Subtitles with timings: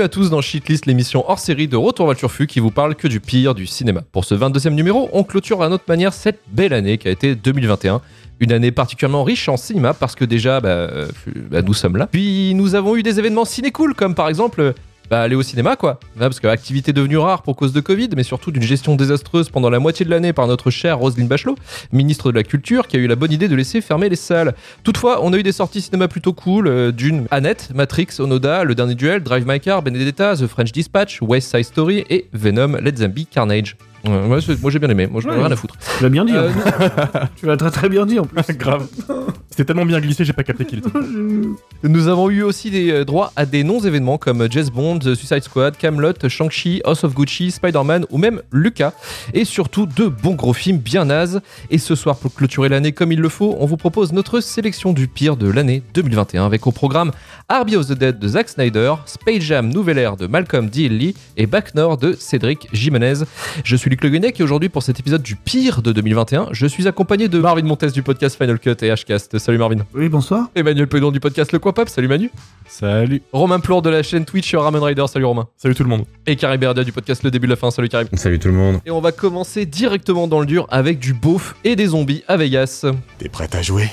[0.00, 2.94] À tous dans Shitlist, l'émission hors série de Retour vers le Turfu qui vous parle
[2.94, 4.00] que du pire du cinéma.
[4.12, 7.34] Pour ce 22e numéro, on clôture à notre manière cette belle année qui a été
[7.34, 8.00] 2021.
[8.40, 11.08] Une année particulièrement riche en cinéma parce que déjà, bah, euh,
[11.50, 12.06] bah, nous sommes là.
[12.06, 14.72] Puis nous avons eu des événements ciné-cool comme par exemple
[15.10, 15.98] bah, aller au cinéma, quoi.
[16.14, 19.48] Ouais, parce que activité devenue rare pour cause de Covid, mais surtout d'une gestion désastreuse
[19.50, 21.56] pendant la moitié de l'année par notre chère Roselyne Bachelot,
[21.92, 24.54] ministre de la Culture, qui a eu la bonne idée de laisser fermer les salles.
[24.84, 28.74] Toutefois, on a eu des sorties cinéma plutôt cool, euh, d'une Annette, Matrix, Onoda, Le
[28.74, 32.96] Dernier Duel, Drive My Car, Benedetta, The French Dispatch, West Side Story et Venom, Let
[32.98, 33.76] Zombie, Carnage.
[34.06, 35.42] Ouais, moi, c'est- moi, j'ai bien aimé, moi je n'ai Ouais.
[35.42, 35.74] rien à foutre.
[35.98, 36.32] Tu l'as bien dit.
[36.34, 37.28] Euh, hein.
[37.36, 38.40] tu l'as très très bien dit en plus.
[38.56, 38.86] Grave.
[39.50, 40.90] C'était tellement bien glissé, j'ai pas capté qu'il était.
[41.82, 45.42] Nous avons eu aussi des euh, droits à des non-événements comme Jazz Bond, The Suicide
[45.42, 48.92] Squad, Camelot, Shang-Chi, House of Gucci, Spider-Man ou même Lucas.
[49.34, 51.40] Et surtout deux bons gros films bien nazes.
[51.70, 54.92] Et ce soir, pour clôturer l'année comme il le faut, on vous propose notre sélection
[54.92, 57.10] du pire de l'année 2021 avec au programme
[57.48, 60.88] Army of the Dead de Zack Snyder, Space Jam Nouvelle Ère de Malcolm D.
[60.88, 63.24] Lee et Back North de Cédric Jimenez.
[63.64, 66.66] Je suis Luc Le Guenec et aujourd'hui pour cet épisode du pire de 2021, je
[66.66, 69.39] suis accompagné de Marvin Montes du podcast Final Cut et Hcast.
[69.40, 69.78] Salut Marvin.
[69.94, 70.48] Oui, bonsoir.
[70.54, 72.30] Emmanuel Pedon du podcast Le Coin Pop, salut Manu.
[72.68, 73.22] Salut.
[73.32, 75.48] Romain Plour de la chaîne Twitch Ramen Rider, salut Romain.
[75.56, 76.04] Salut tout le monde.
[76.26, 78.06] Et Karim Berdia du podcast Le Début de la Fin, salut Karim.
[78.14, 78.80] Salut tout le monde.
[78.84, 82.36] Et on va commencer directement dans le dur avec du beauf et des zombies à
[82.36, 82.84] Vegas.
[83.16, 83.88] T'es prête à jouer?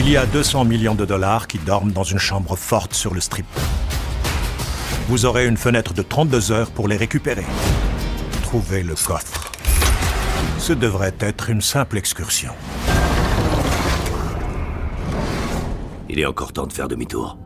[0.00, 3.20] Il y a 200 millions de dollars qui dorment dans une chambre forte sur le
[3.20, 3.46] strip.
[5.08, 7.46] Vous aurez une fenêtre de 32 heures pour les récupérer.
[8.42, 9.52] Trouvez le coffre.
[10.58, 12.50] Ce devrait être une simple excursion.
[16.18, 17.38] Il est encore temps de faire demi-tour.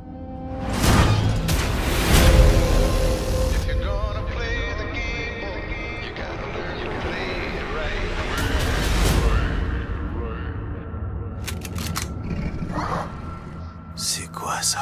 [13.94, 14.78] C'est quoi ça?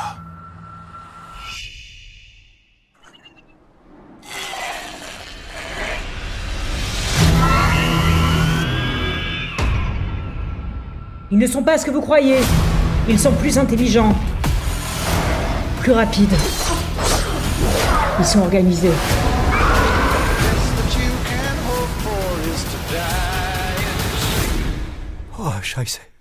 [11.32, 12.38] Ils ne sont pas ce que vous croyez.
[13.10, 14.15] Ils sont plus intelligents.
[15.81, 16.32] Plus rapides.
[18.21, 18.93] Ils sont organisés.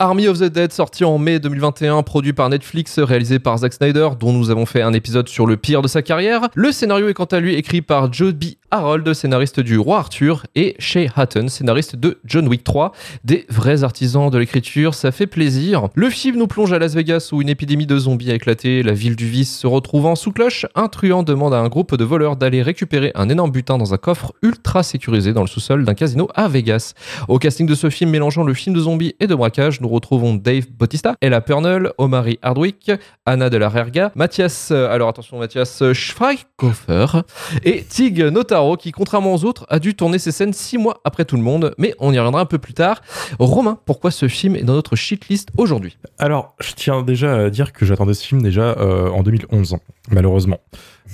[0.01, 4.09] Army of the Dead, sorti en mai 2021, produit par Netflix, réalisé par Zack Snyder,
[4.17, 6.47] dont nous avons fait un épisode sur le pire de sa carrière.
[6.55, 8.45] Le scénario est quant à lui écrit par Joe B.
[8.71, 12.93] Harold, scénariste du Roi Arthur, et Shay Hatton, scénariste de John Wick 3.
[13.23, 15.89] Des vrais artisans de l'écriture, ça fait plaisir.
[15.95, 18.93] Le film nous plonge à Las Vegas où une épidémie de zombies a éclaté, la
[18.93, 20.67] ville du vice se retrouvant sous cloche.
[20.75, 23.97] Un truand demande à un groupe de voleurs d'aller récupérer un énorme butin dans un
[23.97, 26.93] coffre ultra sécurisé dans le sous-sol d'un casino à Vegas.
[27.27, 30.35] Au casting de ce film mélangeant le film de zombies et de braquage, nous retrouvons
[30.35, 32.91] Dave Bautista, Ella Purnell, Omari Hardwick,
[33.25, 37.21] Anna de la Rerga, Mathias, euh, alors attention, Mathias Schweighofer
[37.63, 41.25] et Tig Notaro qui, contrairement aux autres, a dû tourner ses scènes six mois après
[41.25, 43.01] tout le monde, mais on y reviendra un peu plus tard.
[43.37, 45.97] Romain, pourquoi ce film est dans notre shitlist aujourd'hui?
[46.17, 49.77] Alors, je tiens déjà à dire que j'attendais ce film déjà euh, en 2011,
[50.11, 50.59] malheureusement.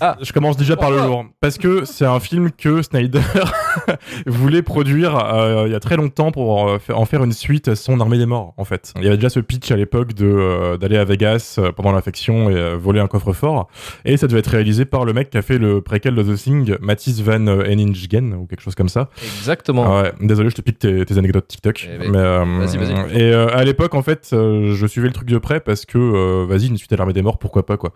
[0.01, 0.17] Ah.
[0.21, 1.25] Je commence déjà par le lourd.
[1.39, 3.21] Parce que c'est un film que Snyder
[4.25, 7.75] voulait produire euh, il y a très longtemps pour euh, en faire une suite à
[7.75, 8.93] son Armée des Morts, en fait.
[8.97, 12.49] Il y avait déjà ce pitch à l'époque de, euh, d'aller à Vegas pendant l'infection
[12.49, 13.69] et euh, voler un coffre-fort.
[14.03, 16.35] Et ça devait être réalisé par le mec qui a fait le préquel de The
[16.35, 19.09] Thing, Mathis Van Henningen, ou quelque chose comme ça.
[19.39, 19.85] Exactement.
[19.87, 21.89] Ah ouais, désolé, je te pique tes, tes anecdotes TikTok.
[21.89, 23.21] Eh ben, mais, vas-y, vas-y.
[23.21, 26.77] Et à l'époque, en fait, je suivais le truc de près parce que, vas-y, une
[26.77, 27.91] suite à l'armée des morts, pourquoi pas, quoi.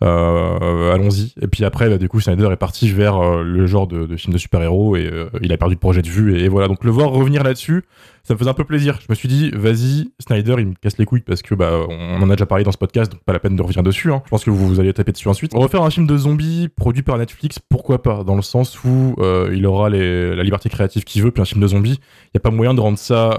[0.00, 1.34] Allons-y.
[1.42, 4.32] Et puis après, bah, du coup, Snyder est parti vers euh, le genre de, film
[4.32, 6.38] de super-héros et euh, il a perdu le projet de vue.
[6.38, 7.82] Et, voilà, donc le voir revenir là-dessus,
[8.22, 9.00] ça me faisait un peu plaisir.
[9.00, 12.22] Je me suis dit, vas-y, Snyder, il me casse les couilles parce que bah, on
[12.22, 14.12] en a déjà parlé dans ce podcast, donc pas la peine de revenir dessus.
[14.12, 14.22] hein.
[14.24, 15.52] Je pense que vous, vous allez taper dessus ensuite.
[15.56, 18.22] On va faire un film de zombies produit par Netflix, pourquoi pas?
[18.22, 21.60] Dans le sens où euh, il aura la liberté créative qu'il veut, puis un film
[21.60, 23.36] de zombies, il n'y a pas moyen de rendre ça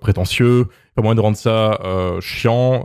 [0.00, 0.66] prétentieux,
[0.96, 1.78] pas moyen de rendre ça
[2.20, 2.82] chiant,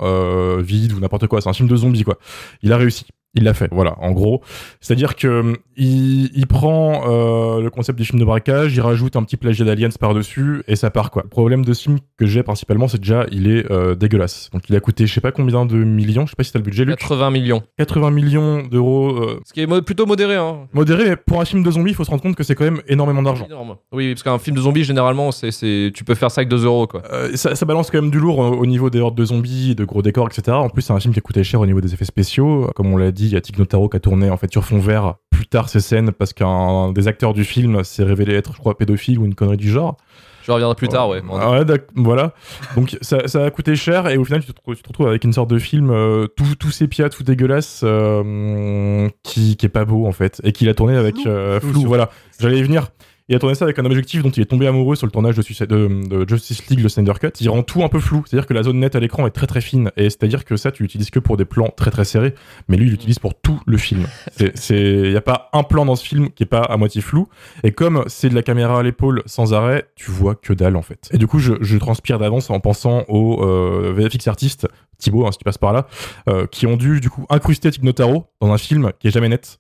[0.59, 1.41] vide ou n'importe quoi.
[1.41, 2.19] C'est un film de zombies, quoi.
[2.61, 3.07] Il a réussi.
[3.33, 4.41] Il l'a fait, voilà, en gros.
[4.81, 9.15] C'est-à-dire que hum, il, il prend euh, le concept du film de braquage, il rajoute
[9.15, 11.23] un petit plagiat d'Aliens par-dessus, et ça part, quoi.
[11.23, 14.49] Le problème de ce film que j'ai principalement, c'est déjà, il est euh, dégueulasse.
[14.51, 16.59] Donc il a coûté, je sais pas combien de millions, je sais pas si t'as
[16.59, 16.97] le budget, Luc.
[16.97, 17.63] 80 millions.
[17.77, 19.11] 80 millions d'euros.
[19.17, 20.67] euh, Ce qui est mo- plutôt modéré, hein.
[20.73, 22.65] modéré, mais pour un film de zombies, il faut se rendre compte que c'est quand
[22.65, 23.45] même énormément d'argent.
[23.45, 23.77] Énorme.
[23.93, 26.85] Oui, parce qu'un film de zombies, généralement, c'est, tu peux faire ça avec 2 euros,
[26.85, 27.01] quoi.
[27.35, 30.01] Ça, ça balance quand même du lourd au niveau des hordes de zombies, de gros
[30.01, 30.57] décors, etc.
[30.57, 32.69] En plus, c'est un film qui a coûté cher au niveau des effets spéciaux.
[32.75, 34.63] Comme on l'a dit, il y a Tig Notaro qui a tourné en fait sur
[34.63, 38.53] fond vert plus tard ces scènes parce qu'un des acteurs du film s'est révélé être,
[38.53, 39.97] je crois, pédophile ou une connerie du genre.
[40.43, 41.21] Je reviendrai plus tard, ouais.
[41.39, 41.65] Ah ouais,
[41.95, 42.33] voilà.
[42.75, 45.07] Donc ça, ça a coûté cher et au final tu te, retrouves- tu te retrouves
[45.07, 49.69] avec une sorte de film euh, tout, tout sépia, tout dégueulasse, euh, qui, qui est
[49.69, 51.27] pas beau en fait et qu'il a tourné avec Flou.
[51.29, 51.73] euh, Flou, flou.
[51.81, 51.87] surtout.
[51.87, 52.09] Voilà,
[52.39, 52.87] j'allais y venir.
[53.29, 55.35] Il a tourné ça avec un objectif dont il est tombé amoureux sur le tournage
[55.35, 57.29] de, Suicide- de, Justice League, le Snyder Cut.
[57.39, 59.47] Il rend tout un peu flou, c'est-à-dire que la zone nette à l'écran est très
[59.47, 62.35] très fine et c'est-à-dire que ça tu l'utilises que pour des plans très très serrés,
[62.67, 64.07] mais lui il l'utilise pour tout le film.
[64.35, 67.01] C'est, c'est, y a pas un plan dans ce film qui est pas à moitié
[67.01, 67.27] flou.
[67.63, 70.81] Et comme c'est de la caméra à l'épaule sans arrêt, tu vois que dalle en
[70.81, 71.09] fait.
[71.13, 75.31] Et du coup, je, je transpire d'avance en pensant aux euh, VFX artistes, Thibaut, hein,
[75.31, 75.87] si tu passes par là,
[76.29, 79.29] euh, qui ont dû du coup incruster Tig Notaro dans un film qui est jamais
[79.29, 79.59] net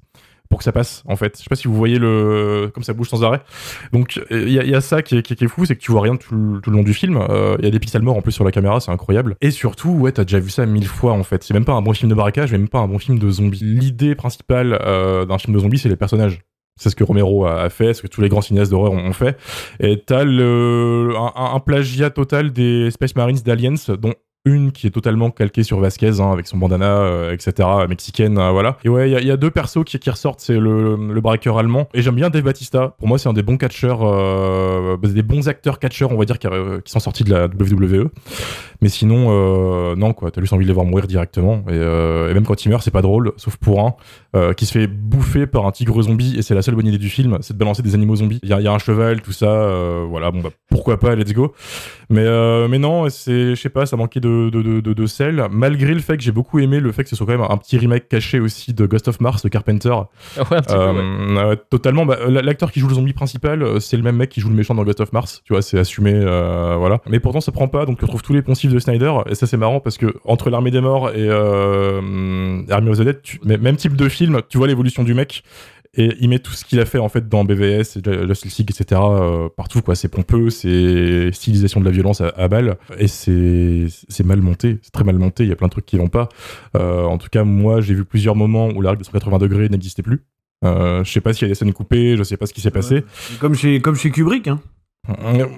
[0.51, 1.35] pour que ça passe en fait.
[1.37, 3.41] Je sais pas si vous voyez le comme ça bouge sans arrêt.
[3.91, 5.91] Donc il y, a- y a ça qui est, qui est- fou, c'est que tu
[5.91, 7.19] vois rien tout, le- tout le long du film.
[7.59, 9.35] Il y a des pixels morts en plus sur la caméra, c'est incroyable.
[9.41, 11.43] Et surtout, ouais, t'as déjà vu ça mille fois en fait.
[11.43, 13.63] C'est même pas un bon film de barricage, même pas un bon film de zombies.
[13.63, 16.39] L'idée principale euh, d'un film de zombies, c'est les personnages.
[16.79, 19.37] C'est ce que Romero a fait, ce que tous les grands cinéastes d'horreur ont fait.
[19.79, 24.13] Et t'as le, un- un plagiat total des Space Marines d'Aliens, dont
[24.45, 28.51] une qui est totalement calquée sur Vasquez, hein, avec son bandana, euh, etc., mexicaine, euh,
[28.51, 28.77] voilà.
[28.83, 31.59] Et ouais, il y, y a deux persos qui, qui ressortent, c'est le, le braqueur
[31.59, 31.87] allemand.
[31.93, 32.95] Et j'aime bien Dave Batista.
[32.97, 36.39] Pour moi, c'est un des bons catcheurs, euh, des bons acteurs catcheurs, on va dire,
[36.39, 38.09] qui, euh, qui sont sortis de la WWE.
[38.81, 41.63] Mais sinon, euh, non, quoi, t'as juste envie de les voir mourir directement.
[41.69, 43.79] Et, et même quand il meurt, c'est pas drôle, sauf pour
[44.33, 46.97] un, qui se fait bouffer par un tigre zombie, et c'est la seule bonne idée
[46.97, 48.39] du film, c'est de balancer des animaux zombies.
[48.41, 51.53] Il y y a un cheval, tout ça, voilà, bon bah pourquoi pas, let's go.
[52.09, 55.05] Mais, euh, mais non, c'est, je sais pas, ça manquait de, de, de, de, de
[55.05, 57.45] sel, malgré le fait que j'ai beaucoup aimé le fait que ce soit quand même
[57.47, 59.89] un petit remake caché aussi de Ghost of Mars de Carpenter.
[59.91, 60.03] Ouais,
[60.57, 61.37] un petit peu, ouais.
[61.37, 62.05] Euh, totalement.
[62.05, 64.55] Bah, L'acteur qui joue le zombie principal, euh, c'est le même mec qui joue le
[64.55, 65.41] méchant dans Ghost of Mars.
[65.45, 66.99] Tu vois, c'est assumé, voilà.
[67.07, 67.85] Mais pourtant, ça prend pas.
[67.85, 69.11] Donc, tu retrouves tous les poncifs de Snyder.
[69.29, 73.21] Et ça, c'est marrant parce que entre l'armée des morts et Army of the Dead,
[73.21, 75.43] tu- même type de film, tu vois l'évolution du mec.
[75.97, 79.01] Et il met tout ce qu'il a fait en fait dans BVS, Justice League, etc.
[79.03, 79.95] euh, partout quoi.
[79.95, 84.79] C'est pompeux, c'est stylisation de la violence à, à balle, et c'est c'est mal monté,
[84.83, 85.43] c'est très mal monté.
[85.43, 86.29] Il y a plein de trucs qui vont pas.
[86.77, 89.67] Euh, en tout cas, moi, j'ai vu plusieurs moments où la règle de 180 degrés
[89.67, 90.23] n'existait plus.
[90.63, 92.61] Euh, je sais pas s'il y a des scènes coupées, je sais pas ce qui
[92.61, 93.03] s'est passé.
[93.39, 94.61] Comme chez, comme chez Kubrick, hein.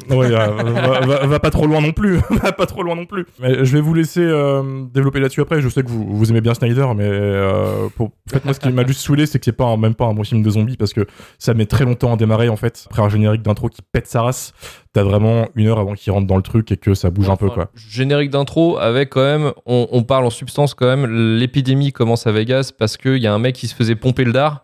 [0.10, 2.18] Ouais, euh, va, va- va pas trop loin non plus.
[2.30, 3.26] va pas trop loin non plus.
[3.40, 5.62] Mais je vais vous laisser euh, développer là-dessus après.
[5.62, 8.08] Je sais que vous, vous aimez bien Snyder, mais euh, pour...
[8.08, 10.06] en fait, moi, ce qui m'a juste saoulé, c'est que c'est pas un- même pas
[10.06, 11.06] un bon film de zombies parce que
[11.40, 12.86] ça met très longtemps à démarrer en fait.
[12.90, 14.54] Après un générique d'intro qui pète sa race,
[14.94, 17.36] t'as vraiment une heure avant qu'il rentre dans le truc et que ça bouge un
[17.36, 17.70] peu quoi.
[17.76, 21.06] Générique d'intro avec quand même, on, on parle en substance quand même,
[21.38, 24.32] l'épidémie commence à Vegas parce qu'il y a un mec qui se faisait pomper le
[24.34, 24.62] dard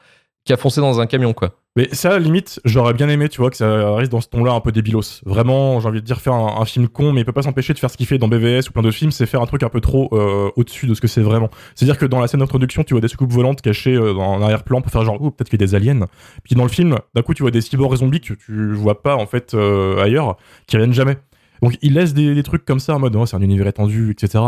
[0.49, 1.51] qui a foncé dans un camion quoi.
[1.75, 4.61] Mais ça, limite, j'aurais bien aimé, tu vois, que ça reste dans ce ton-là un
[4.61, 5.21] peu débilos.
[5.27, 7.77] Vraiment, j'ai envie de dire faire un, film con, mais il peut pas s'empêcher de
[7.77, 9.69] faire ce qu'il fait dans BVS ou plein d'autres films, c'est faire un truc un
[9.69, 11.51] peu trop euh, au-dessus de ce que c'est vraiment.
[11.75, 14.81] C'est-à-dire que dans la scène d'introduction, tu vois des soucoupes volantes cachées euh, en arrière-plan
[14.81, 16.07] pour faire genre, oh, peut-être qu'il y a des aliens.
[16.43, 19.15] Puis dans le film, d'un coup, tu vois des cyborgs zombies que tu vois pas,
[19.15, 21.17] en fait, euh, ailleurs, qui reviennent jamais.
[21.61, 24.09] Donc, il laisse des, des trucs comme ça en mode, oh, c'est un univers étendu,
[24.09, 24.43] etc.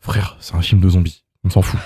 [0.00, 1.21] Frère, c'est un film de zombies.
[1.44, 1.80] On s'en fout.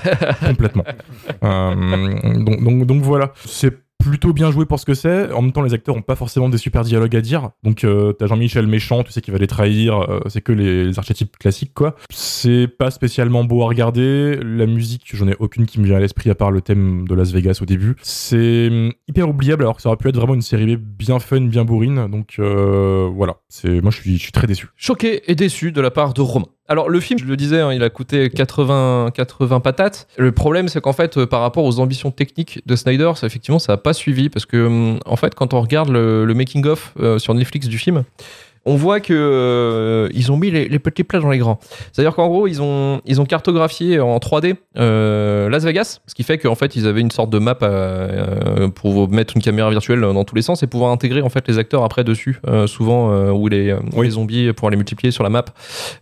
[0.47, 0.85] Complètement.
[1.43, 3.33] Euh, donc, donc, donc voilà.
[3.45, 5.31] C'est plutôt bien joué pour ce que c'est.
[5.33, 7.51] En même temps, les acteurs ont pas forcément des super dialogues à dire.
[7.63, 10.01] Donc, euh, t'as Jean-Michel méchant, tu sais qu'il va les trahir.
[10.11, 11.97] euh, c'est que les, les archétypes classiques, quoi.
[12.11, 14.39] C'est pas spécialement beau à regarder.
[14.43, 17.15] La musique, j'en ai aucune qui me vient à l'esprit à part le thème de
[17.15, 17.97] Las Vegas au début.
[18.03, 21.19] C'est hum, hyper oubliable alors que ça aurait pu être vraiment une série B bien
[21.19, 22.07] fun, bien bourrine.
[22.09, 23.37] Donc euh, voilà.
[23.49, 24.69] C'est moi, je suis, je suis très déçu.
[24.77, 26.47] Choqué et déçu de la part de Romain.
[26.69, 30.09] Alors le film, je le disais, hein, il a coûté 80, 80 patates.
[30.17, 33.61] Le problème, c'est qu'en fait, euh, par rapport aux ambitions techniques de Snyder, ça, effectivement,
[33.61, 36.67] ça n'a pas suivi parce que, hum, en fait, quand on regarde le, le making
[36.67, 38.03] of euh, sur Netflix du film,
[38.67, 41.59] on voit que euh, ils ont mis les, les petits plats dans les grands.
[41.93, 46.23] C'est-à-dire qu'en gros, ils ont, ils ont cartographié en 3D euh, Las Vegas, ce qui
[46.25, 50.01] fait qu'en fait, ils avaient une sorte de map euh, pour mettre une caméra virtuelle
[50.01, 53.13] dans tous les sens et pouvoir intégrer en fait les acteurs après dessus, euh, souvent
[53.13, 54.07] euh, où les, où Oui.
[54.07, 55.45] les zombies pour les multiplier sur la map.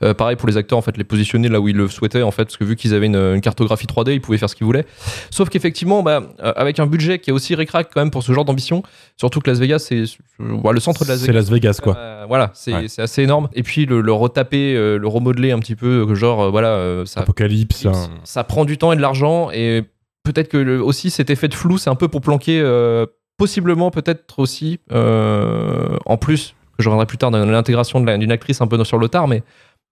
[0.03, 2.31] Euh, pareil pour les acteurs, en fait, les positionner là où ils le souhaitaient, en
[2.31, 4.67] fait, parce que vu qu'ils avaient une, une cartographie 3D, ils pouvaient faire ce qu'ils
[4.67, 4.87] voulaient.
[5.31, 8.45] Sauf qu'effectivement, bah, avec un budget qui est aussi récrac quand même pour ce genre
[8.45, 8.83] d'ambition,
[9.17, 10.05] surtout que Las Vegas, c'est
[10.41, 11.39] euh, le centre de Las C'est Vegas.
[11.41, 11.97] Las Vegas, quoi.
[11.97, 12.87] Euh, voilà, c'est Ouais.
[12.99, 13.49] assez énorme.
[13.55, 16.69] Et puis le, le retaper, euh, le remodeler un petit peu, que genre, euh, voilà,
[16.69, 17.85] euh, ça, Apocalypse.
[17.87, 17.93] hein.
[18.25, 19.51] ça prend du temps et de l'argent.
[19.53, 19.83] Et
[20.25, 23.07] peut-être que le- aussi cet effet de flou, c'est un peu pour planquer, euh,
[23.37, 28.61] possiblement, peut-être aussi, euh, en plus, que je reviendrai plus tard dans l'intégration d'une actrice
[28.61, 29.43] un peu sur le tard, mais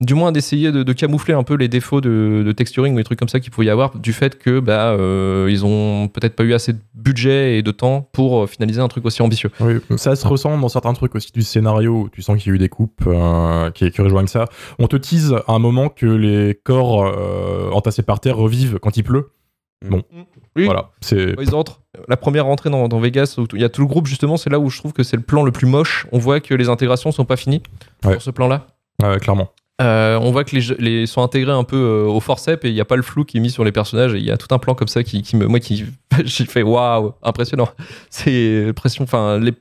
[0.01, 3.05] du moins d'essayer de, de camoufler un peu les défauts de, de texturing ou des
[3.05, 6.35] trucs comme ça qu'il pouvait y avoir du fait que bah euh, ils ont peut-être
[6.35, 9.51] pas eu assez de budget et de temps pour euh, finaliser un truc aussi ambitieux.
[9.61, 12.53] Oui, ça se ressent dans certains trucs aussi du scénario où tu sens qu'il y
[12.53, 14.47] a eu des coupes euh, qui, qui rejoignent ça.
[14.81, 18.97] On te tease à un moment que les corps euh, entassés par terre revivent quand
[18.97, 19.31] il pleut.
[19.89, 20.03] Bon,
[20.57, 20.65] Oui.
[20.65, 21.81] voilà, c'est Ils entrent.
[22.09, 24.49] La première rentrée dans, dans Vegas, où il y a tout le groupe, justement, c'est
[24.51, 26.07] là où je trouve que c'est le plan le plus moche.
[26.13, 27.63] On voit que les intégrations sont pas finies
[28.05, 28.13] Ouais.
[28.13, 28.67] sur ce plan-là.
[29.03, 29.51] ouais, clairement.
[29.81, 32.75] Euh, on voit que les, les sont intégrés un peu euh, au forceps et il
[32.75, 34.14] n'y a pas le flou qui est mis sur les personnages.
[34.14, 35.85] Et il y a tout un plan comme ça qui, qui me, moi, qui,
[36.25, 37.69] j'ai fait waouh, impressionnant.
[38.11, 39.05] C'est impression.
[39.05, 39.52] Enfin, les,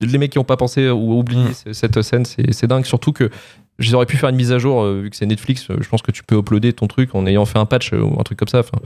[0.00, 1.72] les mecs qui n'ont pas pensé ou oublié Mm.
[1.74, 2.86] cette scène, c'est dingue.
[2.86, 3.30] Surtout que
[3.78, 5.66] j'aurais pu faire une mise à jour euh, vu que c'est Netflix.
[5.68, 8.22] je pense que tu peux uploader ton truc en ayant fait un patch ou un
[8.22, 8.60] truc comme ça.
[8.60, 8.78] Enfin,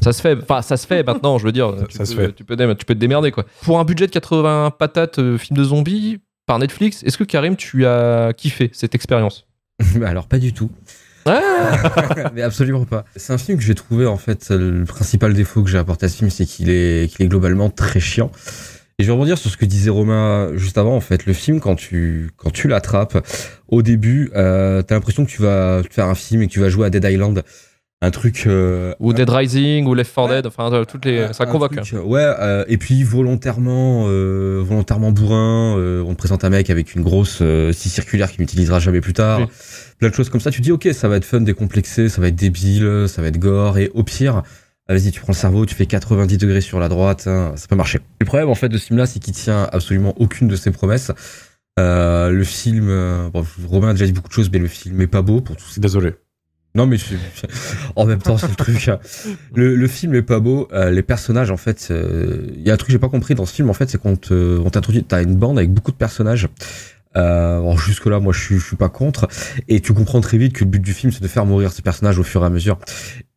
[0.00, 0.36] ça se fait.
[0.42, 1.38] Enfin, ça se fait maintenant.
[1.38, 2.32] Je veux dire, Ça- tu ça se peux- fait.
[2.32, 3.44] Tu peux, tu peux te démerder quoi.
[3.62, 7.86] Pour un budget de 80 patates, film de zombies par Netflix, est-ce que Karim, tu
[7.86, 9.46] as kiffé cette expérience?
[10.04, 10.70] Alors pas du tout.
[12.34, 13.04] mais absolument pas.
[13.14, 16.08] C'est un film que j'ai trouvé en fait le principal défaut que j'ai apporté à
[16.08, 18.30] ce film, c'est qu'il est qu'il est globalement très chiant.
[18.98, 20.96] Et je vais rebondir sur ce que disait Romain juste avant.
[20.96, 23.24] En fait, le film quand tu quand tu l'attrapes
[23.68, 26.68] au début, euh, t'as l'impression que tu vas faire un film et que tu vas
[26.68, 27.42] jouer à Dead Island,
[28.04, 30.34] un truc euh, ou Dead Rising ou Left 4 Ouais.
[30.36, 31.76] Dead, enfin euh, toutes les, ça convoque.
[31.76, 35.76] truc, euh, ouais, euh, et puis volontairement, euh, volontairement bourrin.
[35.78, 39.00] euh, on te présente un mec avec une grosse euh, scie circulaire qu'il n'utilisera jamais
[39.00, 39.40] plus tard.
[39.40, 39.46] Oui.
[39.98, 40.50] Plein de choses comme ça.
[40.50, 43.38] Tu dis ok, ça va être fun, décomplexé, ça va être débile, ça va être
[43.38, 43.78] gore.
[43.78, 44.42] Et au pire,
[44.88, 47.68] ah, vas-y, tu prends le cerveau, tu fais 90 degrés sur la droite, hein, ça
[47.68, 48.00] peut marcher.
[48.20, 51.12] Le problème en fait de ce film-là, c'est qu'il tient absolument aucune de ses promesses.
[51.78, 52.88] Euh, le film,
[53.32, 55.56] bon, Romain a déjà dit beaucoup de choses, mais le film est pas beau pour
[55.56, 56.14] tout Désolé.
[56.74, 56.96] Non mais
[57.96, 58.90] en même temps c'est le truc.
[59.54, 60.68] Le, film est pas beau.
[60.72, 63.34] euh, les personnages en fait, euh, il y a un truc que j'ai pas compris
[63.34, 66.48] dans ce film en fait, c'est qu'on t'introduit, t'as une bande avec beaucoup de personnages.
[67.14, 69.28] Euh, jusque là, moi je suis, pas contre.
[69.68, 71.82] Et tu comprends très vite que le but du film c'est de faire mourir ces
[71.82, 72.78] personnages au fur et à mesure.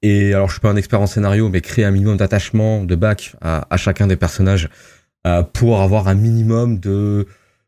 [0.02, 2.96] Et alors je suis pas un expert en scénario, mais créer un minimum d'attachement, de
[2.96, 4.70] bac à, à chacun des personnages
[5.26, 7.26] euh, pour avoir un minimum de,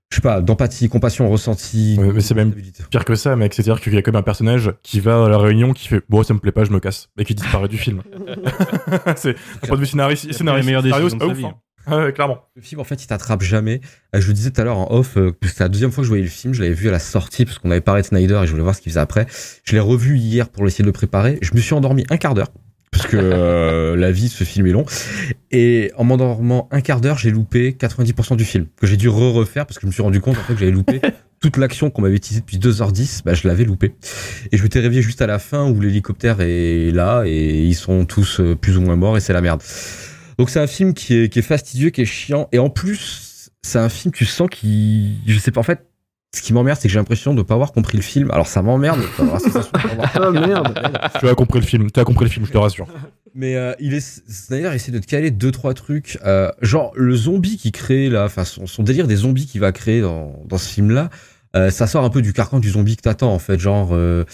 [0.10, 1.98] je sais pas, d'empathie, compassion, ressenti.
[2.00, 2.54] Ouais, mais c'est même.
[2.90, 5.38] Pire que ça, mec, c'est-à-dire qu'il y a comme un personnage qui va à la
[5.38, 7.78] réunion qui fait Bon, ça me plaît pas, je me casse, et qui disparaît du
[7.78, 8.02] film.
[9.16, 11.46] c'est un point de vue scénariste, scénariste, décisions c'est pas de sa ouf, vie.
[11.46, 11.54] hein.
[11.90, 12.40] Ah ouais, clairement.
[12.56, 13.80] Le film, en fait, il t'attrape jamais.
[14.14, 16.02] Euh, Je le disais tout à l'heure en off, euh, que c'était la deuxième fois
[16.02, 16.54] que je voyais le film.
[16.54, 18.64] Je l'avais vu à la sortie parce qu'on avait parlé de Snyder et je voulais
[18.64, 19.26] voir ce qu'il faisait après.
[19.64, 21.38] Je l'ai revu hier pour essayer de le préparer.
[21.42, 22.50] Je me suis endormi un quart d'heure
[22.92, 24.86] parce que euh, la vie de ce film est long.
[25.52, 29.66] Et en m'endormant un quart d'heure, j'ai loupé 90% du film que j'ai dû re-refaire
[29.66, 31.02] parce que je me suis rendu compte en fait que j'avais loupé
[31.40, 33.22] toute l'action qu'on m'avait teasée depuis 2h10.
[33.24, 33.96] Bah, je l'avais loupé.
[34.52, 38.06] Et je m'étais réveillé juste à la fin où l'hélicoptère est là et ils sont
[38.06, 39.62] tous euh, plus ou moins morts et c'est la merde.
[40.38, 42.48] Donc c'est un film qui est, qui est fastidieux, qui est chiant.
[42.52, 45.18] Et en plus, c'est un film, tu sens qui...
[45.26, 45.86] Je sais pas, en fait,
[46.36, 48.30] ce qui m'emmerde, c'est que j'ai l'impression de pas avoir compris le film.
[48.32, 49.00] Alors ça m'emmerde,
[50.14, 50.78] Ah merde.
[51.20, 52.88] Tu as compris le film, tu as compris le film, je te rassure.
[53.34, 57.16] Mais euh, il est Snyder essaie de te caler deux trois trucs, euh, genre le
[57.16, 60.58] zombie qui crée là, enfin son, son délire des zombies qu'il va créer dans, dans
[60.58, 61.10] ce film là,
[61.56, 64.26] euh, ça sort un peu du carcan du zombie que t'attends en fait, genre euh,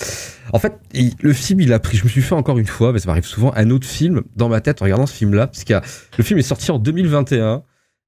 [0.54, 2.94] en fait il- le film il a pris, je me suis fait encore une fois,
[2.94, 5.48] mais ça m'arrive souvent un autre film dans ma tête en regardant ce film là,
[5.48, 5.74] parce que
[6.18, 7.64] le film est sorti en 2021.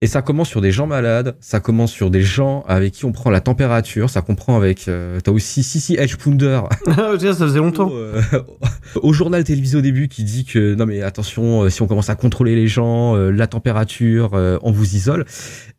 [0.06, 3.12] Et ça commence sur des gens malades, ça commence sur des gens avec qui on
[3.12, 4.88] prend la température, ça comprend avec...
[4.88, 6.62] Euh, T'as aussi Sissi Edge Pounder.
[6.88, 7.90] Ah, ça faisait longtemps.
[7.90, 8.22] au, euh,
[9.02, 12.12] au journal télévisé au début qui dit que non mais attention euh, si on commence
[12.12, 15.26] à contrôler les gens euh, la température on vous isole.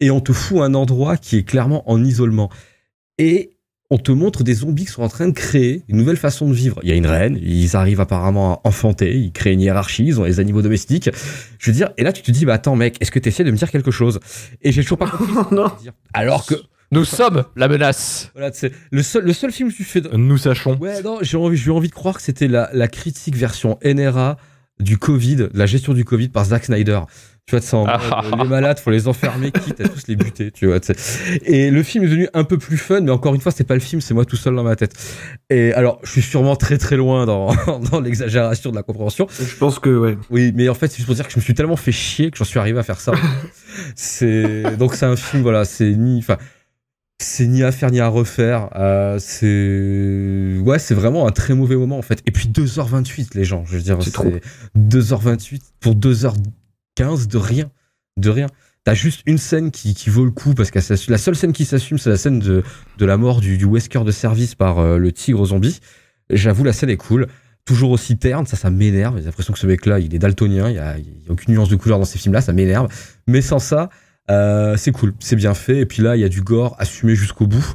[0.01, 2.51] Et on te fout un endroit qui est clairement en isolement.
[3.19, 3.56] Et
[3.91, 6.55] on te montre des zombies qui sont en train de créer une nouvelle façon de
[6.55, 6.81] vivre.
[6.83, 10.21] Il y a une reine, ils arrivent apparemment à enfanter, ils créent une hiérarchie, ils
[10.21, 11.09] ont les animaux domestiques.
[11.59, 13.45] Je veux dire, et là tu te dis, bah attends mec, est-ce que tu essaies
[13.45, 14.19] de me dire quelque chose?
[14.63, 15.33] Et j'ai toujours pas compris.
[15.55, 15.71] non.
[16.13, 16.55] Alors que,
[16.91, 18.31] Nous sommes la menace.
[18.35, 20.03] voilà, c'est le seul, le seul film que tu fais...
[20.13, 20.77] Nous sachons.
[20.79, 23.79] Ouais, non, j'ai envie, j'ai eu envie de croire que c'était la, la critique version
[23.85, 24.37] NRA
[24.81, 27.01] du Covid, de la gestion du Covid par Zack Snyder.
[27.49, 28.23] Tu vois, de ça, en mode, Ah.
[28.25, 30.81] euh, les malades, faut les enfermer, quitte à tous les buter, tu vois.
[30.81, 31.37] tu sais.
[31.45, 33.75] Et le film est devenu un peu plus fun, mais encore une fois, c'est pas
[33.75, 34.95] le film, c'est moi tout seul dans ma tête.
[35.49, 37.55] Et alors, je suis sûrement très très loin dans,
[37.93, 39.29] dans l'exagération de la compréhension.
[39.31, 40.19] Je pense que, ouais.
[40.29, 42.33] Oui, mais en fait, c'est juste pour dire que je me suis tellement fait chier
[42.33, 43.13] que j'en suis arrivé à faire ça.
[43.95, 46.39] c'est donc c'est un film, voilà, c'est ni, enfin,
[47.23, 48.71] c'est ni à faire ni à refaire.
[48.75, 52.23] Euh, c'est ouais, c'est vraiment un très mauvais moment en fait.
[52.27, 54.25] Et puis 2h28 les gens, je veux dire, C'est trop.
[54.33, 54.43] c'est
[54.81, 55.95] 2h28 pour
[56.97, 57.71] 2h15 de rien,
[58.17, 58.47] de rien.
[58.85, 60.79] T'as juste une scène qui, vaut le coup parce que
[61.11, 62.63] la seule scène qui s'assume, c'est la scène de,
[62.99, 65.81] de la mort du, Wesker de service par euh, le tigre zombie.
[66.31, 67.27] J'avoue, la scène est cool
[67.67, 69.19] toujours aussi terne, ça, ça m'énerve.
[69.19, 70.97] J'ai l'impression que ce mec-là, il est daltonien, il y a, a
[71.29, 72.89] aucune nuance de couleur dans ces films-là, ça m'énerve.
[73.27, 73.91] Mais sans ça,
[74.31, 75.81] euh, c'est cool, c'est bien fait.
[75.81, 77.75] Et puis là, il y a du gore assumé jusqu'au bout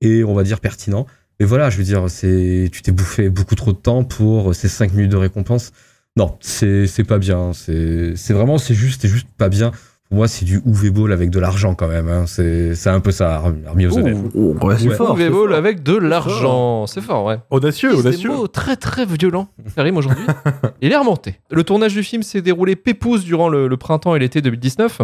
[0.00, 1.06] et on va dire pertinent.
[1.40, 4.68] Mais voilà, je veux dire, c'est, tu t'es bouffé beaucoup trop de temps pour ces
[4.68, 5.72] 5 minutes de récompense.
[6.20, 7.52] Non, c'est, c'est pas bien.
[7.54, 9.70] C'est, c'est vraiment, c'est juste, c'est juste pas bien.
[10.10, 12.08] Pour moi, c'est du Uwe Ball avec de l'argent quand même.
[12.08, 12.24] hein.
[12.26, 14.16] C'est c'est un peu ça, Army of the Dead.
[14.34, 14.94] Ouais, c'est Ouais.
[14.96, 15.16] fort.
[15.16, 15.56] Uwe c'est Ball fort.
[15.56, 16.86] avec de l'argent.
[16.86, 17.38] C'est fort, ouais.
[17.50, 18.28] Audacieux, audacieux.
[18.28, 19.48] Des mots très très violents.
[19.74, 20.24] Ça rime aujourd'hui.
[20.82, 21.36] Il est remonté.
[21.50, 25.00] Le tournage du film s'est déroulé pépouze durant le, le printemps et l'été 2019.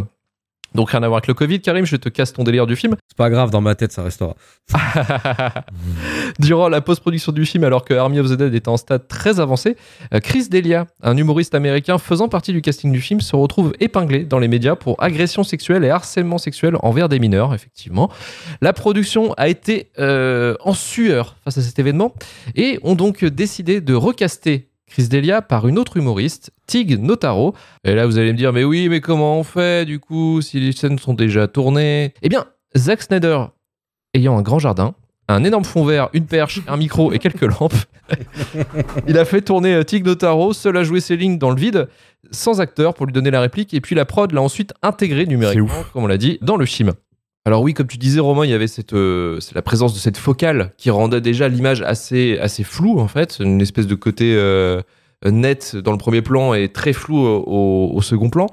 [0.77, 2.95] Donc rien à voir avec le Covid, Karim, je te casse ton délire du film.
[3.09, 4.37] C'est pas grave, dans ma tête, ça restera.
[6.39, 9.41] Durant la post-production du film, alors que Army of the Dead était en stade très
[9.41, 9.77] avancé,
[10.15, 14.25] euh, Chris Delia, un humoriste américain faisant partie du casting du film, se retrouve épinglé
[14.25, 18.11] dans les médias pour agression sexuelle et harcèlement sexuel envers des mineurs, effectivement.
[18.61, 22.15] La production a été euh, en sueur face à cet événement
[22.55, 27.55] et ont donc décidé de recaster Chris Delia par une autre humoriste, Tig Notaro.
[27.85, 30.61] Et là, vous allez me dire, mais oui, mais comment on fait du coup si
[30.61, 32.15] les scènes sont déjà tournées?
[32.23, 33.45] Eh bien, Zack Snyder,
[34.15, 34.95] ayant un grand jardin,
[35.29, 37.75] un énorme fond vert, une perche, un micro et quelques lampes,
[39.09, 41.89] il a fait tourner euh, Tig Notaro, seul à jouer ses lignes dans le vide,
[42.31, 45.85] sans acteur pour lui donner la réplique, et puis la prod l'a ensuite intégré numériquement,
[45.93, 46.93] comme on l'a dit, dans le film.
[47.47, 50.17] Alors oui, comme tu disais Romain, il y avait cette, euh, la présence de cette
[50.17, 54.83] focale qui rendait déjà l'image assez, assez floue en fait, une espèce de côté euh,
[55.25, 58.49] net dans le premier plan et très flou au, second plan.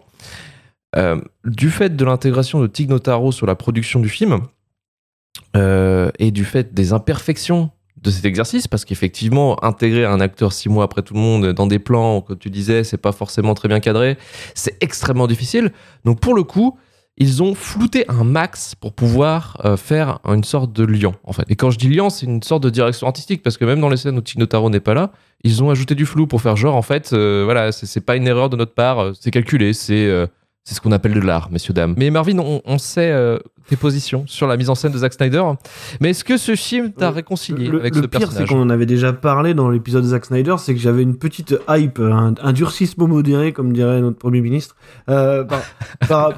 [0.96, 4.42] Euh, du fait de l'intégration de Tig Notaro sur la production du film
[5.56, 10.84] et du fait des imperfections de cet exercice, parce qu'effectivement, intégrer un acteur six mois
[10.84, 13.80] après tout le monde dans des plans, comme tu disais, c'est pas forcément très bien
[13.80, 14.18] cadré,
[14.54, 15.72] c'est extrêmement difficile.
[16.06, 16.78] Donc pour le coup,
[17.18, 21.44] ils ont flouté un max pour pouvoir euh, faire une sorte de lion, en fait.
[21.50, 23.90] Et quand je dis lion, c'est une sorte de direction artistique, parce que même dans
[23.90, 25.12] les scènes où Tig Notaro n'est pas là,
[25.44, 28.16] ils ont ajouté du flou pour faire genre, en fait, euh, voilà, c'est c'est pas
[28.16, 30.26] une erreur de notre part, euh, c'est calculé, c'est euh,
[30.64, 31.94] c'est ce qu'on appelle de l'art, messieurs, dames.
[31.98, 35.14] Mais Marvin, on, on sait euh, tes positions sur la mise en scène de Zack
[35.14, 35.44] Snyder,
[36.00, 38.50] mais est-ce que ce film t'a Le- réconcilié Le, avec le ce pire, c'est personnage?
[38.50, 42.00] qu'on en avait déjà parlé dans l'épisode Zack Snyder, c'est que j'avais une petite hype,
[42.00, 44.76] un, un durcissement modéré, comme dirait notre Premier ministre,
[45.10, 45.62] euh, par,
[46.08, 46.34] par-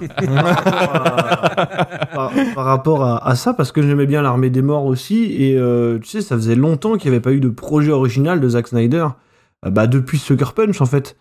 [2.13, 5.55] par- par rapport à, à ça, parce que j'aimais bien l'armée des morts aussi, et
[5.57, 8.49] euh, tu sais, ça faisait longtemps qu'il n'y avait pas eu de projet original de
[8.49, 9.07] Zack Snyder,
[9.65, 11.15] euh, bah, depuis Sucker Punch en fait,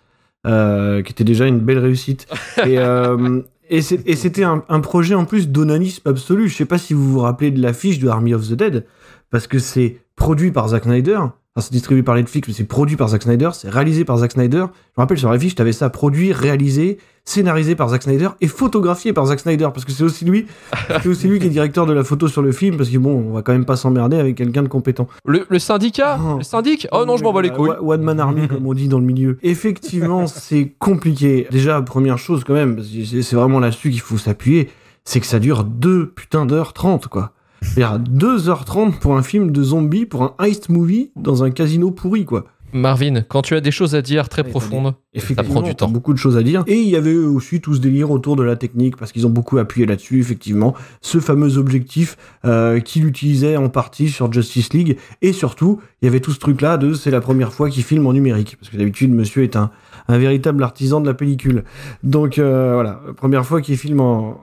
[0.47, 2.27] euh, qui était déjà une belle réussite.
[2.67, 6.49] Et, euh, et c'était un, un projet en plus d'onanisme absolu.
[6.49, 8.85] Je sais pas si vous vous rappelez de l'affiche de Army of the Dead,
[9.31, 11.17] parce que c'est produit par Zack Snyder.
[11.17, 14.33] Enfin, c'est distribué par Netflix, mais c'est produit par Zack Snyder, c'est réalisé par Zack
[14.33, 14.67] Snyder.
[14.69, 19.13] Je me rappelle sur l'affiche, t'avais ça produit, réalisé, scénarisé par Zack Snyder et photographié
[19.13, 20.47] par Zack Snyder, parce que c'est aussi lui,
[21.03, 23.25] c'est aussi lui qui est directeur de la photo sur le film, parce que bon,
[23.31, 25.09] on va quand même pas s'emmerder avec quelqu'un de compétent.
[25.25, 26.19] le, le syndicat?
[26.23, 26.37] Oh.
[26.39, 26.87] Le syndic?
[26.93, 27.71] Oh non, je m'en bats les couilles.
[27.71, 29.39] Wa- One Man Army, comme on dit dans le milieu.
[29.43, 31.47] Effectivement, c'est compliqué.
[31.51, 34.69] Déjà, première chose quand même, c'est vraiment là-dessus qu'il faut s'appuyer,
[35.05, 37.33] c'est que ça dure 2 putain d'heures 30, quoi.
[37.63, 42.27] C'est-à-dire 2h30 pour un film de zombies, pour un heist movie dans un casino pourri,
[42.27, 42.45] quoi.
[42.75, 45.89] Marvin, quand tu as des choses à dire très Ouais, profondes, Effectivement, prend du temps.
[45.89, 46.65] beaucoup de choses à dire.
[46.67, 49.31] Et il y avait aussi tout ce délire autour de la technique, parce qu'ils ont
[49.31, 50.75] beaucoup appuyé là-dessus, effectivement.
[51.01, 54.99] Ce fameux objectif euh, qu'il utilisait en partie sur Justice League.
[55.23, 58.07] Et surtout, il y avait tout ce truc-là de c'est la première fois qu'il filme
[58.07, 58.57] en numérique.
[58.59, 59.71] Parce que d'habitude, monsieur est un,
[60.09, 61.65] un véritable artisan de la pellicule.
[62.03, 64.43] Donc euh, voilà, première fois qu'il filme en...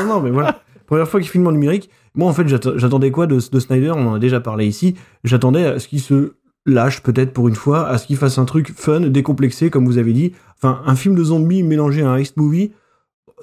[0.00, 0.60] non, non, mais voilà.
[0.86, 1.90] Première fois qu'il filme en numérique.
[2.14, 3.92] Moi, en fait, j'att- j'attendais quoi de, de Snyder?
[3.94, 4.94] On en a déjà parlé ici.
[5.22, 6.32] J'attendais à ce qu'il se
[6.68, 9.98] lâche peut-être pour une fois, à ce qu'il fasse un truc fun, décomplexé, comme vous
[9.98, 10.32] avez dit.
[10.56, 12.72] Enfin, un film de zombies mélangé à un heist movie,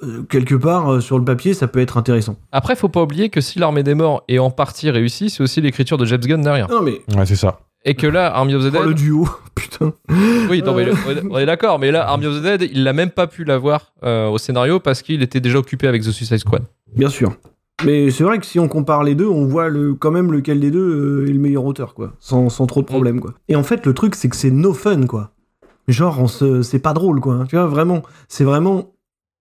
[0.02, 2.36] euh, quelque part, euh, sur le papier, ça peut être intéressant.
[2.52, 5.60] Après, faut pas oublier que si l'armée des morts est en partie réussie, c'est aussi
[5.60, 6.68] l'écriture de James Gunn derrière.
[6.68, 7.60] Non, mais Ouais, c'est ça.
[7.88, 8.96] Et que là, Army of the oh, le Dead.
[8.96, 9.92] duo, putain.
[10.50, 10.92] Oui, non, mais le-
[11.30, 13.92] on est d'accord, mais là, Army of the Dead, il l'a même pas pu l'avoir
[14.04, 16.64] euh, au scénario parce qu'il était déjà occupé avec The Suicide Squad.
[16.94, 17.36] Bien sûr.
[17.84, 20.60] Mais c'est vrai que si on compare les deux, on voit le, quand même lequel
[20.60, 22.12] des deux euh, est le meilleur auteur, quoi.
[22.20, 23.34] Sans, sans trop de problèmes, quoi.
[23.48, 25.32] Et en fait, le truc, c'est que c'est no fun, quoi.
[25.86, 27.44] Genre, on se, c'est pas drôle, quoi.
[27.48, 28.02] Tu vois, vraiment.
[28.28, 28.92] C'est vraiment.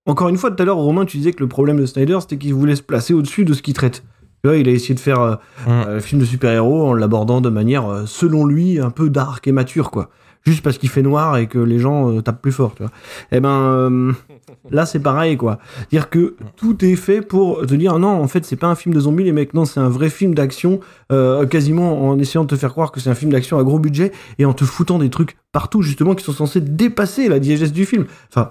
[0.06, 2.38] Encore une fois, tout à l'heure, Romain, tu disais que le problème de Snyder, c'était
[2.38, 4.04] qu'il voulait se placer au-dessus de ce qu'il traite.
[4.43, 5.69] Tu vois, il a essayé de faire euh, Mm.
[5.69, 9.48] euh, un film de super-héros en l'abordant de manière, euh, selon lui, un peu dark
[9.48, 10.10] et mature, quoi.
[10.43, 12.91] Juste parce qu'il fait noir et que les gens tapent plus fort, tu vois.
[13.32, 14.13] Eh ben,
[14.71, 15.60] là, c'est pareil, quoi.
[15.91, 18.93] Dire que tout est fait pour te dire non, en fait, c'est pas un film
[18.95, 20.79] de zombies, les mecs, non, c'est un vrai film d'action,
[21.12, 23.79] euh, quasiment en essayant de te faire croire que c'est un film d'action à gros
[23.79, 27.71] budget et en te foutant des trucs partout, justement, qui sont censés dépasser la diégèse
[27.73, 28.05] du film.
[28.29, 28.49] Enfin,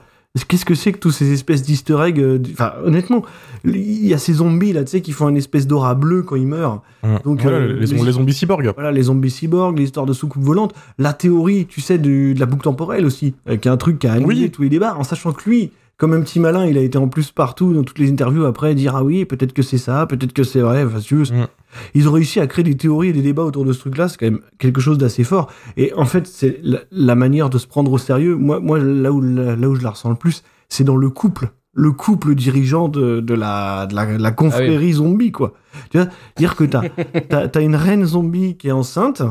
[0.49, 3.23] qu'est-ce que c'est que tous ces espèces d'easter eggs euh, Enfin, honnêtement,
[3.65, 6.37] il y a ces zombies, là, tu sais, qui font une espèce d'aura bleue quand
[6.37, 6.83] ils meurent.
[7.25, 8.73] Donc, euh, les, les- les zombies cyborgs.
[8.75, 12.47] Voilà, les zombies cyborgs, l'histoire de soucoupe volante, la théorie, tu sais, du- de la
[12.47, 14.51] boucle temporelle aussi, qui est un truc qui a annulé Oui.
[14.51, 17.09] tous les débats, en sachant que lui, comme un petit malin, il a été en
[17.09, 20.33] plus partout dans toutes les interviews après dire ah oui, peut-être que c'est ça, peut-être
[20.33, 20.85] que c'est vrai.
[20.85, 21.47] Enfin, tu veux, Mm.
[21.95, 24.17] Ils ont réussi à créer des théories et des débats autour de ce truc-là, c'est
[24.17, 25.51] quand même quelque chose d'assez fort.
[25.77, 28.37] Et en fait, c'est la, la manière de se prendre au sérieux.
[28.37, 31.11] Moi, moi là, où, là, là où je la ressens le plus, c'est dans le
[31.11, 35.55] couple le couple dirigeant de, de la, de la, de la confrérie Ah zombie, quoi.
[35.91, 36.83] Tu vois, dire que t'as,
[37.29, 39.23] t'as, t'as une reine zombie qui est enceinte,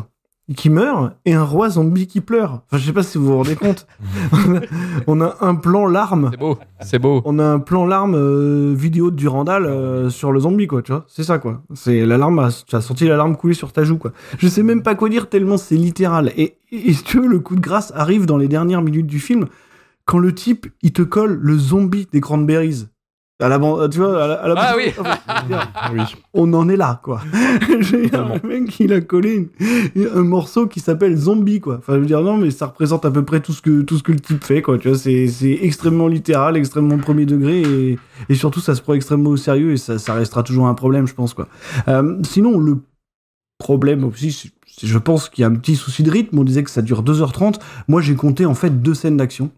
[0.58, 2.64] qui meurt, et un roi zombie qui pleure.
[2.66, 3.88] Enfin, je sais pas si vous vous rendez compte.
[5.08, 6.30] on a un plan larme.
[6.32, 7.22] C'est beau, c'est beau.
[7.26, 10.92] On a un plan larme euh, vidéo de Durandal euh, sur le zombie, quoi, tu
[10.92, 11.06] vois.
[11.08, 11.62] C'est ça, quoi.
[11.74, 14.12] C'est l'alarme, a- tu as senti l'alarme couler sur ta joue, quoi.
[14.38, 16.32] Je sais même pas quoi dire tellement c'est littéral.
[16.36, 19.08] Et, et, et si tu veux, le coup de grâce arrive dans les dernières minutes
[19.08, 19.46] du film,
[20.06, 22.88] quand le type, il te colle le zombie des Cranberries.
[23.44, 24.94] À la, ban- tu vois, à la, à la Ah oui.
[25.94, 26.00] Oui.
[26.34, 27.22] on en est là, quoi.
[27.68, 29.50] Dire, le mec, il a collé
[29.96, 31.76] une- un morceau qui s'appelle Zombie, quoi.
[31.80, 33.98] Enfin, je veux dire, non, mais ça représente à peu près tout ce que, tout
[33.98, 34.78] ce que le type fait, quoi.
[34.78, 38.94] Tu vois, c'est, c'est extrêmement littéral, extrêmement premier degré, et, et surtout, ça se prend
[38.94, 41.48] extrêmement au sérieux, et ça, ça restera toujours un problème, je pense, quoi.
[41.90, 42.78] Euh, sinon, le
[43.60, 46.40] problème aussi, c'est- c'est- je pense qu'il y a un petit souci de rythme.
[46.40, 47.60] On disait que ça dure 2h30.
[47.88, 49.52] Moi, j'ai compté, en fait, deux scènes d'action.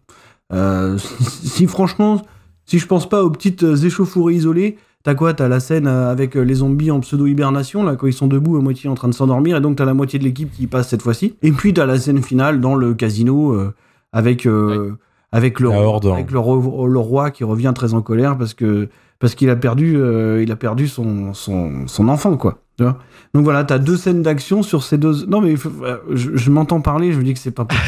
[0.52, 2.22] Euh, si, si, franchement,
[2.66, 4.76] si je pense pas aux petites euh, échauffourées isolées,
[5.06, 5.34] T'as quoi?
[5.34, 8.56] T'as la scène euh, avec euh, les zombies en pseudo-hibernation, là, quand ils sont debout
[8.56, 10.88] à moitié en train de s'endormir, et donc t'as la moitié de l'équipe qui passe
[10.88, 11.36] cette fois-ci.
[11.42, 13.72] Et puis t'as la scène finale dans le casino euh,
[14.12, 14.98] avec, euh,
[15.30, 16.06] avec, le, horde.
[16.06, 18.88] avec le, roi, le roi qui revient très en colère parce que
[19.20, 22.58] parce qu'il a perdu, euh, il a perdu son, son, son enfant, quoi.
[22.76, 22.98] Tu vois
[23.32, 25.24] donc voilà, t'as deux scènes d'action sur ces deux.
[25.26, 25.70] Non mais faut-
[26.10, 27.84] je, je m'entends parler, je me dis que c'est pas possible.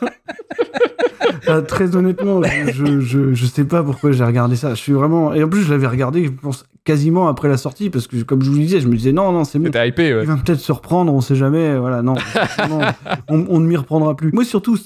[1.50, 4.70] Ah, très honnêtement, je, je, je, sais pas pourquoi j'ai regardé ça.
[4.70, 5.32] Je suis vraiment.
[5.34, 8.42] Et en plus, je l'avais regardé, je pense, quasiment après la sortie, parce que, comme
[8.42, 9.70] je vous le disais, je me disais, non, non, c'est bon.
[9.70, 10.22] T'es hypé, ouais.
[10.22, 11.76] Il va peut-être se reprendre, on sait jamais.
[11.78, 12.14] Voilà, non.
[13.28, 14.32] on, on ne m'y reprendra plus.
[14.32, 14.78] Moi, surtout,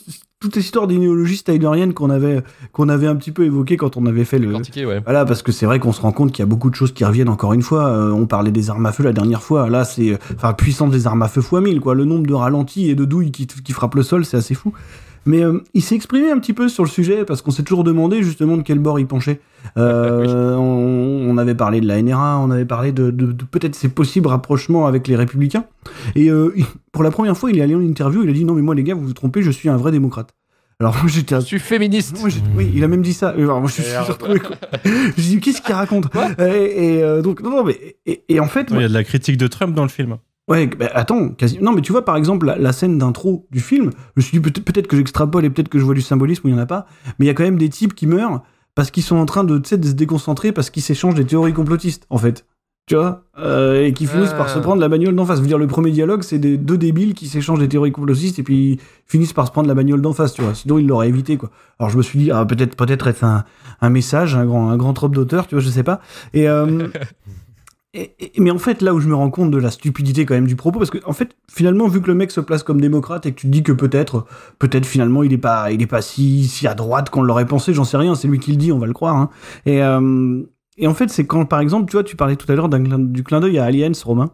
[0.45, 4.25] toute histoire d'idéologie stylerienne qu'on avait, qu'on avait un petit peu évoqué quand on avait
[4.25, 4.55] fait le.
[4.55, 5.01] Ouais.
[5.03, 6.93] Voilà, parce que c'est vrai qu'on se rend compte qu'il y a beaucoup de choses
[6.93, 7.87] qui reviennent encore une fois.
[7.89, 9.71] Euh, on parlait des armes à feu la dernière fois.
[9.71, 10.19] Là, c'est.
[10.35, 11.95] Enfin, puissance des armes à feu fois 1000, quoi.
[11.95, 14.75] Le nombre de ralentis et de douilles qui, qui frappent le sol, c'est assez fou.
[15.27, 17.85] Mais euh, il s'est exprimé un petit peu sur le sujet parce qu'on s'est toujours
[17.85, 19.41] demandé justement de quel bord il penchait.
[19.79, 23.75] Euh, on, on avait parlé de la NRA, on avait parlé de, de, de peut-être
[23.75, 25.65] ses possibles rapprochements avec les républicains.
[26.15, 28.45] Et euh, il- pour la première fois, il est allé en interview, il a dit
[28.45, 30.35] non mais moi les gars, vous vous trompez, je suis un vrai démocrate.
[30.81, 32.19] Alors moi j'étais Je suis féministe.
[32.21, 33.29] moi, oui, il a même dit ça.
[33.31, 34.09] Alors, moi, je suis Merde.
[34.11, 34.41] retrouvé.
[34.41, 34.57] quoi.
[34.85, 36.07] Je dis, qu'est-ce qu'il raconte?
[36.41, 38.93] Et, et, euh, donc, non, non, mais et, et en fait, Il y a de
[38.93, 40.17] la critique de Trump dans le film.
[40.49, 41.59] Ouais, bah, attends, quasi.
[41.61, 43.91] Non, mais tu vois, par exemple, la, la scène d'intro du film.
[44.17, 46.47] Je me suis dit peut- peut-être que j'extrapole et peut-être que je vois du symbolisme
[46.47, 46.87] où il y en a pas.
[47.19, 48.43] Mais il y a quand même des types qui meurent
[48.75, 52.19] parce qu'ils sont en train de, se déconcentrer parce qu'ils s'échangent des théories complotistes, en
[52.19, 52.47] fait.
[52.87, 53.23] Tu vois?
[53.39, 55.39] Euh, Et qui finissent par se prendre la bagnole d'en face.
[55.39, 58.39] Je veux dire, le premier dialogue, c'est des deux débiles qui s'échangent des théories complotistes
[58.39, 60.55] et puis finissent par se prendre la bagnole d'en face, tu vois.
[60.55, 61.51] Sinon, ils l'auraient évité, quoi.
[61.79, 63.45] Alors, je me suis dit, ah, peut-être peut-être être un,
[63.81, 66.01] un message, un grand, un grand trope d'auteur, tu vois, je sais pas.
[66.35, 66.89] Et, euh,
[68.39, 70.57] mais en fait, là où je me rends compte de la stupidité quand même du
[70.57, 73.33] propos, parce que en fait, finalement, vu que le mec se place comme démocrate et
[73.33, 74.27] que tu te dis que peut-être,
[74.59, 77.73] peut-être finalement, il est pas, il est pas si, si à droite qu'on l'aurait pensé,
[77.73, 79.17] j'en sais rien, c'est lui qui le dit, on va le croire.
[79.17, 79.31] Hein.
[79.65, 80.43] Et, euh,
[80.77, 83.23] et en fait, c'est quand, par exemple, tu vois, tu parlais tout à l'heure du
[83.23, 84.31] clin d'œil à Aliens, Romain.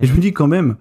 [0.00, 0.76] Et je me dis quand même,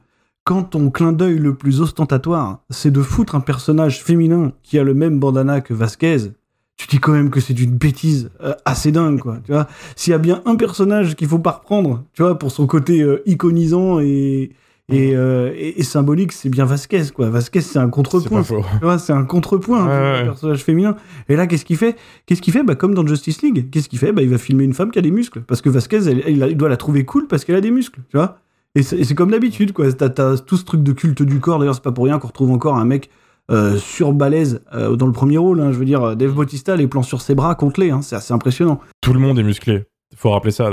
[0.46, 4.84] quand ton clin d'œil le plus ostentatoire, c'est de foutre un personnage féminin qui a
[4.84, 6.32] le même bandana que Vasquez,
[6.80, 9.38] tu dis quand même que c'est une bêtise euh, assez dingue, quoi.
[9.46, 12.52] Tu vois, s'il y a bien un personnage qu'il faut pas reprendre, tu vois, pour
[12.52, 14.52] son côté euh, iconisant et
[14.92, 17.30] et, euh, et- et symbolique, c'est bien Vasquez, quoi.
[17.30, 18.42] Vasquez, c'est un contrepoint.
[18.42, 20.24] Tu vois, c'est un contrepoint, Ouais, vois, ouais.
[20.24, 20.96] personnage féminin.
[21.28, 21.96] Et là, qu'est-ce qu'il fait?
[22.26, 22.64] Qu'est-ce qu'il fait?
[22.64, 23.70] Bah, comme dans Justice League.
[23.70, 24.12] Qu'est-ce qu'il fait?
[24.14, 25.42] Bah, il va filmer une femme qui a des muscles.
[25.42, 28.00] Parce que Vasquez, elle- elle- il doit la trouver cool parce qu'elle a des muscles,
[28.10, 28.40] tu vois.
[28.74, 29.92] Et c'est comme d'habitude, quoi.
[29.94, 31.60] T'as t'as tout ce truc de culte du corps.
[31.60, 33.12] D'ailleurs, c'est pas pour rien qu'on retrouve encore un mec
[33.50, 35.60] euh, sur balèze euh, dans le premier rôle.
[35.62, 35.72] hein.
[35.72, 37.92] Je veux dire, Dave Bautista, les plans sur ses bras, compte-les.
[37.92, 38.02] Hein.
[38.02, 38.80] C'est assez impressionnant.
[39.02, 39.86] Tout le monde est musclé.
[40.16, 40.72] Faut rappeler ça.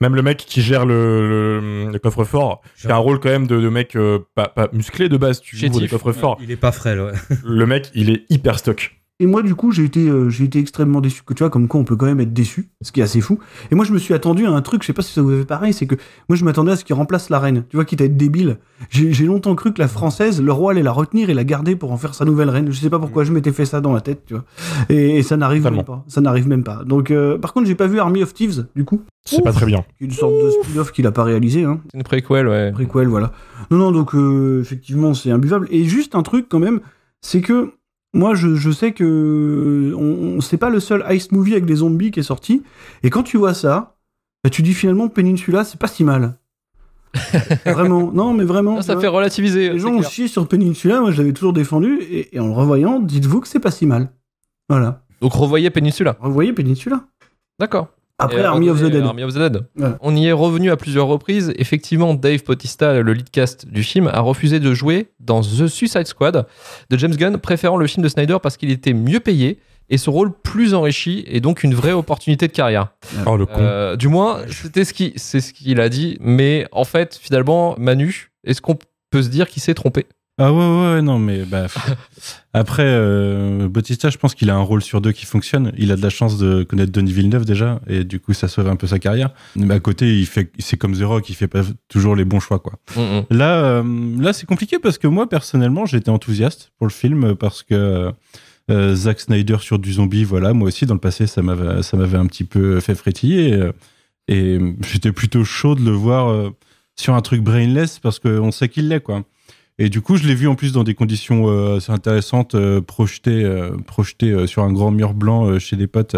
[0.00, 3.46] Même le mec qui gère le, le- le coffre-fort, qui a un rôle quand même
[3.48, 5.40] de, de mec euh, pas, pas musclé de base.
[5.40, 5.70] Tu Chétif.
[5.72, 6.38] ouvres les coffres-forts.
[6.40, 7.06] Il est pas frais, là.
[7.06, 7.12] ouais.
[7.44, 8.97] Le mec, il est hyper stock.
[9.20, 11.22] Et moi, du coup, j'ai été, euh, j'ai été extrêmement déçu.
[11.26, 13.20] Que tu vois, comme quoi on peut quand même être déçu, ce qui est assez
[13.20, 13.40] fou.
[13.72, 15.36] Et moi, je me suis attendu à un truc, je sais pas si ça vous
[15.36, 15.96] fait pareil, c'est que
[16.28, 17.64] moi, je m'attendais à ce qu'il remplace la reine.
[17.68, 18.58] Tu vois, quitte à être débile.
[18.90, 21.90] J'ai longtemps cru que la française, le roi allait la retenir et la garder pour
[21.90, 22.70] en faire sa nouvelle reine.
[22.70, 24.44] Je sais pas pourquoi je m'étais fait ça dans la tête, tu vois.
[24.88, 26.04] Et, et ça n'arrive même pas.
[26.06, 26.84] Ça n'arrive même pas.
[26.84, 29.02] Donc, euh, par contre, j'ai pas vu Army of Thieves, du coup.
[29.24, 29.84] C'est pas très bien.
[29.98, 31.80] Une sorte de spin-off qu'il a pas réalisé, hein.
[31.90, 32.70] C'est une préquel, ouais.
[32.70, 33.32] Prequel, voilà.
[33.72, 35.66] Non, non, donc euh, effectivement, c'est imbuvable.
[35.72, 36.80] Et juste un truc quand même,
[37.20, 37.72] c'est que
[38.14, 41.66] moi, je, je sais que euh, on, on- c'est pas le seul ice movie avec
[41.66, 42.62] des zombies qui est sorti.
[43.02, 43.96] Et quand tu vois ça,
[44.44, 46.38] bah, tu dis finalement Peninsula, c'est pas si mal.
[47.64, 48.82] vraiment, non, mais vraiment.
[48.82, 49.00] Ça vois.
[49.02, 49.70] fait relativiser.
[49.72, 52.52] Les gens ont chié sur Peninsula, moi je l'avais toujours défendu, et, et en le
[52.52, 54.10] revoyant, dites-vous que c'est pas si mal.
[54.68, 55.02] Voilà.
[55.20, 56.16] Donc revoyez Peninsula.
[56.20, 57.04] Revoyez Peninsula.
[57.58, 57.88] D'accord.
[58.18, 59.04] Après Army of the Dead.
[59.04, 59.66] Army of the Dead.
[59.76, 59.90] Ouais.
[60.00, 61.52] On y est revenu à plusieurs reprises.
[61.56, 66.06] Effectivement, Dave Bautista, le lead cast du film, a refusé de jouer dans The Suicide
[66.06, 66.46] Squad
[66.90, 70.10] de James Gunn, préférant le film de Snyder parce qu'il était mieux payé, et ce
[70.10, 72.88] rôle plus enrichi et donc une vraie opportunité de carrière.
[73.26, 73.54] Oh le con.
[73.58, 76.18] Euh, du moins, c'était ce qui, c'est ce qu'il a dit.
[76.20, 78.78] Mais en fait, finalement, Manu, est-ce qu'on
[79.10, 80.06] peut se dire qu'il s'est trompé?
[80.40, 81.66] Ah ouais, ouais, ouais, non, mais bah,
[82.52, 85.72] après, euh, Bautista, je pense qu'il a un rôle sur deux qui fonctionne.
[85.76, 88.68] Il a de la chance de connaître Denis Villeneuve déjà, et du coup, ça sauve
[88.68, 89.30] un peu sa carrière.
[89.56, 92.38] Mais à côté, il fait, c'est comme The Rock, il fait pas toujours les bons
[92.38, 92.74] choix, quoi.
[92.96, 93.24] Mm, mm.
[93.30, 93.82] Là, euh,
[94.20, 98.12] là, c'est compliqué parce que moi, personnellement, j'étais enthousiaste pour le film parce que
[98.70, 101.96] euh, Zack Snyder sur du zombie, voilà, moi aussi, dans le passé, ça m'avait, ça
[101.96, 103.54] m'avait un petit peu fait frétiller.
[103.54, 103.72] euh,
[104.28, 106.52] Et, j'étais plutôt chaud de le voir
[106.94, 109.24] sur un truc brainless parce qu'on sait qu'il l'est, quoi.
[109.80, 113.44] Et du coup, je l'ai vu en plus dans des conditions euh, assez intéressantes, projeté,
[113.44, 116.16] euh, projeté euh, sur un grand mur blanc chez des potes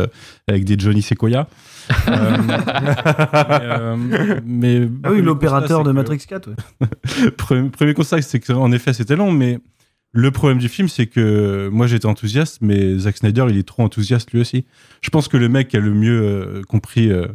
[0.49, 1.46] avec des Johnny Sequoia.
[2.09, 6.49] Euh, mais, euh, mais- Ah oui, l'opérateur de que- Matrix 4.
[6.51, 7.31] ouais.
[7.37, 9.59] Premier, premier constat, c'est qu'en effet, c'était long, mais
[10.12, 13.83] le problème du film, c'est que moi, j'étais enthousiaste, mais Zack Snyder, il est trop
[13.83, 14.64] enthousiaste lui aussi.
[15.03, 17.27] Je pense que le mec qui a le mieux euh, compris euh,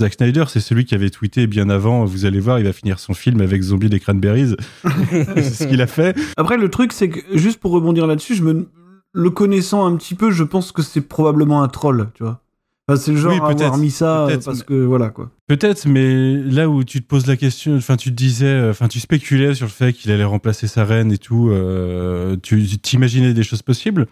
[0.00, 2.98] Zack Snyder, c'est celui qui avait tweeté bien avant, vous allez voir, il va finir
[2.98, 4.56] son film avec Zombie des Cranberries.
[5.10, 6.16] c'est ce qu'il a fait.
[6.36, 8.68] Après, le truc, c'est que, juste pour rebondir là-dessus, je me...
[9.12, 12.40] le connaissant un petit peu, je pense que c'est probablement un troll, tu vois.
[12.88, 15.30] Enfin, c'est le genre Oui, à avoir peut-être, mis ça parce mais- que, voilà, quoi.
[15.46, 18.88] Peut-être, mais là où tu te poses la question, enfin, tu te disais, euh, enfin,
[18.88, 23.34] tu spéculais sur le fait qu'il allait remplacer sa reine et tout, euh, tu t'imaginais
[23.34, 24.06] des choses possibles?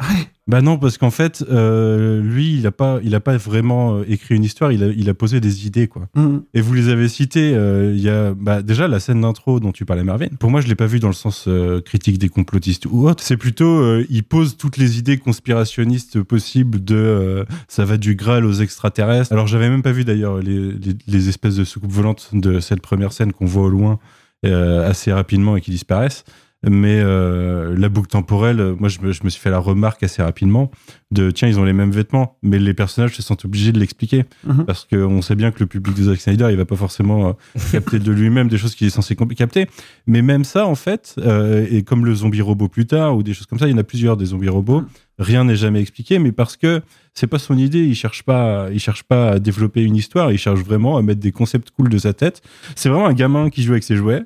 [0.47, 4.35] Bah non, parce qu'en fait, euh, lui, il a pas, il a pas vraiment écrit
[4.35, 6.09] une histoire, il a, il a posé des idées, quoi.
[6.17, 6.43] Mhm.
[6.53, 9.73] Et vous les avez citées, euh, il y a bah, déjà la scène d'intro dont
[9.73, 10.27] tu parlais, Marvin.
[10.39, 11.49] Pour moi, je l'ai pas vu dans le sens
[11.87, 13.23] critique des complotistes ou autre.
[13.23, 18.53] C'est plutôt, il pose toutes les idées conspirationnistes possibles de ça va du Graal aux
[18.53, 19.33] extraterrestres.
[19.33, 22.81] Alors, j'avais même pas vu d'ailleurs les, les, les espèces de soucoupes volantes de cette
[22.81, 23.99] première scène qu'on voit au loin
[24.45, 26.25] euh, assez rapidement et qui disparaissent.
[26.69, 30.03] Mais euh, la boucle temporelle, euh, moi, je me, je me suis fait la remarque
[30.05, 30.71] assez rapidement
[31.11, 34.25] de tiens, ils ont les mêmes vêtements, mais les personnages se sentent obligés de l'expliquer
[34.47, 34.65] Mhm.
[34.65, 37.33] parce qu'on sait bien que le public de Zack Snyder, il va pas forcément euh,
[37.73, 39.67] capter de lui-même des choses qu'il est censé capter.
[40.07, 43.35] Mais même ça, en fait, euh, et comme le zombie robot plus tard ou des
[43.35, 44.85] choses comme ça, il y en a plusieurs des zombies robots.
[45.19, 46.81] Rien n'est jamais expliqué, mais parce que
[47.13, 47.85] c'est pas son idée.
[47.85, 50.33] Il cherche pas, il cherche pas à développer une histoire.
[50.33, 52.41] Il cherche vraiment à mettre des concepts cool de sa tête.
[52.77, 54.23] C'est vraiment un gamin qui joue avec ses jouets.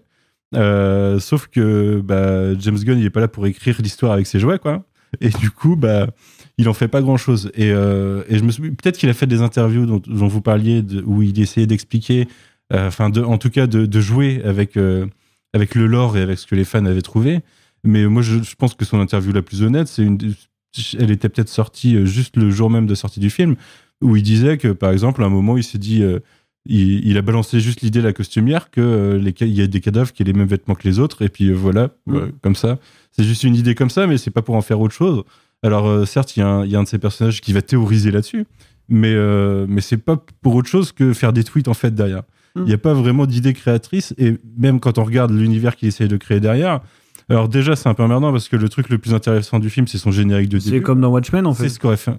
[0.54, 4.38] Euh, sauf que bah, James Gunn, il est pas là pour écrire l'histoire avec ses
[4.38, 4.84] jouets, quoi.
[5.20, 6.08] Et du coup, bah,
[6.58, 7.50] il en fait pas grand chose.
[7.54, 10.40] Et, euh, et je me suis peut-être qu'il a fait des interviews dont, dont vous
[10.40, 12.28] parliez, où il essayait d'expliquer,
[12.72, 14.78] euh, enfin, de, en tout cas, de, jouer avec
[15.52, 17.40] avec le lore et avec ce que les fans avaient trouvé.
[17.84, 20.18] Mais moi, je, pense que son interview la plus honnête, c'est une,
[20.98, 23.56] elle était peut-être sortie juste le jour même de sortie du film,
[24.02, 26.02] où il disait que, par exemple, à un moment, il s'est dit,
[26.68, 29.66] il, il a balancé juste l'idée la costumière que euh, les, ca- il y a
[29.66, 32.14] des cadavres qui aient les mêmes vêtements que les autres, et puis euh, voilà, Mm.
[32.16, 32.78] ouais, comme ça.
[33.12, 35.22] C'est juste une idée comme ça, mais c'est pas pour en faire autre chose.
[35.62, 37.52] Alors, euh, certes, il y, a un- il y a un de ces personnages qui
[37.52, 38.44] va théoriser là-dessus,
[38.88, 42.22] mais, euh, mais c'est pas pour autre chose que faire des tweets en fait derrière.
[42.56, 42.64] Il Mm.
[42.66, 46.16] n'y a pas vraiment d'idée créatrice, et même quand on regarde l'univers qu'il essaye de
[46.16, 46.80] créer derrière,
[47.28, 49.86] alors déjà, c'est un peu emmerdant parce que le truc le plus intéressant du film,
[49.88, 50.82] c'est son générique de C'est début.
[50.82, 51.68] comme dans Watchmen, en C'est fait.
[51.70, 52.12] ce qu'aurait fait,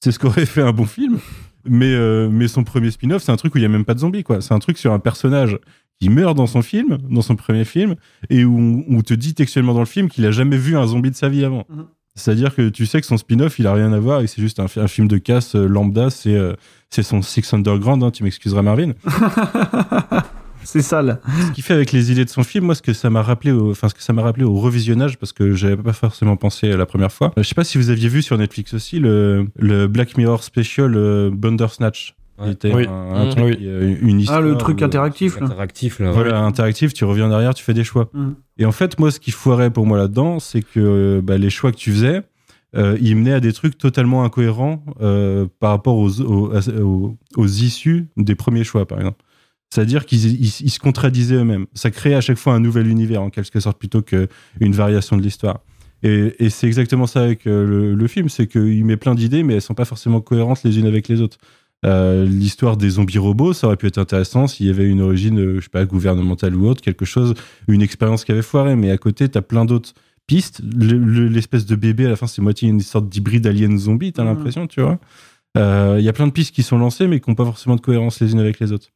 [0.00, 1.18] c'est ce qu'aurait fait un bon film.
[1.66, 3.94] Mais, euh, mais son premier spin-off, c'est un truc où il n'y a même pas
[3.94, 4.40] de zombies, quoi.
[4.40, 5.58] C'est un truc sur un personnage
[6.00, 7.94] qui meurt dans son film, dans son premier film,
[8.28, 11.10] et où on, te dit textuellement dans le film qu'il a jamais vu un zombie
[11.10, 11.64] de sa vie avant.
[11.70, 11.84] Mhm.
[12.16, 14.42] C'est-à-dire que tu sais que son spin-off, il a rien à voir et que c'est
[14.42, 16.52] juste un, fi- un film de casse euh, lambda, c'est euh,
[16.90, 18.92] c'est son Six Underground, hein, tu m'excuseras Marvin.
[20.64, 21.20] c'est ça, là.
[21.46, 23.52] ce qu'il fait avec les idées de son film, moi, ce que ça m'a rappelé,
[23.52, 26.68] au, enfin, ce que ça m'a rappelé au revisionnage, parce que j'avais pas forcément pensé
[26.76, 27.28] la première fois.
[27.38, 30.42] Euh, Je sais pas si vous aviez vu sur Netflix aussi le, le Black Mirror
[30.42, 32.14] Special euh, Bandersnatch.
[32.38, 32.46] Ouais.
[32.48, 32.86] Il était Oui.
[32.88, 33.30] un, un Mmh.
[33.30, 33.56] truc, Oui.
[33.62, 34.38] euh, une histoire.
[34.38, 35.46] Ah, le truc où, interactif, là.
[35.46, 36.10] Interactif, là.
[36.10, 38.08] Voilà, interactif, tu reviens derrière, tu fais des choix.
[38.12, 38.30] Mm.
[38.58, 41.50] Et en fait, moi, ce qui foirait pour moi là-dedans, c'est que euh, bah, les
[41.50, 42.22] choix que tu faisais,
[42.76, 47.16] euh, ils menaient à des trucs totalement incohérents euh, par rapport aux, aux, à- aux-
[47.36, 49.18] aux issues des premiers choix, par exemple.
[49.74, 51.66] C'est-à-dire qu'ils ils- ils se contradisaient eux-mêmes.
[51.74, 54.28] Ça créait à chaque fois un nouvel univers, en quelque sorte, plutôt qu'une
[54.60, 55.60] variation de l'histoire.
[56.04, 59.42] Et, et c'est exactement ça avec euh, le, le film, c'est qu'il met plein d'idées,
[59.42, 61.38] mais elles sont pas forcément cohérentes les unes avec les autres.
[61.86, 65.38] Euh, L'histoire des zombies robots, ça aurait pu être intéressant s'il y avait une origine,
[65.38, 67.34] euh, je sais pas, gouvernementale ou autre, quelque chose,
[67.68, 68.76] une expérience qui avait foiré.
[68.76, 69.92] Mais à côté, t'as plein d'autres
[70.26, 70.60] pistes.
[70.62, 74.12] Le- le- L'espèce de bébé, à la fin, c'est moitié une sorte d'hybride alien zombie,
[74.12, 74.28] t'as Mhm.
[74.28, 74.98] l'impression, tu vois.
[75.58, 77.76] Euh, Il y a plein de pistes qui sont lancées, mais qui n'ont pas forcément
[77.76, 78.88] de cohérence les unes avec les autres.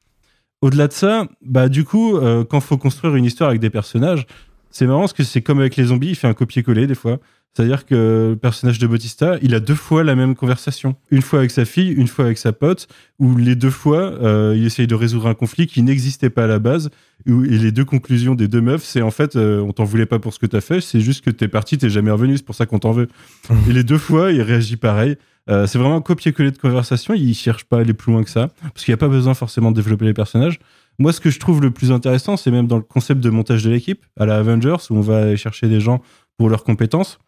[0.61, 4.27] Au-delà de ça, bah du coup, euh, quand faut construire une histoire avec des personnages,
[4.71, 7.19] c'est marrant parce que c'est comme avec les zombies, il fait un copier-coller des fois.
[7.59, 10.95] C'est-à-dire que le personnage de Bautista, il a deux fois la même conversation.
[11.11, 12.87] Une fois avec sa fille, une fois avec sa pote,
[13.19, 16.47] où les deux fois, euh, il essaye de résoudre un conflit qui n'existait pas à
[16.47, 16.89] la base.
[17.27, 20.07] Où, et les deux conclusions des deux meufs, c'est en fait, euh, on t'en voulait
[20.07, 22.47] pas pour ce que t'as fait, c'est juste que t'es parti, t'es jamais revenu, c'est
[22.47, 23.09] pour ça qu'on t'en veut.
[23.69, 25.17] et les deux fois, il réagit pareil.
[25.51, 28.51] Euh, c'est vraiment copier-coller de conversation, il cherche pas à aller plus loin que ça,
[28.73, 30.61] parce qu'il n'y a pas besoin forcément de développer les personnages.
[31.01, 33.65] Moi, ce que je trouve le plus intéressant, c'est même dans le concept de montage
[33.65, 36.01] de l'équipe, à la Avengers, où on va aller chercher des gens
[36.37, 37.19] pour leurs compétences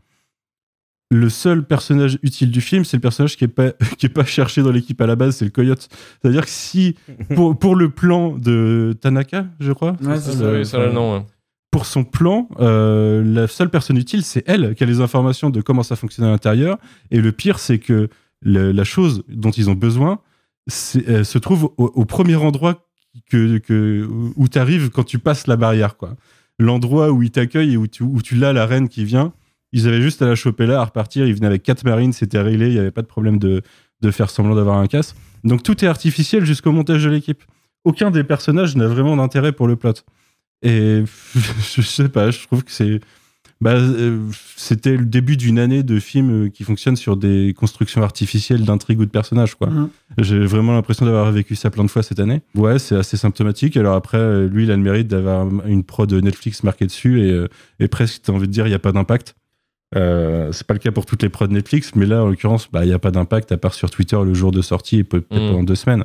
[1.12, 4.24] le seul personnage utile du film, c'est le personnage qui est pas qui est pas
[4.24, 5.88] cherché dans l'équipe à la base, c'est le coyote.
[6.22, 6.94] C'est-à-dire que si
[7.34, 10.52] pour pour le plan de Tanaka, je crois, Ouais, c'est c'est ça, ça.
[10.52, 11.14] Oui, ça, là, non.
[11.18, 11.24] ouais.
[11.72, 15.60] pour son plan, euh, la seule personne utile, c'est elle qui a les informations de
[15.60, 16.78] comment ça fonctionne à l'intérieur.
[17.10, 18.08] Et le pire, c'est que
[18.42, 20.20] le- la chose dont ils ont besoin
[20.68, 22.86] se trouve au, au premier endroit
[23.30, 25.96] que, que, où tu arrives quand tu passes la barrière.
[25.96, 26.16] quoi.
[26.58, 29.32] L'endroit où ils t'accueillent et où tu, où tu l'as, la reine qui vient,
[29.72, 31.26] ils avaient juste à la choper là, à repartir.
[31.26, 33.62] Ils venaient avec quatre marines, c'était réglé, il n'y avait pas de problème de,
[34.00, 35.14] de faire semblant d'avoir un casse.
[35.44, 37.42] Donc tout est artificiel jusqu'au montage de l'équipe.
[37.84, 39.94] Aucun des personnages n'a vraiment d'intérêt pour le plot.
[40.62, 41.04] Et
[41.34, 43.00] je sais pas, je trouve que c'est.
[43.62, 48.02] Bah, euh, c'était le début d'une année de films euh, qui fonctionnent sur des constructions
[48.02, 49.68] artificielles d'intrigues ou de personnages, quoi.
[49.68, 49.90] Mhm.
[50.16, 52.40] J'ai vraiment l'impression d'avoir vécu ça plein de fois cette année.
[52.54, 53.76] Ouais, c'est assez symptomatique.
[53.76, 57.46] Alors après, euh, lui, il a le mérite d'avoir une prod Netflix marquée dessus et,
[57.80, 59.34] et presque, t'as envie de dire, il n'y a pas d'impact.
[59.96, 62.84] Euh, c'est pas le cas pour toutes les prods Netflix, mais là, en l'occurrence, bah,
[62.84, 65.20] il n'y a pas d'impact à part sur Twitter le jour de sortie et peut-
[65.20, 65.50] peut-être Mhm.
[65.50, 66.04] pendant deux semaines.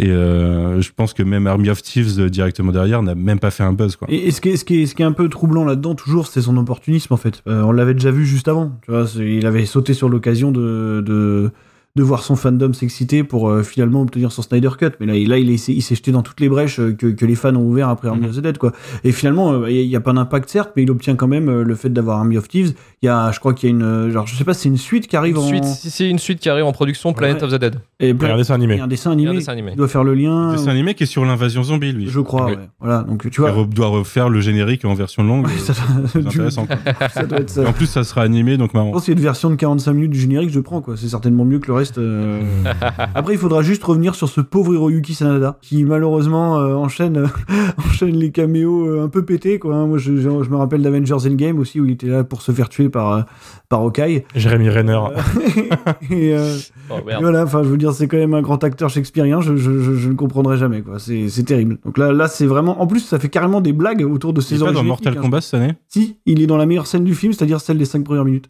[0.00, 3.50] Et euh, je pense que même Army of Thieves euh, directement derrière n'a même pas
[3.50, 4.06] fait un buzz, quoi.
[4.10, 5.96] Et, et ce, qui est, ce, qui est, ce qui est un peu troublant là-dedans,
[5.96, 7.42] toujours, c'est son opportunisme en fait.
[7.48, 8.78] Euh, on l'avait déjà vu juste avant.
[8.84, 11.50] Tu vois, il avait sauté sur l'occasion de, de,
[11.96, 14.90] de voir son fandom s'exciter pour euh, finalement obtenir son Snyder Cut.
[15.00, 17.08] Mais là, il, là, il est- il s'est jeté dans toutes les brèches euh, que,
[17.08, 18.56] que les fans ont ouvert après Army of the Dead.
[18.58, 18.72] Quoi.
[19.02, 21.64] Et finalement, euh, il n'y a, pas d'impact certes, mais il obtient quand même euh,
[21.64, 22.74] le fait d'avoir Army of Thieves.
[23.02, 24.68] Il y a, je crois qu'il y a une, genre, je sais pas, si c'est
[24.68, 25.46] une suite qui arrive Une en.
[25.46, 27.42] suite, si c'est une suite qui arrive en production, Planet Ouais.
[27.44, 27.76] of the Dead.
[28.00, 28.80] Et Il y a un dessin il animé.
[28.80, 29.72] a un dessin Il a un dessin animé.
[29.72, 30.50] Il doit faire le lien.
[30.50, 32.06] Un animé qui est sur l'invasion zombie, lui.
[32.08, 32.52] Je crois, Oui.
[32.52, 32.58] ouais.
[32.80, 33.50] Voilà, donc tu Il vois.
[33.50, 35.46] re- doit refaire le générique en version longue.
[35.46, 35.74] Ouais, ça,
[36.12, 36.66] C'est du- intéressant.
[36.66, 36.76] quoi.
[37.12, 37.62] ça doit être ça.
[37.62, 38.92] Et en plus, ça sera animé, donc Je marrant.
[38.92, 40.96] pense qu'il y a une version de 45 minutes du générique, je prends quoi.
[40.96, 41.98] C'est certainement mieux que le reste.
[41.98, 42.42] euh.
[43.14, 47.26] Après, il faudra juste revenir sur ce pauvre Hiroyuki Sanada qui malheureusement euh, enchaîne,
[47.78, 49.74] enchaîne les caméos euh, un peu pétés quoi.
[49.76, 49.86] hein.
[49.86, 52.52] Moi, je, je- je me rappelle d'Avengers Endgame aussi où il était là pour se
[52.52, 53.22] faire tuer par euh,
[53.68, 54.24] par Hawkeye.
[54.34, 54.98] Jérémy Renner.
[56.10, 56.56] Et, euh,
[56.90, 57.20] Oh, et merde.
[57.22, 59.42] voilà, enfin, je veux dire, c'est quand même un grand acteur shakespearien.
[59.42, 60.98] Je, je, je, je ne comprendrai jamais quoi.
[60.98, 61.78] C'est c'est terrible.
[61.84, 62.80] Donc là, là, c'est vraiment.
[62.80, 65.06] En plus, ça fait carrément des blagues autour de C'est ses pas dans origines Mortal
[65.12, 65.22] ethniques, hein.
[65.22, 65.74] Kombat cette année?
[65.88, 68.48] Si, il est dans la meilleure scène du film, c'est-à-dire celle des 5 premières minutes.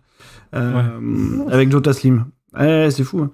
[0.55, 0.83] Euh,
[1.51, 2.27] Avec Jota Slim.
[2.57, 3.21] Ouais, c'est fou.
[3.21, 3.31] hein.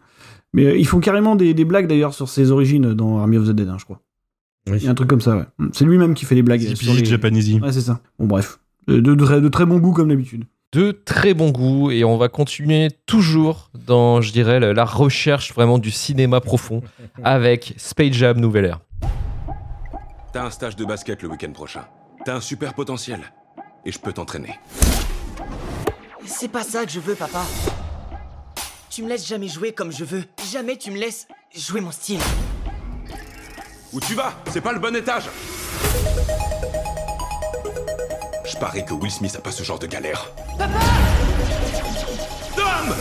[0.52, 3.46] Mais euh, ils font carrément des, des blagues d'ailleurs sur ses origines dans Army of
[3.48, 4.00] the Dead, hein, je crois.
[4.68, 4.78] Oui.
[4.78, 5.44] Il y a un truc comme ça, ouais.
[5.72, 6.60] C'est lui-même qui fait des blagues.
[6.60, 7.60] Zippy les- Japanesey.
[7.60, 8.00] Ouais, c'est ça.
[8.18, 8.58] Bon, bref.
[8.86, 10.44] De, de, de- de très bon goût comme d'habitude.
[10.72, 15.52] de très bon goût et on va continuer toujours dans, je dirais, la, la recherche
[15.54, 16.82] vraiment du cinéma profond
[17.24, 18.80] avec Space Jam Nouvelle Ère.
[20.32, 21.82] T'as un stage de basket le week-end prochain.
[22.24, 23.20] T'as un super potentiel.
[23.86, 24.54] Et je peux t'entraîner.
[26.24, 27.42] C'est pas ça que je veux, papa.
[28.94, 30.22] Tu me laisses jamais jouer comme je veux.
[30.52, 32.20] Jamais tu me laisses jouer mon style.
[33.92, 34.32] Où tu vas?
[34.52, 35.24] C'est pas le bon étage.
[38.44, 40.30] Je parie que Will Smith a pas ce genre de galère.
[40.56, 40.78] Papa!
[42.56, 42.94] Dom!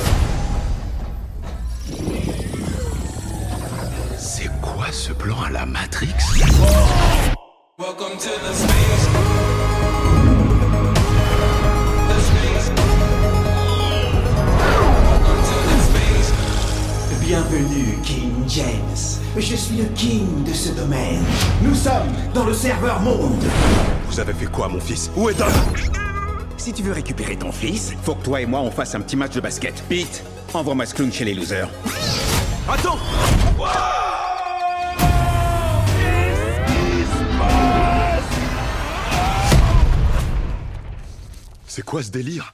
[4.17, 6.15] C'est quoi ce plan à la Matrix?
[7.77, 9.52] Bienvenue,
[18.53, 19.19] James.
[19.35, 21.23] Je suis le king de ce domaine.
[21.63, 23.43] Nous sommes dans le serveur monde.
[24.07, 25.09] Vous avez fait quoi, mon fils?
[25.15, 25.47] Où est Dom
[26.57, 29.15] Si tu veux récupérer ton fils, faut que toi et moi on fasse un petit
[29.15, 29.83] match de basket.
[29.89, 31.67] Pete, envoie-moi ce clown chez les losers.
[32.69, 32.99] Attends
[41.65, 42.53] C'est quoi ce délire?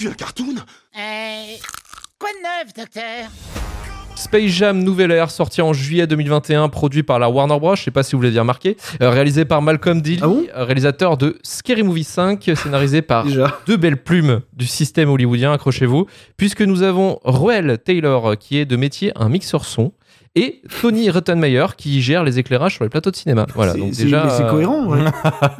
[0.00, 0.54] Suis un cartoon
[0.96, 1.54] Euh,
[2.18, 3.28] quoi de neuf, docteur?
[4.16, 7.74] Space Jam Nouvelle Ère, sorti en juillet 2021, produit par la Warner Bros.
[7.76, 8.76] Je sais pas si vous l'avez remarqué.
[9.00, 10.44] Euh, réalisé par Malcolm Dilly, Ah bon?
[10.54, 13.58] euh, réalisateur de Scary Movie 5, scénarisé par Déjà.
[13.66, 18.76] deux belles plumes du système hollywoodien, accrochez-vous, puisque nous avons Roel Taylor, qui est de
[18.76, 19.92] métier un mixeur son,
[20.36, 23.46] et Tony Rottenmeier qui gère les éclairages sur les plateaux de cinéma.
[23.54, 25.04] Voilà, donc déjà c'est euh, cohérent, ouais.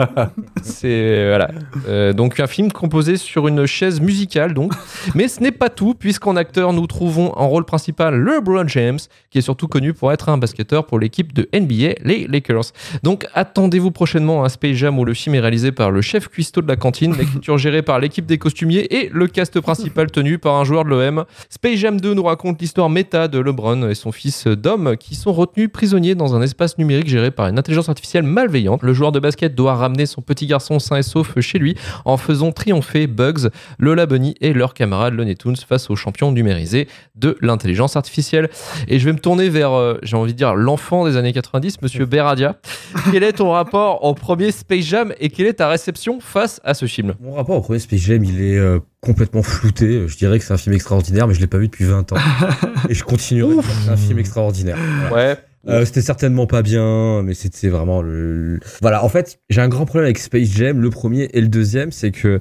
[0.63, 1.51] c'est voilà.
[1.89, 4.73] Euh, donc un film composé sur une chaise musicale donc.
[5.17, 9.01] Mais ce n'est pas tout puisqu'en acteur nous trouvons en rôle principal LeBron James
[9.31, 12.73] qui est surtout connu pour être un basketteur pour l'équipe de NBA les Lakers.
[13.03, 16.29] Donc attendez-vous prochainement à un Space Jam où le film est réalisé par le chef
[16.29, 20.39] cuistot de la cantine, l'écriture gérée par l'équipe des costumiers et le cast principal tenu
[20.39, 21.25] par un joueur de l'OM.
[21.49, 25.33] Space Jam 2 nous raconte l'histoire méta de LeBron et son fils Dom qui sont
[25.33, 28.83] retenus prisonniers dans un espace numérique géré par une intelligence artificielle malveillante.
[28.83, 32.17] Le joueur de basket doit ramener son petit garçon sain et sauf chez lui en
[32.17, 33.49] faisant triompher Bugs,
[33.79, 38.51] Lola Bunny et leur camarade Looney Tunes face aux champions numérisés de l'intelligence artificielle.
[38.89, 41.83] Et je vais me tourner vers, euh, j'ai envie de dire, l'enfant des années 90,
[41.83, 42.57] monsieur Beradia.
[43.13, 46.75] Quel est ton rapport au premier Space Jam et quelle est ta réception face à
[46.75, 47.15] ce film?
[47.21, 50.07] Mon rapport au premier Space Jam, il est euh, complètement flouté.
[50.07, 52.17] Je dirais que c'est un film extraordinaire, mais je l'ai pas vu depuis 20 ans.
[52.89, 54.77] Et je continuerai c'est un film extraordinaire.
[55.09, 55.33] Voilà.
[55.33, 55.39] Ouais.
[55.69, 59.85] Euh, c'était certainement pas bien, mais c'était vraiment le- Voilà, en fait, j'ai un grand
[59.85, 62.41] problème avec Space Jam, le premier et le deuxième, c'est que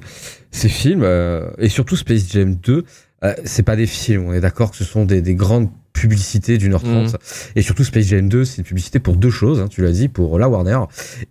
[0.50, 2.84] ces films, euh, et surtout Space Jam 2,
[3.24, 6.56] euh, c'est pas des films, on est d'accord que ce sont des, des grandes publicités
[6.58, 7.16] d'une heure trente.
[7.56, 10.08] Et surtout Space Jam 2, c'est une publicité pour deux choses, hein, tu l'as dit,
[10.08, 10.78] pour la Warner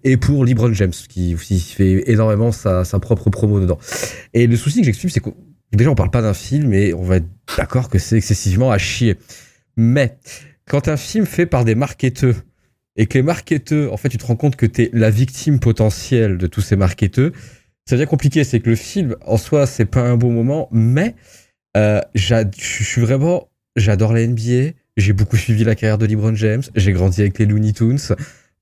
[0.04, 3.80] et pour LeBron James, qui aussi fait énormément sa, sa propre promo dedans.
[4.34, 5.30] Et le souci que j'explique, c'est que
[5.72, 7.28] déjà on parle pas d'un film, et on va être
[7.58, 9.18] d'accord que c'est excessivement à chier.
[9.78, 10.18] Mais
[10.68, 12.36] quand un film fait par des marketeurs
[12.96, 15.60] et que les marketeurs, en fait, tu te rends compte que tu es la victime
[15.60, 17.32] potentielle de tous ces marketeurs,
[17.86, 18.44] ça devient compliqué.
[18.44, 21.16] C'est que le film, en soi, c'est pas un bon moment, mais
[21.78, 24.72] euh, je suis vraiment, j'adore la NBA.
[24.98, 26.64] J'ai beaucoup suivi la carrière de LeBron James.
[26.76, 27.98] J'ai grandi avec les Looney Tunes.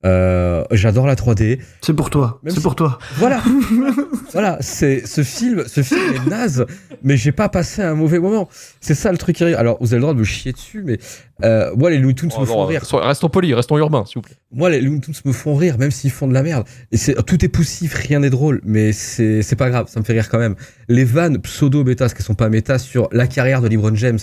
[0.06, 1.60] Euh, j'adore la 3D.
[1.82, 2.40] C'est pour toi.
[2.46, 3.00] C'est si- pour toi.
[3.16, 3.42] Voilà,
[4.32, 6.66] voilà, c'est ce film, ce film est naze,
[7.04, 8.48] mais j'ai pas passé un mauvais moment.
[8.80, 9.56] C'est ça le truc qui arrive.
[9.56, 11.00] Alors, vous avez le droit de me chier dessus, mais
[11.44, 12.82] euh, moi les Looney Tunes Oh me font rire.
[12.94, 14.36] Restons polis, restons urbains, s'il vous plaît.
[14.52, 16.66] Moi, les Looney Tunes me font rire, même s'ils font de la merde.
[16.92, 20.06] Et c'est tout est poussif, rien n'est drôle, mais c'est c'est pas grave, ça me
[20.06, 20.56] fait rire quand même.
[20.88, 24.20] Les vannes pseudo méta, parce qu'elles sont pas méta sur la carrière de LeBron James,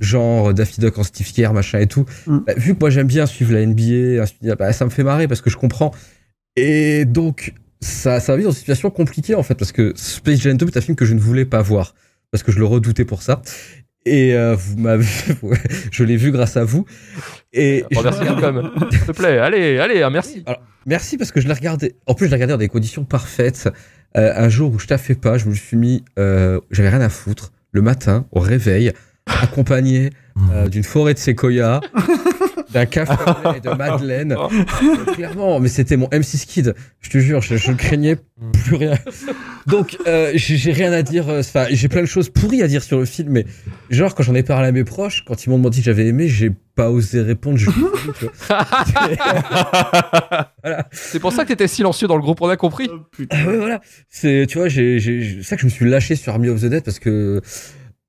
[0.00, 2.04] genre euh, Daffy Duck en Steve Kerr, machin et tout.
[2.26, 2.38] Mm.
[2.46, 4.24] Bah, vu que moi j'aime bien suivre la NBA,
[4.56, 5.92] bah, ça me fait marrer parce que je comprends.
[6.56, 10.40] Et donc ça ça m'a mis dans une situation compliquée en fait parce que Space
[10.40, 11.94] Jam 2 est un film que je ne voulais pas voir
[12.30, 13.42] parce que je le redoutais pour ça.
[14.04, 15.06] Et euh, vous m'avez,
[15.92, 16.84] je l'ai vu grâce à vous.
[17.52, 18.70] Et Remercie Capcom.
[18.90, 20.42] S'il te plaît, allez, allez, merci.
[20.46, 21.94] alors, merci parce que je l'ai regardé.
[22.06, 23.68] En plus, je l'ai regardé dans des conditions parfaites.
[24.16, 27.08] Euh, un jour où je taffais pas, je me suis mis, euh, j'avais rien à
[27.08, 27.52] foutre.
[27.70, 28.92] Le matin, au réveil,
[29.26, 30.10] accompagné
[30.52, 31.80] euh, d'une forêt de séquoia,
[32.72, 33.12] d'un café
[33.56, 34.32] et de madeleine.
[34.32, 36.74] Euh, clairement, mais c'était mon M6 Kid.
[37.00, 38.16] Je te jure, je, je ne craignais
[38.64, 38.94] plus rien.
[39.66, 41.28] Donc, euh, j'ai rien à dire.
[41.28, 43.46] euh, Enfin, j'ai plein de choses pourries à dire sur le film, mais
[43.90, 46.28] genre quand j'en ai parlé à mes proches, quand ils m'ont demandé que j'avais aimé,
[46.28, 47.58] j'ai pas osé répondre.
[47.58, 47.68] Je...
[50.62, 50.88] voilà.
[50.92, 52.88] C'est pour ça que t'étais silencieux dans le groupe, on a compris.
[53.30, 53.80] Ah ouais, voilà.
[54.08, 56.66] C'est, tu vois, j'ai, c'est ça que je me suis lâché sur Army of the
[56.66, 57.40] Dead parce que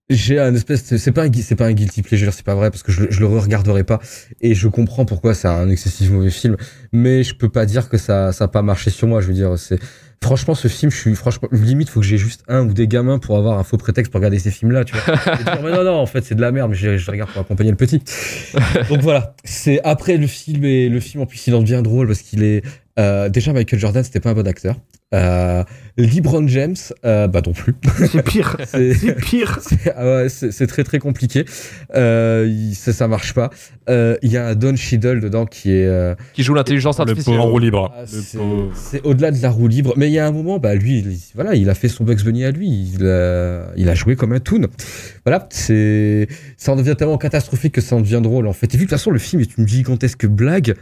[0.10, 2.70] j'ai un espèce, de- c'est pas un, c'est pas un guilty pleasure, c'est pas vrai
[2.70, 4.00] parce que je, le- je le regarderai pas
[4.42, 6.58] et je comprends pourquoi c'est un excessif mauvais film,
[6.92, 9.22] mais je peux pas dire que ça, ça a pas marché sur moi.
[9.22, 9.80] Je veux dire, c'est,
[10.22, 13.18] franchement, ce film, je suis, franchement, limite, faut que j'ai juste un ou des gamins
[13.18, 15.16] pour avoir un faux prétexte pour regarder ces films-là, tu vois.
[15.40, 17.32] Et dire, mais non, non, en fait, c'est de la merde, mais je, je regarde
[17.32, 18.02] pour accompagner le petit.
[18.90, 22.08] Donc voilà, c'est après le film et le film en plus il en devient drôle
[22.08, 22.62] parce qu'il est
[23.00, 24.76] euh, déjà Michael Jordan c'était pas un bon acteur.
[25.16, 25.64] Euh,
[25.98, 26.76] LeBron James
[27.06, 27.76] euh, bah non plus.
[28.12, 28.58] C'est pire.
[28.66, 29.60] C'est- pire.
[29.68, 31.46] c'est ah c'est- très très compliqué.
[31.96, 33.52] Euh, il- ça ça marche pas.
[33.90, 37.02] Euh, Il y a un Don Cheadle dedans qui est euh, Qui joue l'intelligence Le
[37.04, 37.36] artificielle.
[37.36, 37.94] pauvre en roue libre.
[37.96, 39.94] ah, Le c'est au-delà de la roue libre.
[39.98, 42.24] Mais il y a un moment, bah lui, il, voilà, il a fait son Bugs
[42.24, 42.92] Bunny à lui.
[42.96, 44.68] Il a, il a joué comme un toon.
[45.26, 46.28] Voilà, c'est,
[46.58, 48.74] ça en devient tellement catastrophique que ça en devient drôle en fait.
[48.74, 50.74] Et vu que de toute façon le film est une gigantesque blague,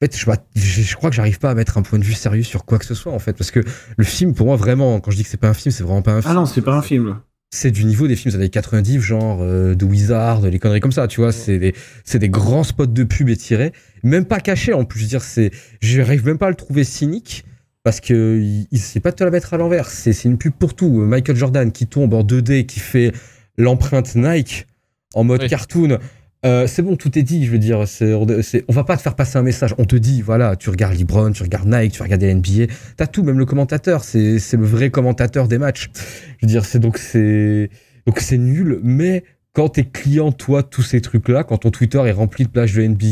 [0.00, 2.14] fait, je, m'att- je, je crois que j'arrive pas à mettre un point de vue
[2.14, 3.60] sérieux sur quoi que ce soit en fait, parce que
[3.96, 6.02] le film, pour moi, vraiment, quand je dis que c'est pas un film, c'est vraiment
[6.02, 6.30] pas un film.
[6.32, 7.18] Ah non, c'est pas un film.
[7.52, 10.92] C'est du niveau des films des années 90, genre euh, de Wizard, les conneries comme
[10.92, 11.32] ça, tu vois.
[11.32, 11.74] C'est des,
[12.04, 13.72] c'est des grands spots de pub étirés,
[14.04, 15.00] même pas cachés en plus.
[15.00, 17.44] Je veux dire, c'est, j'arrive même pas à le trouver cynique
[17.82, 19.88] parce que il, il sait pas te la mettre à l'envers.
[19.88, 20.88] C'est, c'est une pub pour tout.
[20.90, 23.12] Michael Jordan qui tombe en 2D, qui fait
[23.58, 24.66] l'empreinte Nike
[25.14, 25.48] en mode Oui.
[25.48, 25.98] cartoon.
[26.46, 27.44] Euh, c'est bon, tout est dit.
[27.44, 29.74] Je veux dire, c'est, on va pas te faire passer un message.
[29.78, 32.72] On te dit, voilà, tu regardes LeBron, tu regardes Nike, tu regardes NBA.
[32.96, 34.04] T'as tout, même le commentateur.
[34.04, 35.90] C'est, le vrai commentateur des matchs.
[35.94, 37.70] Je veux dire, c'est donc c'est
[38.06, 42.12] donc c'est nul, mais quand t'es client, toi, tous ces trucs-là, quand ton Twitter est
[42.12, 43.04] rempli de plages de NBA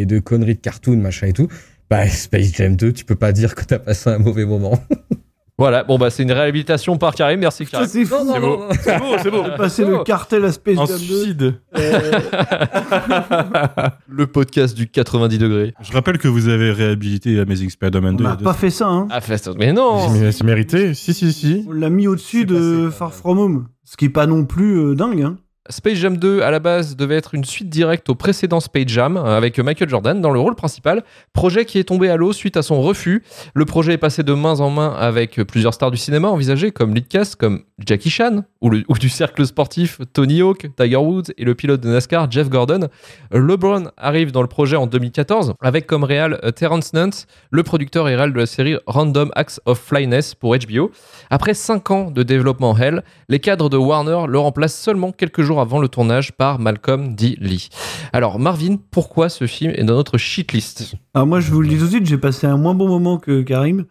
[0.00, 1.48] et de conneries de cartoon, machin et tout,
[1.90, 4.82] bah Space Jam 2, tu peux pas dire que t'as passé un mauvais moment.
[5.60, 7.86] Voilà, bon bah c'est une réhabilitation par Karim, merci Ça, Karim.
[7.86, 8.14] c'est fou.
[8.32, 8.64] C'est beau.
[8.82, 9.44] C'est beau, c'est beau.
[9.58, 11.04] Passé le cartel à Space Un Jam 2.
[11.04, 11.54] suicide.
[11.76, 12.10] Euh,
[14.08, 15.74] Le podcast du 90 degrés.
[15.82, 18.22] Je rappelle que vous avez réhabilité Amazing Spider-Man on 2.
[18.22, 19.06] il y a n'a deux pas fait ça, hein.
[19.10, 20.94] Ah, fait- mais non C'est mérité.
[20.94, 21.64] Si, si, si.
[21.68, 22.54] On l'a mis au-dessus C'est de
[22.86, 23.66] passé, Far From Home.
[23.84, 25.36] Ce qui est pas non plus euh, dingue, hein.
[25.68, 29.18] Space Jam 2, à la base, devait être une suite directe au précédent Space Jam,
[29.18, 31.04] euh, avec Michael Jordan dans le rôle principal.
[31.34, 33.22] Projet qui est tombé à l'eau suite à son refus.
[33.52, 36.94] Le projet est passé de main en main avec plusieurs stars du cinéma envisagées, comme
[36.94, 41.54] lead cast, comme Jackie Chan, ou du cercle sportif Tony Hawk, Tiger Woods et le
[41.54, 42.88] pilote de NASCAR Jeff Gordon.
[43.30, 48.08] LeBron arrive dans le projet en 2014, avec comme réal euh, Terrence Nance, le producteur
[48.08, 50.90] et réal de la série Random Acts of Flyness pour HBO.
[51.28, 55.49] Après 5 ans de développement Hell, les cadres de Warner le remplacent seulement quelques jours
[55.58, 57.36] avant le tournage par Malcolm D.
[57.40, 57.68] Lee.
[58.12, 61.76] Alors Marvin, pourquoi ce film est dans notre shitlist Alors moi, je vous le dis
[61.78, 63.86] tout de suite, j'ai passé un moins bon moment que Karim.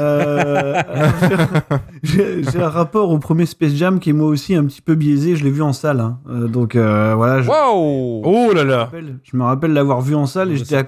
[0.00, 0.82] Euh,
[2.02, 5.36] j'ai un rapport au premier Space Jam qui est moi aussi un petit peu biaisé.
[5.36, 6.18] Je l'ai vu en salle, hein.
[6.28, 7.42] Euh, donc euh, voilà.
[7.42, 8.78] Je, Waouh Oh là me là.
[8.84, 10.84] rappelle- je me rappelle l'avoir vu en salle et j'étais à,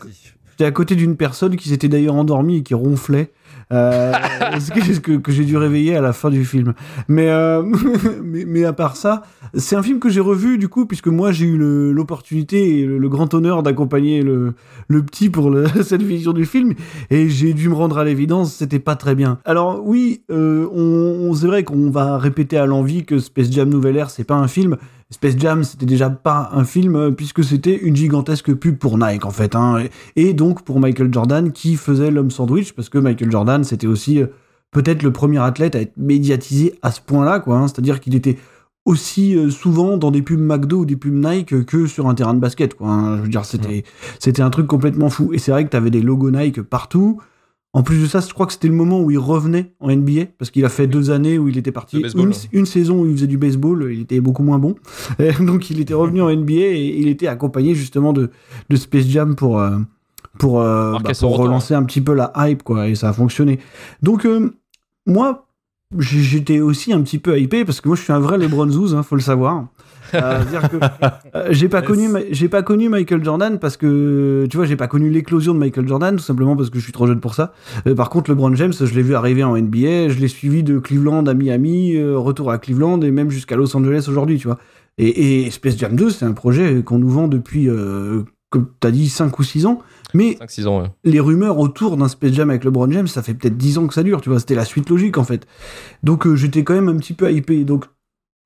[0.64, 3.30] à côté d'une personne qui s'était d'ailleurs endormie et qui ronflait.
[3.72, 4.12] Euh,
[4.74, 6.74] que, que, que j'ai dû réveiller à la fin du film?
[7.08, 7.62] Mais, euh,
[8.22, 9.22] mais, mais à part ça,
[9.54, 11.56] c'est un film que j'ai revu du coup, puisque moi j'ai eu
[11.92, 14.54] l'opportunité et le, grand honneur d'accompagner le,
[14.88, 15.52] petit pour
[15.82, 16.74] cette vision du film,
[17.10, 19.38] et j'ai dû me rendre à l'évidence, c'était pas très bien.
[19.44, 23.68] Alors oui, euh, on, on- c'est vrai qu'on va répéter à l'envie que Space Jam
[23.68, 24.76] Nouvelle Ère, c'est pas un film.
[25.10, 29.24] Space Jam, c'était déjà pas un film euh, puisque c'était une gigantesque pub pour Nike
[29.24, 29.78] en fait, hein,
[30.16, 33.86] et et donc pour Michael Jordan qui faisait l'homme sandwich parce que Michael Jordan c'était
[33.86, 34.26] aussi euh,
[34.72, 37.56] peut-être le premier athlète à être médiatisé à ce point-là, quoi.
[37.56, 37.68] hein.
[37.68, 38.36] C'est-à-dire qu'il était
[38.84, 42.34] aussi euh, souvent dans des pubs McDo ou des pubs Nike que sur un terrain
[42.34, 42.88] de basket, quoi.
[42.88, 43.16] hein.
[43.18, 43.84] Je veux dire, c'était
[44.18, 45.32] c'était un truc complètement fou.
[45.32, 47.20] Et c'est vrai que t'avais des logos Nike partout.
[47.76, 50.28] En plus de ça, je crois que c'était le moment où il revenait en NBA,
[50.38, 53.12] parce qu'il a fait deux années où il était parti, baseball, une, saison où il
[53.12, 54.76] faisait du baseball, il était beaucoup moins bon.
[55.18, 58.30] Et donc il était revenu en NBA et il était accompagné justement de,
[58.70, 59.76] de Space Jam pour, euh,
[60.38, 63.58] pour, euh, bah, pour relancer un petit peu la hype, quoi, et ça a fonctionné.
[64.00, 64.54] Donc, euh,
[65.04, 65.46] moi,
[65.98, 68.94] j'étais aussi un petit peu hypé, parce que moi je suis un vrai LeBron Zouz,
[68.94, 69.66] hein, faut le savoir.
[70.14, 70.42] Euh,
[71.34, 71.86] euh, j'ai pas Yes.
[71.86, 75.58] connu j'ai pas connu Michael Jordan parce que tu vois j'ai pas connu l'éclosion de
[75.58, 77.52] Michael Jordan tout simplement parce que je suis trop jeune pour ça
[77.86, 80.78] Euh, par contre LeBron James je l'ai vu arriver en NBA je l'ai suivi de
[80.78, 84.58] Cleveland à Miami euh, retour à Cleveland et même jusqu'à Los Angeles aujourd'hui tu vois
[84.98, 87.68] et, et Space Jam 2 c'est un projet qu'on nous vend depuis
[88.50, 89.80] comme t'as dit 5 ou 6 ans
[90.14, 90.88] mais 5-6 ans, ouais.
[91.04, 93.92] les rumeurs autour d'un Space Jam avec LeBron James, ça fait peut-être 10 ans que
[93.92, 95.46] ça dure, tu vois, c'était la suite logique en fait.
[96.04, 97.64] Donc j'étais quand même un petit peu hypé.
[97.64, 97.86] Donc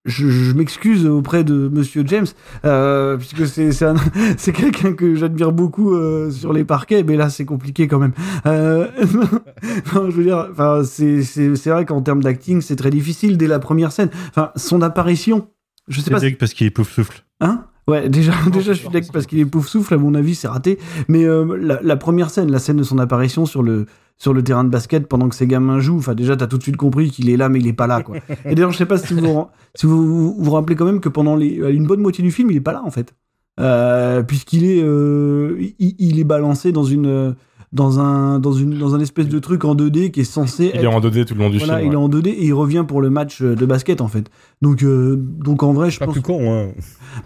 [0.06, 2.26] je, je m'excuse auprès de Monsieur James,
[2.64, 3.96] euh, puisque c'est c'est un-
[4.38, 8.12] c'est quelqu'un que j'admire beaucoup euh, sur les parquets, mais là c'est compliqué quand même.
[8.46, 8.86] Euh,
[9.94, 13.36] non, je veux dire, enfin, c'est c'est- c'est vrai qu'en termes d'acting, c'est très difficile
[13.36, 14.10] dès la première scène.
[14.30, 15.48] Enfin, son apparition,
[15.88, 16.20] je sais C'est pas.
[16.20, 17.24] deg parce qu'il est pouf souffle.
[17.40, 17.64] Hein?
[17.88, 19.94] Ouais, déjà, déjà, je suis d'accord parce qu'il est pouf souffle.
[19.94, 20.78] À mon avis, c'est raté.
[21.08, 23.86] Mais euh, la, la première scène, la scène de son apparition sur le
[24.20, 25.96] sur le terrain de basket pendant que ces gamins jouent.
[25.98, 28.02] Enfin, déjà, t'as tout de suite compris qu'il est là, mais il est pas là,
[28.02, 28.16] quoi.
[28.44, 31.00] Et d'ailleurs, je sais pas si vous vous, si vous, vous vous rappelez quand même
[31.00, 33.14] que pendant les, une bonne moitié du film, il est pas là, en fait,
[33.58, 37.34] Euh, puisqu'il est euh, il, il est balancé dans une
[37.72, 40.80] dans un dans une dans un espèce de truc en 2D qui est censé Il
[40.80, 41.88] est en 2D tout le long du voilà, film.
[41.90, 44.30] il est en 2D et il revient pour le match de basket en fait.
[44.62, 46.72] Donc euh, donc en vrai, je Pas pense plus con, hein.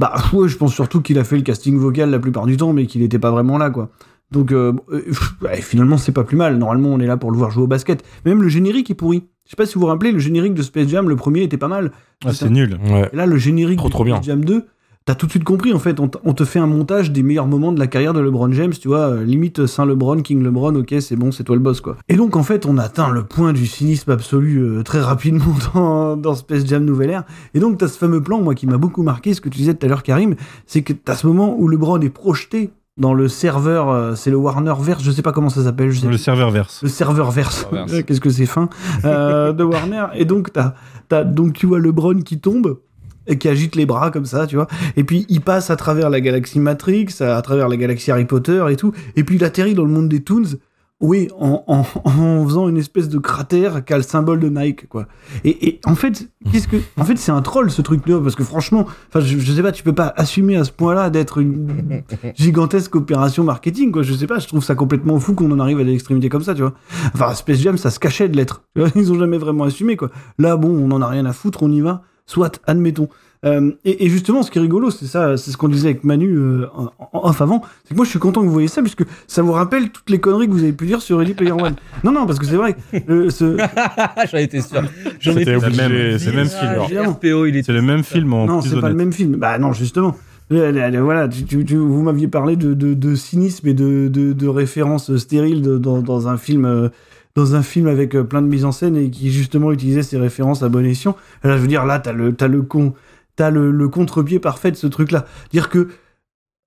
[0.01, 2.72] bah ouais, je pense surtout qu'il a fait le casting vocal la plupart du temps,
[2.72, 3.90] mais qu'il n'était pas vraiment là, quoi.
[4.31, 5.03] Donc euh, euh,
[5.43, 6.59] ouais, finalement, c'est pas plus mal.
[6.59, 8.05] Normalement, on est là pour le voir jouer au basket.
[8.25, 9.25] Même le générique est pourri.
[9.45, 11.59] Je sais pas si vous vous rappelez, le générique de Space Jam, le premier était
[11.59, 11.93] pas mal.
[12.25, 12.79] Ah, c'est nul.
[12.89, 13.11] Ouais.
[13.12, 14.16] Et là, le générique Trop, de trop bien.
[14.16, 14.64] Space Jam 2,
[15.05, 16.01] t'as tout de suite compris, en fait.
[16.01, 18.89] On, te fait un montage des meilleurs moments de la carrière de LeBron James, tu
[18.89, 19.11] vois.
[19.11, 21.99] euh, limite Saint LeBron, King LeBron, ok, c'est bon, c'est toi le boss, quoi.
[22.09, 26.16] Et donc, en fait, on atteint le point du cynisme absolu euh, très rapidement dans,
[26.16, 27.25] dans Space Jam Nouvelle Ère.
[27.53, 29.75] Et donc, t'as ce fameux plan, moi, qui m'a beaucoup marqué, ce que tu disais
[29.75, 33.26] tout à l'heure, Karim, c'est que t'as ce moment où LeBron est projeté dans le
[33.28, 36.11] serveur, euh, c'est le Warner Verse, je sais pas comment ça s'appelle, je sais Le
[36.12, 36.80] plus serveur verse.
[36.82, 37.66] le serveur verse.
[37.72, 38.03] Verse.
[38.05, 38.68] Qu'est-ce que c'est fin
[39.05, 40.07] euh, de Warner.
[40.14, 40.74] Et donc t'as,
[41.09, 42.78] t'as donc tu vois LeBron qui tombe
[43.26, 44.68] et qui agite les bras comme ça, tu vois.
[44.97, 48.64] Et puis il passe à travers la galaxie Matrix, à travers la galaxie Harry Potter
[48.70, 48.92] et tout.
[49.16, 50.59] Et puis il atterrit dans le monde des Toons.
[51.01, 54.88] Oui, en, en, en faisant une espèce de cratère qui a le symbole de Nike,
[54.88, 55.07] quoi.
[55.42, 58.45] Et, et en fait, qu'est-ce que, en fait, c'est un troll ce truc-là, parce que
[58.45, 62.03] franchement, enfin, je, je sais pas, tu peux pas assumer à ce point-là d'être une
[62.36, 64.03] gigantesque opération marketing, quoi.
[64.03, 66.45] Je sais pas, je trouve ça complètement fou qu'on en arrive à des extrémités comme
[66.45, 66.74] ça, tu vois.
[67.12, 68.62] Enfin, Space Jam, ça se cachait de l'être.
[68.95, 70.11] Ils ont jamais vraiment assumé, quoi.
[70.38, 72.03] Là, bon, on en a rien à foutre, on y va.
[72.26, 73.09] Soit, admettons.
[73.45, 76.05] Euh, et, et justement, ce qui est rigolo, c'est ça, c'est ce qu'on disait avec
[76.05, 78.68] Manu euh, en, en off avant, c'est que moi je suis content que vous voyez
[78.68, 81.34] ça, puisque ça vous rappelle toutes les conneries que vous avez pu dire sur Ready
[81.34, 81.74] Player One.
[82.05, 82.74] Non, non, parce que c'est vrai.
[83.11, 83.57] euh, ce...
[84.32, 84.82] J'en étais sûr.
[85.20, 87.57] J'en C'était étais obligé, même- c'est le même film.
[87.57, 89.36] est C'est le même film en Non, c'est pas le même film.
[89.36, 90.16] Bah non, justement.
[90.51, 94.49] Voilà, tu, tu- tu- vous m'aviez parlé de, de, de cynisme et de, de, de
[94.49, 96.64] références stériles de- dans, dans un film.
[96.64, 96.88] euh,
[97.36, 100.16] dans un film avec euh, plein de mise en scène et qui justement utilisait ces
[100.18, 101.16] références à bon escient.
[101.42, 102.95] Là, je veux dire, là, t'as le, t'as le con,
[103.37, 105.26] t'as le, le contre-pied parfait de ce truc-là.
[105.51, 105.89] Dire que,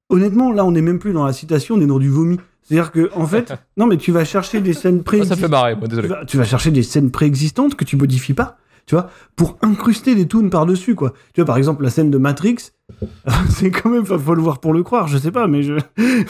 [0.09, 2.39] honnêtement, là, on n'est même plus dans la citation, on est dans du vomi.
[2.63, 5.39] C'est-à-dire que, en fait, non, mais tu vas chercher des scènes ça préexistantes.
[5.39, 6.07] fait marrer, moi, tu, désolé.
[6.07, 10.15] vas, tu vas chercher des scènes préexistantes que tu modifies pas, tu vois, pour incruster
[10.15, 11.13] des tunes par-dessus, quoi.
[11.33, 12.57] Tu vois, par exemple, la scène de Matrix,
[13.49, 15.73] c'est quand même, faut faut le voir pour le croire, je sais pas, mais je...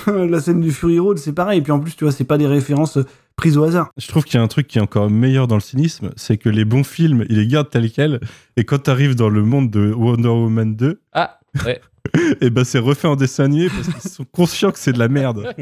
[0.11, 1.59] la scène du Fury Road, c'est pareil.
[1.59, 3.05] Et puis en plus, tu vois, c'est pas des références euh,
[3.35, 3.89] prises au hasard.
[3.97, 6.37] Je trouve qu'il y a un truc qui est encore meilleur dans le cynisme, c'est
[6.37, 8.19] que les bons films, ils les gardent tels quels,
[8.57, 11.81] et quand t'arrives dans le monde de Wonder Woman 2, Ah, ouais.
[12.41, 15.09] et ben c'est refait en dessin animé parce qu'ils sont conscients que c'est de la
[15.09, 15.53] merde.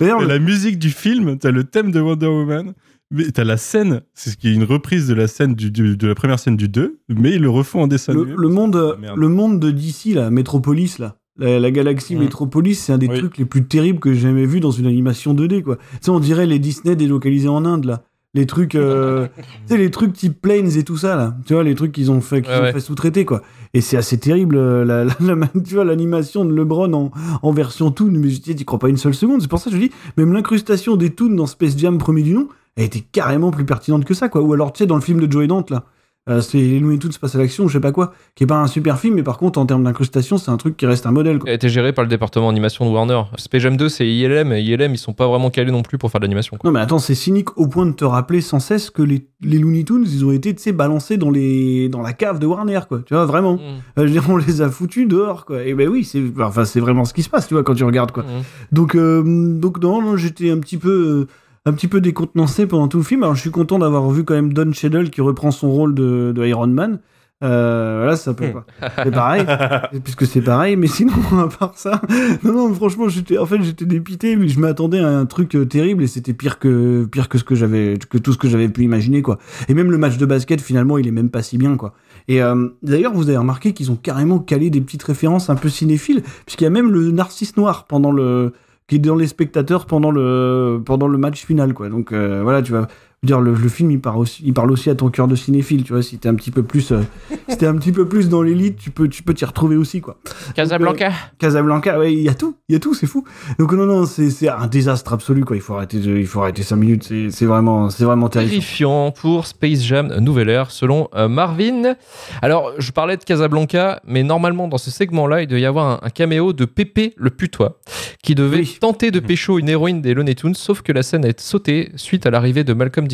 [0.00, 2.72] D'ailleurs, Et le, la musique du film, t'as le thème de Wonder Woman,
[3.12, 5.96] mais t'as la scène, c'est ce qui est une reprise de la scène du, du-
[5.96, 8.34] de la première scène du 2, mais ils le refont en dessin le, animé.
[8.38, 11.16] le monde, le monde de DC, là, Metropolis, là.
[11.38, 12.20] La, la galaxie Mm.
[12.20, 13.18] Metropolis, c'est un des Oui.
[13.18, 15.76] trucs les plus terribles que j'ai jamais vu dans une animation 2D, quoi.
[15.76, 18.02] Tu sais, on dirait les Disney délocalisés en Inde, là.
[18.34, 21.36] Les trucs, euh, tu sais, les trucs type Planes et tout ça, là.
[21.46, 22.72] Tu vois, les trucs qu'ils ont fait, qu'ils Ouais, ont ouais.
[22.72, 23.42] fait sous-traiter, quoi.
[23.74, 27.10] Et c'est assez terrible, euh, la, la- la- tu vois, l'animation de LeBron en,
[27.42, 29.40] en version Toon, mais je dis, t'y crois pas une seule seconde.
[29.40, 32.34] C'est pour ça que je dis, même l'incrustation des Toons dans Space Jam premier du
[32.34, 34.40] nom, elle était carrément plus pertinente que ça, quoi.
[34.42, 35.84] Ou alors, tu sais, dans le film de Joey Dante, là.
[36.28, 38.60] Euh, c'est les Looney Tunes passe à l'action, je sais pas quoi, qui est pas
[38.60, 41.10] un super film, mais par contre, en termes d'incrustation, c'est un truc qui reste un
[41.10, 41.50] modèle, quoi.
[41.50, 43.22] Il a été géré par le département animation de Warner.
[43.38, 46.12] Space Jam 2, c'est ILM, et ILM, ils sont pas vraiment calés non plus pour
[46.12, 46.56] faire de l'animation.
[46.62, 49.58] Non, mais attends, c'est cynique au point de te rappeler sans cesse que les, les
[49.58, 52.82] Looney Tunes, ils ont été, tu sais, balancés dans, les, dans la cave de Warner,
[52.88, 53.00] quoi.
[53.04, 53.54] Tu vois, vraiment.
[53.54, 53.58] Mm.
[53.58, 55.64] Euh, je veux dire, on les a foutus dehors, quoi.
[55.64, 57.82] Et ben oui, c'est enfin, c'est vraiment ce qui se passe, tu vois, quand tu
[57.82, 58.22] regardes, quoi.
[58.22, 58.42] Mm.
[58.70, 59.24] Donc, euh,
[59.58, 61.26] donc non, non, j'étais un petit peu, euh,
[61.64, 63.22] un petit peu décontenancé pendant tout le film.
[63.22, 66.32] Alors, je suis content d'avoir vu quand même Don Cheadle qui reprend son rôle de,
[66.34, 66.98] de Iron Man.
[67.42, 68.64] Euh, là, ça peut pas.
[69.02, 69.44] C'est pareil,
[70.04, 70.76] puisque c'est pareil.
[70.76, 72.00] Mais sinon, à part ça,
[72.44, 74.36] non, non, franchement, j'étais, en fait, j'étais dépité.
[74.36, 77.44] Mais je m'attendais à un truc euh, terrible et c'était pire que, pire que ce
[77.44, 79.38] que j'avais, que tout ce que j'avais pu imaginer, quoi.
[79.68, 81.94] Et même le match de basket, finalement, il est même pas si bien, quoi.
[82.28, 85.68] Et euh, d'ailleurs, vous avez remarqué qu'ils ont carrément calé des petites références un peu
[85.68, 88.52] cinéphiles, puisqu'il y a même le narcisse noir pendant le
[88.86, 91.88] qui est dans les spectateurs pendant le pendant le match final, quoi.
[91.88, 92.88] Donc euh, voilà, tu vas
[93.24, 95.84] dire le, le film il parle aussi il parle aussi à ton cœur de cinéphile,
[95.84, 96.02] tu vois.
[96.02, 97.00] Si t'es un petit peu plus euh,
[97.48, 100.00] si t'es un petit peu plus dans l'élite, tu peux tu peux t'y retrouver aussi,
[100.00, 100.18] quoi.
[100.54, 101.12] Casablanca.
[101.38, 103.24] Casablanca, ouais, il y a tout, il y a tout, c'est fou.
[103.58, 105.54] Donc non, non, c'est c'est un désastre absolu, quoi.
[105.56, 107.04] Il faut arrêter, de, il faut arrêter 5 minutes.
[107.04, 108.52] C'est c'est vraiment, c'est vraiment terrifiant.
[108.58, 111.94] Terrifiant pour Space Jam Nouvelle Ère, selon euh, Marvin.
[112.42, 116.06] Alors, je parlais de Casablanca, mais normalement, dans ce segment-là, il devait y avoir un,
[116.06, 117.78] un caméo de Pépé le putois,
[118.22, 118.78] qui devait Oui.
[118.80, 121.92] tenter de pécho une héroïne des Looney Tunes, sauf que la scène a été sautée
[121.96, 123.06] suite à l'arrivée de Malcolm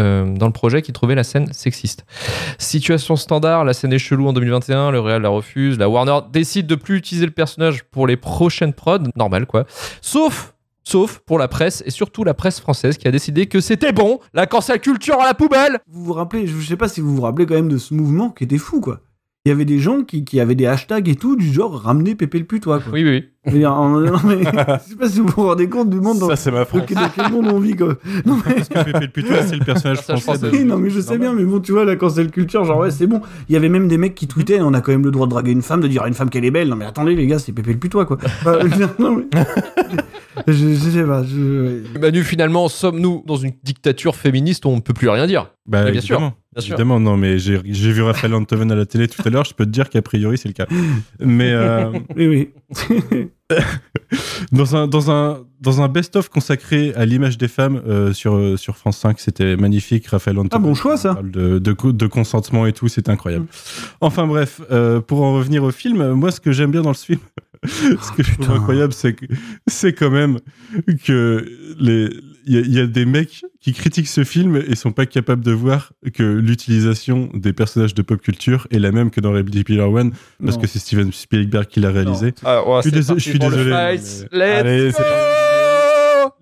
[0.00, 2.04] Euh, dans le projet qui trouvait la scène sexiste.
[2.58, 6.66] Situation standard, la scène est chelou en 2021, le Real la refuse, la Warner décide
[6.66, 9.64] de plus utiliser le personnage pour les prochaines prods, normal quoi.
[10.00, 10.52] Sauf
[10.86, 14.20] Sauf pour la presse et surtout la presse française qui a décidé que c'était bon,
[14.34, 15.78] la cancel culture à la poubelle.
[15.88, 18.28] Vous vous rappelez, je sais pas si vous vous rappelez quand même de ce mouvement
[18.28, 19.00] qui était fou, quoi.
[19.46, 22.14] Il y avait des gens qui, qui avaient des hashtags et tout, du genre ramener
[22.14, 22.90] Pépé le putois, quoi.
[22.94, 23.24] Oui, oui, oui.
[23.44, 26.00] Je veux dire, en- non, mais, je sais pas si vous vous rendez compte du
[26.00, 26.82] monde dans, Ça, c'est ma dans France.
[26.88, 27.88] quel- dans quel monde on vit, quoi.
[28.24, 30.48] Non, mais, Parce que Pépé le putois, c'est le personnage français.
[30.50, 32.90] oui, non, mais je sais bien, mais bon, tu vois, la cancel culture, genre, ouais,
[32.90, 33.20] c'est bon.
[33.50, 35.32] Il y avait même des mecs qui tweetaient, on a quand même le droit de
[35.32, 36.68] draguer une femme, de dire à une femme qu'elle est belle.
[36.68, 38.16] Non, mais attendez, les gars, c'est Pépé le putois, quoi.
[38.78, 39.42] Dire, non, mais.
[40.46, 41.82] je, je sais pas, je.
[42.00, 45.50] Manu, finalement, sommes-nous dans une dictature féministe où on ne peut plus rien dire?
[45.66, 46.60] Bah, bien sûr, évidemment.
[46.60, 46.74] bien sûr.
[46.74, 49.64] Évidemment, non, mais j'ai vu Raphaël Antoven à la télé tout à l'heure, je peux
[49.66, 50.66] te dire qu'a priori c'est le cas.
[51.20, 52.48] Mais euh, Oui, oui.
[54.52, 58.56] dans un, dans un, dans un best-of consacré à l'image des femmes euh, sur, euh,
[58.56, 60.06] sur France 5, c'était magnifique.
[60.06, 60.50] Raphaël Antoven.
[60.52, 61.18] Ah, bon choix, ça.
[61.22, 63.46] De, de, co- de consentement et tout, c'est incroyable.
[64.00, 67.04] Enfin bref, euh, pour en revenir au film, moi ce que j'aime bien dans ce
[67.06, 67.20] film,
[67.66, 69.26] ce que je trouve incroyable, c'est que
[69.66, 70.38] c'est quand même
[71.04, 71.46] que
[71.78, 72.10] les
[72.46, 75.06] il y, a- il y a des mecs qui critiquent ce film et sont pas
[75.06, 79.32] capables de voir que l'utilisation des personnages de pop culture est la même que dans
[79.32, 80.62] Ready Player One parce Non.
[80.62, 82.34] que c'est Steven Spielberg qui l'a réalisé.
[82.44, 84.28] Ah, ouais, Je suis désolé- parti je suis pour le désolé, fight.
[84.32, 85.08] mais- Let's Allez, c'est go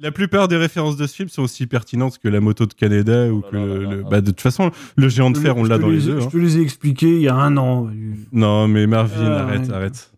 [0.01, 3.29] La plupart des références de ce film sont aussi pertinentes que la moto de Canada
[3.33, 5.89] ou que le, le- bah, de toute façon le géant de fer on l'a dans
[5.89, 6.19] les deux.
[6.21, 6.29] Je hein.
[6.31, 7.89] te les ai expliqués il y a un an.
[8.33, 9.75] Non, mais Marvin, Ah, arrête, ouais.
[9.75, 10.12] arrête.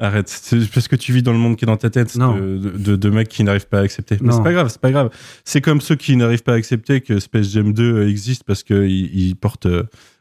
[0.00, 0.28] Arrête.
[0.28, 2.70] C'est parce que tu vis dans le monde qui est dans ta tête de, de,
[2.70, 4.16] de- de mecs qui n'arrivent pas à accepter.
[4.20, 5.10] Mais c'est pas grave, c'est pas grave.
[5.44, 8.86] C'est comme ceux qui n'arrivent pas à accepter que Space Jam 2 existe parce qu'ils
[9.16, 9.66] ils portent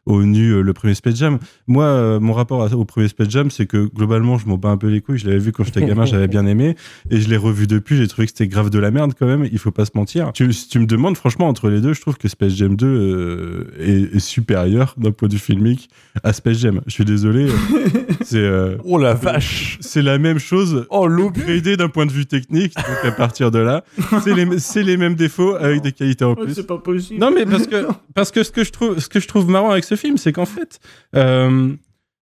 [0.07, 1.39] euh, au nu euh, le premier Space Jam.
[1.67, 4.69] Moi, euh, mon rapport à- au premier Space Jam, c'est que globalement, je m'en bats
[4.69, 5.17] un peu les couilles.
[5.17, 6.75] Je l'avais vu quand j'étais gamin, j'avais bien aimé,
[7.09, 7.97] et je l'ai revu depuis.
[7.97, 9.47] J'ai trouvé que c'était grave de la merde quand même.
[9.51, 10.31] Il faut pas se mentir.
[10.33, 12.85] Tu, si tu me demandes, franchement, entre les deux, je trouve que Space Jam 2
[12.87, 15.89] euh, est, est supérieur d'un point de vue filmique
[16.23, 16.81] à Space Jam.
[16.87, 17.47] Je suis désolé.
[18.23, 22.25] c'est euh, Oh la vache c'est la même chose Oh upgradé d'un point de vue
[22.25, 22.73] technique.
[22.75, 23.83] Donc à partir de là,
[24.23, 26.53] c'est les, c'est les mêmes défauts avec des qualités en plus.
[26.53, 27.19] C'est pas possible.
[27.19, 27.85] Non, mais parce que,
[28.15, 30.31] parce que ce que je trouve, ce que je trouve marrant avec ce film, c'est
[30.31, 30.79] qu'en fait,
[31.15, 31.73] euh,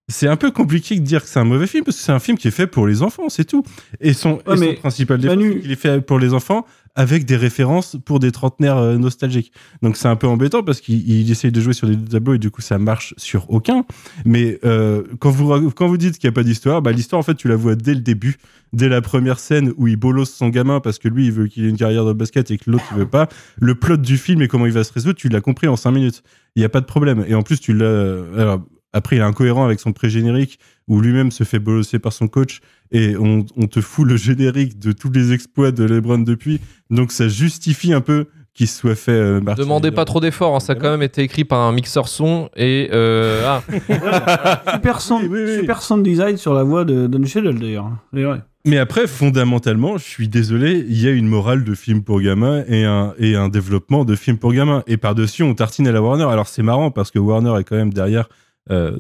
[0.07, 2.19] c'est un peu compliqué de dire que c'est un mauvais film parce que c'est un
[2.19, 3.63] film qui est fait pour les enfants, c'est tout.
[4.01, 6.65] Et son, et son mais principal défaut, Manu- qu'il est fait pour les enfants
[6.95, 9.51] avec des références pour des trentenaires euh, nostalgiques.
[9.81, 12.39] Donc c'est un peu embêtant parce qu'il il essaye de jouer sur des tableaux et
[12.39, 13.85] du coup ça marche sur aucun.
[14.23, 17.23] Mais euh, quand vous quand vous dites qu'il n'y a pas d'histoire, bah l'histoire en
[17.23, 18.37] fait tu la vois dès le début,
[18.73, 21.65] dès la première scène où il bolosse son gamin parce que lui il veut qu'il
[21.65, 23.27] ait une carrière de basket et que l'autre il veut pas.
[23.59, 25.91] Le plot du film et comment il va se résoudre, tu l'as compris en cinq
[25.91, 26.23] minutes.
[26.55, 27.25] Il n'y a pas de problème.
[27.27, 28.23] Et en plus tu l'as.
[28.37, 32.29] Alors après il est incohérent avec son pré-générique où lui-même se fait bolosser par son
[32.29, 32.61] coach
[32.91, 36.59] et on, on te fout le générique de tous les exploits de LeBron depuis.
[36.89, 39.11] Donc ça justifie un peu qu'il se soit fait.
[39.11, 39.41] euh.
[39.57, 42.49] Demandez pas trop d'efforts, hein, ça a quand même été écrit par un mixeur son
[42.55, 43.61] et euh, ah,
[44.73, 45.59] Super sound, Oui, oui, oui.
[45.59, 47.91] super sound design sur la voix de Don Cheadle d'ailleurs.
[48.67, 52.63] Mais après, fondamentalement, je suis désolé, il y a une morale de film pour gamins
[52.67, 54.83] et un, et un développement de film pour gamins.
[54.87, 56.23] Et par-dessus, on tartine à la Warner.
[56.23, 58.44] Alors c'est marrant parce que Warner est quand même derrière euh,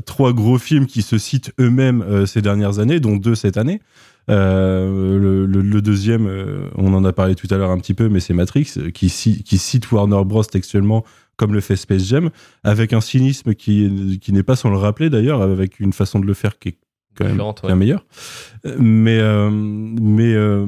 [0.05, 3.81] trois gros films qui se citent eux-mêmes euh, ces dernières années, dont deux cette année.
[4.29, 7.93] Euh, le, le- le deuxième, euh, on en a parlé tout à l'heure un petit
[7.93, 10.43] peu, mais c'est Matrix, euh, qui, ci- qui cite Warner Bros.
[10.43, 11.03] textuellement
[11.37, 12.29] comme le fait Space Jam,
[12.63, 16.25] avec un cynisme qui, qui n'est pas sans le rappeler d'ailleurs, avec une façon de
[16.25, 16.77] le faire qui est
[17.15, 17.53] quand même ouais.
[17.67, 18.05] bien meilleure.
[18.65, 20.65] Euh, Mais, euh, mais euh,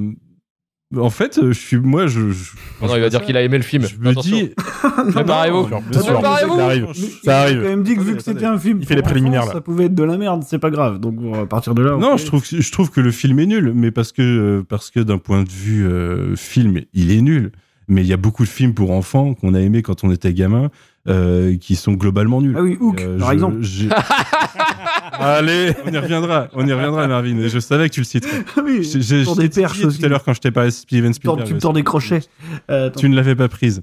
[0.96, 2.32] en fait, euh, je suis, moi, je.
[2.32, 3.84] je- non, il va dire qu'il a aimé le film.
[3.86, 4.38] Je me Attention.
[4.38, 4.52] dis.
[5.12, 5.68] Préparez-vous.
[5.68, 6.56] Bien sûr, Préparez-vous.
[6.56, 6.88] ça arrive.
[6.96, 7.62] Il Ça a arrive.
[7.62, 9.54] quand même dit que vu que c'était un film, Il fait les préliminaires, là.
[9.54, 11.00] Ça pouvait être de la merde, c'est pas grave.
[11.00, 11.98] Donc à partir de là.
[11.98, 14.64] Non, je trouve, que- je trouve que le film est nul, mais parce que, euh,
[14.68, 17.52] parce que d'un point de vue euh, film, il est nul.
[17.90, 20.34] Mais il y a beaucoup de films pour enfants qu'on a aimés quand on était
[20.34, 20.70] gamin,
[21.10, 22.56] euh, qui sont globalement nuls.
[22.58, 23.58] Ah oui, Hook, Euh, par je- exemple.
[25.20, 27.38] Allez on y reviendra, on y reviendra, Marvin.
[27.40, 28.44] et Je savais que tu le citerais.
[28.56, 31.48] Ah oui, J'ai- des perches tout à l'heure quand je t'ai parlé de Steven Spielberg.
[31.48, 32.22] tu me tords des crochets.
[32.70, 32.90] Euh.
[32.96, 33.82] Tu ne l'avais pas prise.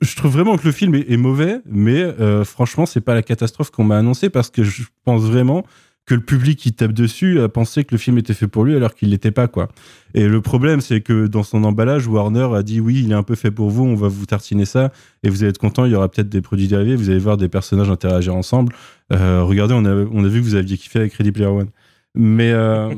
[0.00, 3.22] Je trouve vraiment que le film est, est mauvais, mais euh, franchement, c'est pas la
[3.22, 5.64] catastrophe qu'on m'a annoncé parce que je pense vraiment
[6.06, 8.76] que le public qui tape dessus a pensé que le film était fait pour lui
[8.76, 9.68] alors qu'il l'était pas, quoi.
[10.14, 13.24] Et le problème, c'est que dans son emballage, Warner a dit oui, il est un
[13.24, 14.92] peu fait pour vous, on va vous tartiner ça
[15.24, 17.36] et vous allez être content, il y aura peut-être des produits dérivés, vous allez voir
[17.36, 18.72] des personnages interagir ensemble.
[19.12, 21.68] Euh, regardez, on a, on a vu que vous aviez kiffé avec Ready Player One.
[22.14, 22.94] Mais euh,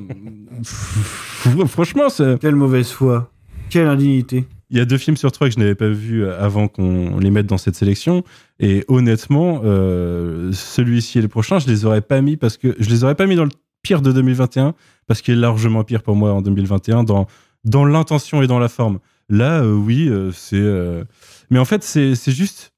[1.66, 2.38] franchement, c'est.
[2.38, 3.32] Quelle mauvaise foi.
[3.70, 4.44] Quelle indignité.
[4.70, 7.30] Il y a deux films sur trois que je n'avais pas vus avant qu'on les
[7.30, 8.22] mette dans cette sélection.
[8.60, 12.90] Et honnêtement, euh, celui-ci et le prochain, je les aurais pas mis parce que je
[12.90, 13.50] les aurais pas mis dans le
[13.82, 14.74] pire de 2021
[15.06, 17.26] parce qu'il est largement pire pour moi en 2021 dans
[17.64, 18.98] dans l'intention et dans la forme.
[19.30, 20.56] Là, euh, oui, euh, c'est.
[20.60, 21.02] euh,
[21.50, 22.72] Mais en fait, c'est juste.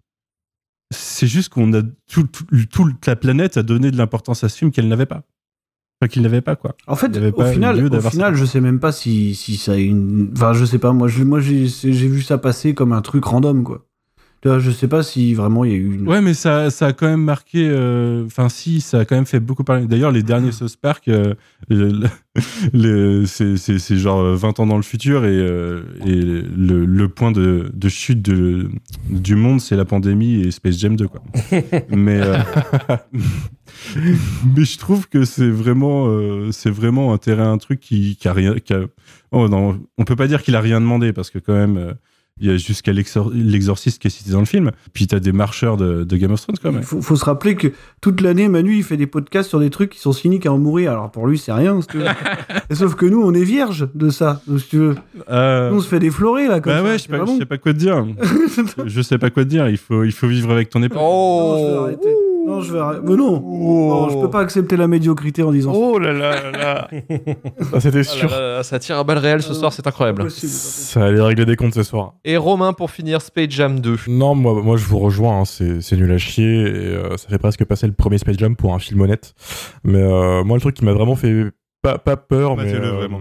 [0.93, 2.27] C'est juste qu'on a tout,
[2.71, 5.23] tout- la planète a donné de l'importance à ce film qu'elle n'avait pas.
[6.01, 6.75] Enfin, qu'il n'avait pas, quoi.
[6.87, 9.77] En fait, au pas final, au final, je sais même pas si, si ça a
[9.77, 10.31] une.
[10.35, 10.93] Enfin, je sais pas.
[10.93, 13.85] Moi, je, moi, j'ai, j'ai vu ça passer comme un truc random, quoi.
[14.43, 16.09] Je sais pas si vraiment il y a eu une.
[16.09, 17.69] Ouais, mais ça, ça a quand même marqué.
[17.69, 19.87] euh, Enfin, si, ça a quand même fait beaucoup parler.
[19.87, 21.35] D'ailleurs, les derniers South Park, euh,
[23.27, 27.89] c'est genre 20 ans dans le futur et, euh, et le, le point de, de
[27.89, 28.69] chute de,
[29.11, 31.23] du monde, c'est la pandémie et Space Jam 2, quoi.
[31.91, 32.21] mais,
[34.57, 38.29] mais je trouve que c'est vraiment, euh, c'est vraiment un terrain, un truc qui, qui
[38.29, 38.55] a rien.
[38.55, 38.81] Qui a...
[39.33, 41.95] Oh non, on peut pas dire qu'il a rien demandé parce que quand même.
[42.41, 44.71] Il y a jusqu'à l'exor- l'exorciste qui est cité dans le film.
[44.93, 46.81] Puis t'as des marcheurs de, de Game of Thrones quand même.
[46.81, 47.69] Il faut, faut se rappeler que
[48.01, 50.59] toute l'année, Manu, il fait des podcasts sur des trucs qui sont cyniques à en
[50.59, 50.93] mourir.
[50.93, 51.81] Alors pour lui, c'est rien.
[51.81, 52.07] si tu veux.
[52.71, 54.41] Et Sauf que nous, on est vierge de ça.
[54.47, 54.95] Donc, si tu veux.
[55.31, 56.61] Euh, Nous, on se fait déflorer, là.
[56.61, 57.39] Comme bah ça, ouais, je sais pas, pas je bon.
[57.39, 58.07] sais pas quoi te dire.
[58.87, 59.69] je sais pas quoi te dire.
[59.69, 60.99] Il faut, il faut vivre avec ton époque.
[60.99, 62.09] Non, je vais Oh arrêter.
[62.47, 63.03] Non, je vais arrêter.
[63.07, 63.41] Mais non.
[63.41, 65.79] Non, je peux pas accepter la médiocrité en disant ça.
[65.81, 66.89] Oh là là là là
[67.73, 68.31] Ça, C'était Ah là sûr.
[68.31, 70.23] là, Ça tire à balles réelles ce soir, c'est incroyable.
[70.23, 70.51] Impossible.
[70.53, 72.15] Ça allait régler des comptes ce soir.
[72.25, 73.97] Et Romain pour finir Space Jam 2.
[74.09, 77.29] Non, moi, moi je vous rejoins, hein, c'est c'est nul à chier, et euh, ça
[77.29, 79.35] fait presque passer le premier Space Jam pour un film honnête.
[79.85, 81.45] Mais euh, moi, le truc qui m'a vraiment fait
[81.83, 82.75] pas, pas peur, mais...
[82.75, 83.21] Euh, vraiment.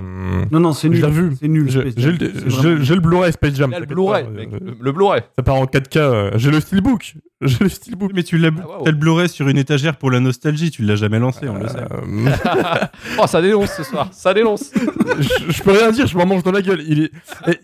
[0.52, 1.04] Non, non, c'est nul.
[1.06, 1.36] revu.
[1.40, 1.70] C'est nul.
[1.70, 3.74] J'ai le, le Blu-ray Space Jam.
[3.78, 5.22] Le Blu-ray, pas, mec, euh, le, le Blu-ray.
[5.38, 5.98] Ça part en 4K.
[5.98, 7.16] euh, J'ai le Steelbook.
[7.42, 8.12] J'ai le Steelbook.
[8.14, 10.72] Mais tu l'as, Ah, le Blu-ray sur une étagère pour la nostalgie.
[10.72, 11.78] Tu l'as jamais lancé, on le sait.
[13.22, 14.72] Oh, ça dénonce ce soir, ça dénonce.
[15.20, 16.82] je, je peux rien dire, je m'en mange dans la gueule.
[16.88, 17.12] Il, est,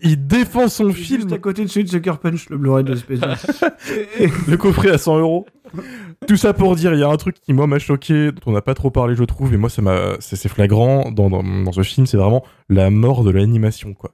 [0.02, 2.84] il défend son C'est Juste film, à côté de celui de Sucker Punch, le Blu-ray
[2.84, 3.70] de Space Jam.
[4.48, 5.46] Le coffret à 100 euros.
[6.26, 8.52] Tout ça pour dire, il y a un truc qui moi m'a choqué, dont on
[8.52, 11.42] n'a pas trop parlé, je trouve, et moi ça m'a, c'est c'est flagrant dans, dans,
[11.42, 14.12] dans ce film, c'est vraiment la mort de l'animation, quoi.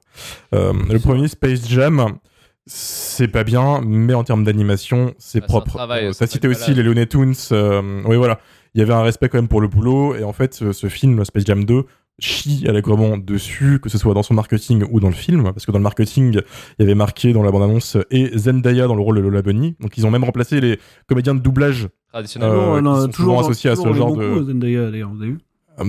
[0.53, 2.17] Euh, le premier Space Jam,
[2.65, 5.73] c'est pas bien, mais en termes d'animation, c'est Bah, un propre.
[5.75, 8.39] travail, Euh, cité une aussi les Looney Tunes, euh, oui voilà,
[8.73, 10.87] il y avait un respect quand même pour le boulot, et en fait, ce, ce
[10.87, 11.83] film, Space Jam 2,
[12.19, 15.71] chie allègrement dessus, que ce soit dans son marketing ou dans le film, parce que
[15.71, 16.43] dans le marketing, il
[16.79, 19.97] y avait marqué dans la bande-annonce et Zendaya dans le rôle de Lola Bunny, donc
[19.97, 22.49] ils ont même remplacé les comédiens de doublage Traditionnel.
[22.49, 25.09] Euh, Toujours, qui non, sont souvent dans- associés à toujours ce genre de- Zendaya, d'ailleurs,
[25.09, 25.39] vous avez vu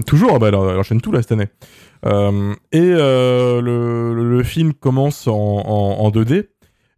[0.07, 1.49] toujours, ah bah, elle, elle enchaîne tout là cette année.
[2.07, 6.49] Euh, et euh, le, le- le film commence en, en, en 2D.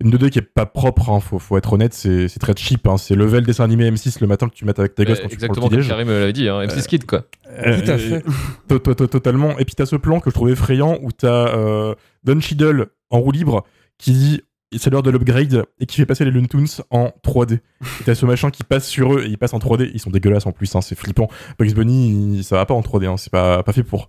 [0.01, 2.87] Une 2D qui est pas propre, hein, faut, faut être honnête, c'est c'est très cheap.
[2.87, 5.23] Hein, c'est level dessin animé M6 le matin que tu mets avec tes gosses Euh,
[5.23, 5.89] quand tu prends le exactement comme petit-déj.
[5.89, 7.25] Karim l'avait dit, hein, M6 Kid quoi.
[7.65, 8.23] Euh, Tout à fait.
[8.69, 9.59] to- to- to- Totalement.
[9.59, 13.21] Et puis t'as ce plan que je trouve effrayant où t'as euh, Don Cheadle en
[13.21, 13.65] roue libre
[13.97, 14.43] qui dit
[14.77, 17.55] c'est l'heure de l'upgrade et qui fait passer les Looney Tunes en 3D.
[17.55, 17.61] Et
[18.05, 19.91] t'as ce machin qui passe sur eux et ils passent en 3D.
[19.95, 21.29] Ils sont dégueulasses en plus, hein, c'est flippant.
[21.59, 24.09] Bugs Bunny, il- ça va pas en 3D, hein, c'est pas, pas fait pour.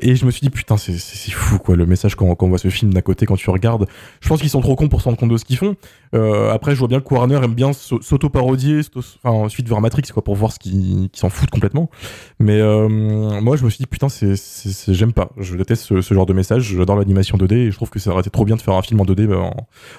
[0.00, 0.96] Et je me suis dit, putain, c'est-
[1.32, 3.86] fou quoi, le message quand, quand on voit ce film d'à côté, quand tu regardes.
[4.20, 5.74] Je pense qu'ils sont trop cons pour se rendre compte de ce qu'ils font.
[6.14, 9.80] Euh, après, je vois bien que Warner aime bien s'au- s'auto-parodier, s'auto- enfin, ensuite voir
[9.80, 11.90] Matrix quoi, pour voir ce qu'ils s'en foutent complètement.
[12.38, 12.88] Mais euh,
[13.40, 14.06] moi, je me suis dit, putain,
[14.88, 15.30] j'aime pas.
[15.36, 16.74] Je déteste ce, ce genre de message.
[16.76, 18.82] J'adore l'animation 2D et je trouve que ça aurait été trop bien de faire un
[18.82, 19.52] film en 2D en,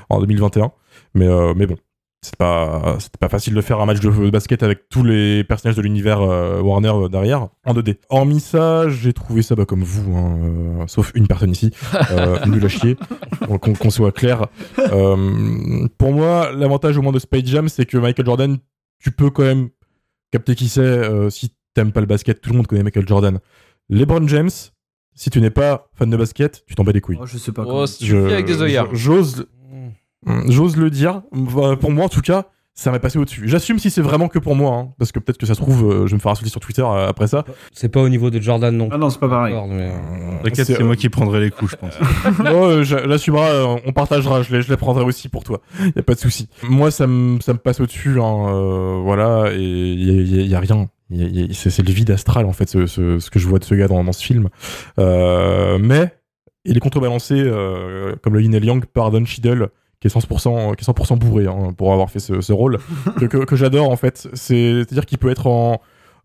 [0.09, 0.71] en 2021.
[1.13, 1.75] Mais, euh, mais bon,
[2.23, 5.75] c'est pas, c'était pas facile de faire un match de basket avec tous les personnages
[5.77, 7.97] de l'univers euh, Warner euh, derrière en 2D.
[8.09, 10.39] Hormis ça, j'ai trouvé ça bah, comme vous, hein,
[10.81, 11.71] euh, sauf une personne ici,
[12.11, 12.97] euh, nul à chier,
[13.47, 14.47] qu'on, qu'on soit clair.
[14.79, 18.57] Euh, pour moi, l'avantage au moins de Space Jam, c'est que Michael Jordan,
[18.99, 19.69] tu peux quand même
[20.31, 22.41] capter qui c'est euh, si t'aimes pas le basket.
[22.41, 23.39] Tout le monde connaît Michael Jordan.
[23.89, 24.49] LeBron James,
[25.13, 27.17] si tu n'es pas fan de basket, tu t'en bats les couilles.
[27.21, 27.61] Oh, Je sais pas.
[27.63, 27.85] Oh, comment.
[27.87, 28.87] si tu fais avec des œillards.
[28.91, 29.45] je- J'ose,
[30.47, 31.21] j'ose le dire.
[31.32, 33.47] Bah, Pour moi, en tout cas, ça m'est passé au-dessus.
[33.47, 35.84] J'assume si c'est vraiment que pour moi, hein, parce que peut-être que ça se trouve,
[35.91, 37.43] euh, je vais me faire insulter sur Twitter euh, après ça.
[37.73, 38.89] C'est pas au niveau de Jordan non.
[38.91, 39.55] Ah non, c'est pas pareil.
[39.57, 39.89] Euh,
[40.43, 41.97] T'inquiète, C'est- moi qui prendrai les coups, je pense.
[42.39, 45.61] non, euh, j'a- j'assumerai, euh, on partagera, je les, je les prendrai aussi pour toi.
[45.95, 46.49] Y a pas de souci.
[46.69, 50.45] Moi, ça me, ça me passe au-dessus, hein, euh, voilà, et y a, y a-
[50.45, 50.88] y a rien.
[51.53, 53.73] C'est c'est le vide astral, en fait, ce, ce- ce que je vois de ce
[53.73, 54.49] gars dans, dans ce film.
[54.99, 56.13] Euh, mais
[56.65, 59.69] il est contrebalancé, euh, comme le yin et le yang, par Don Cheadle,
[59.99, 62.77] qui est 100%, qui est 100% bourré hein, pour avoir fait ce, rôle,
[63.29, 64.27] que, j'adore, en fait.
[64.33, 65.81] C'est- C'est-à-dire qu'il peut être en-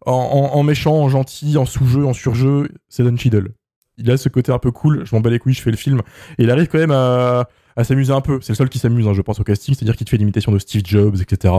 [0.07, 3.53] en méchant, en gentil, en sous-jeu, en surjeu, c'est Don Cheadle
[3.99, 5.77] il a ce côté un peu cool, je m'en bats les couilles, je fais le
[5.77, 6.01] film.
[6.39, 7.47] Et il arrive quand même à,
[7.77, 8.39] à s'amuser un peu.
[8.41, 10.53] C'est le seul qui s'amuse, hein, je pense, au casting, c'est-à-dire qu'il te fait l'imitation
[10.53, 11.55] de Steve Jobs, etc.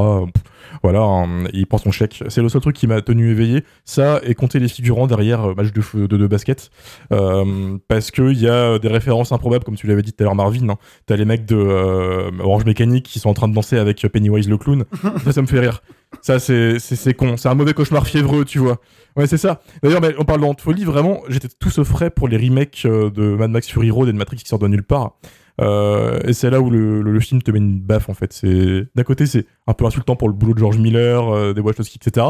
[0.81, 2.23] Voilà, hein, il prend son chèque.
[2.27, 3.63] C'est le seul truc qui m'a tenu éveillé.
[3.85, 6.69] Ça, et compter les figurants derrière euh, match de, de, basket.
[7.11, 10.35] Euh, parce qu'il y a des références improbables, comme tu l'avais dit tout à l'heure,
[10.35, 10.69] Marvin.
[10.69, 10.77] Hein.
[11.05, 14.49] T'as les mecs de euh, Orange Mécanique qui sont en train de danser avec Pennywise
[14.49, 14.85] le clown.
[15.23, 15.81] ça, ça me fait rire.
[16.21, 17.37] Ça, c'est con.
[17.37, 18.79] C'est un mauvais cauchemar fiévreux, tu vois.
[19.15, 19.61] Ouais, c'est ça.
[19.81, 23.35] D'ailleurs, en parlant de folie, vraiment, j'étais tout ce frais pour les remakes euh, de
[23.35, 25.17] Mad Max Fury Road et de Matrix qui sortent de nulle part.
[25.61, 28.33] Euh, et c'est là où le, le- le film te met une baffe, en fait.
[28.33, 31.61] C'est D'un côté, c'est un peu insultant pour le boulot de George Miller, euh, des
[31.61, 32.25] Wachowski, etc.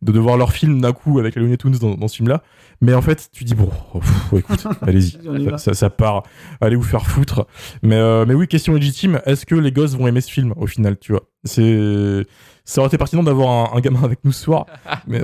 [0.00, 2.42] De devoir leur film d'un coup avec les Looney Tunes dans, dans ce film-là.
[2.80, 5.18] Mais en fait, tu dis, bon, oh, pff, écoute, allez-y.
[5.74, 6.22] Ça part.
[6.60, 7.46] Allez vous faire foutre.
[7.82, 9.20] Mais, euh, mais oui, question légitime.
[9.26, 11.22] Est-ce que les gosses vont aimer ce film, au final, tu vois?
[11.44, 12.24] C'est...
[12.64, 14.66] Ça aurait été pertinent d'avoir un, un gamin avec nous ce soir.
[15.08, 15.20] Mais,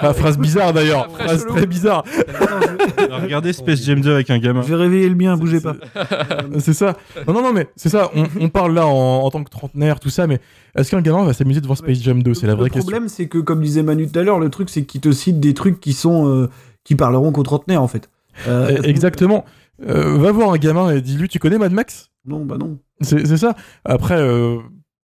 [0.00, 1.08] ah, phrase bizarre d'ailleurs.
[1.12, 1.54] Phrase chelou.
[1.54, 2.04] très bizarre.
[3.22, 4.62] Regardez Space Jam 2 avec un gamin.
[4.62, 5.76] Je vais réveiller le mien, bougez pas.
[6.58, 6.96] C'est ça.
[7.26, 8.10] Non, non, non, mais c'est ça.
[8.14, 8.90] On, on parle là en,
[9.24, 10.40] en tant que trentenaire, tout ça, mais
[10.76, 12.90] est-ce qu'un gamin va s'amuser devant Space Jam 2 C'est la vraie le question.
[12.90, 15.40] problème, c'est que, comme disait Manu tout à l'heure, le truc, c'est qu'il te cite
[15.40, 16.26] des trucs qui sont.
[16.28, 16.48] euh,
[16.82, 18.08] qui parleront qu'aux trentenaires, en fait.
[18.48, 19.44] Euh, Eh, Exactement.
[19.86, 22.10] Euh, va voir un gamin et dis-lui, tu connais Mad Max?
[22.26, 22.78] Non, bah non.
[23.00, 23.54] C'est c'est ça.
[23.84, 24.58] Après, euh,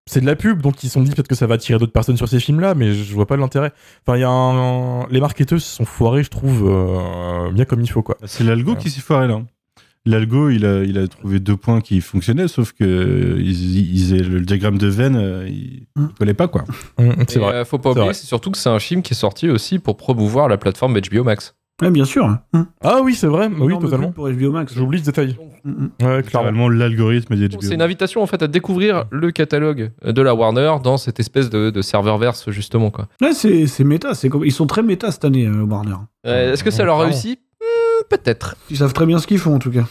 [0.09, 1.93] c'est de la pub, donc ils se sont dit peut-être que ça va attirer d'autres
[1.93, 3.73] personnes sur ces films-là, mais je vois pas l'intérêt.
[4.07, 5.07] Enfin, il y a un...
[5.09, 8.17] Les marketeurs se sont foirés, je trouve, euh, bien comme il faut, quoi.
[8.25, 9.43] C'est l'algo qui s'est foiré là.
[10.09, 14.29] L'algo, il a, il a trouvé deux points qui fonctionnaient, sauf que euh, ils, ils-
[14.29, 16.07] le diagramme de veine, euh, il Mm.
[16.11, 16.63] il collait pas quoi.
[16.99, 17.55] Hum, c'est Et, vrai.
[17.55, 19.81] euh, faut pas C'est oublier, c'est surtout que c'est un film qui est sorti aussi
[19.81, 21.57] pour promouvoir la plateforme HBO Max.
[21.83, 22.39] Ouais, bien sûr.
[22.55, 22.67] Hum.
[22.83, 23.49] Ah oui, c'est vrai.
[23.49, 24.11] Oui, Énorme totalement.
[24.13, 24.73] Pour HBO Max.
[24.75, 25.37] J'oublie ce détail.
[25.65, 26.09] Hum, hum.
[26.09, 26.69] Ouais, clairement.
[26.69, 30.97] l'algorithme des C'est une invitation en fait à découvrir le catalogue de la Warner dans
[30.97, 33.09] cette espèce de, de serveur verse justement quoi.
[33.21, 34.15] Ouais, c'est méta.
[34.15, 34.45] c'est Comme...
[34.45, 35.97] Ils sont très méta cette année, euh, Warner.
[36.27, 38.55] Euh, Est-ce que ça leur réussit Hmm, Peut-être.
[38.71, 39.85] Ils savent très bien ce qu'ils font, en tout cas.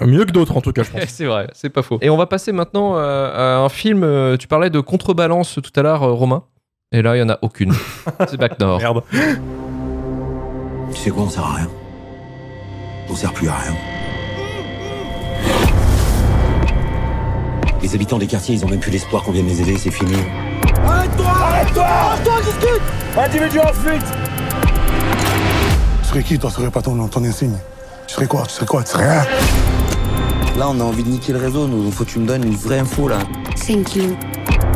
[0.00, 1.02] Euh, Mieux que d'autres, en tout cas, je pense.
[1.08, 1.98] c'est vrai, c'est pas faux.
[2.02, 4.02] Et on va passer maintenant euh, à un film.
[4.04, 6.42] euh, tu parlais de contrebalance tout à l'heure, euh, Romain.
[6.90, 7.72] Et là, il y en a aucune.
[8.28, 8.82] c'est Back North.
[8.82, 9.02] Merde.
[10.94, 11.68] Tu sais quoi, on sert à rien.
[13.08, 13.74] On sert plus à rien.
[17.82, 20.14] Les habitants des quartiers, ils ont même plus l'espoir qu'on vienne les aider, c'est fini.
[20.86, 22.82] Arrête-toi Arrête-toi Arrête-toi, discute
[23.18, 24.06] Individu en fuite
[26.02, 27.56] Tu serais qui, toi Tu serais pas ton, ton insigne
[28.06, 29.24] Tu serais quoi Tu serais quoi Tu serais rien
[30.58, 31.90] Là, on a envie de niquer le réseau, nous.
[31.90, 33.18] Faut que tu me donnes une vraie info, là.
[33.56, 34.16] 5 kilos.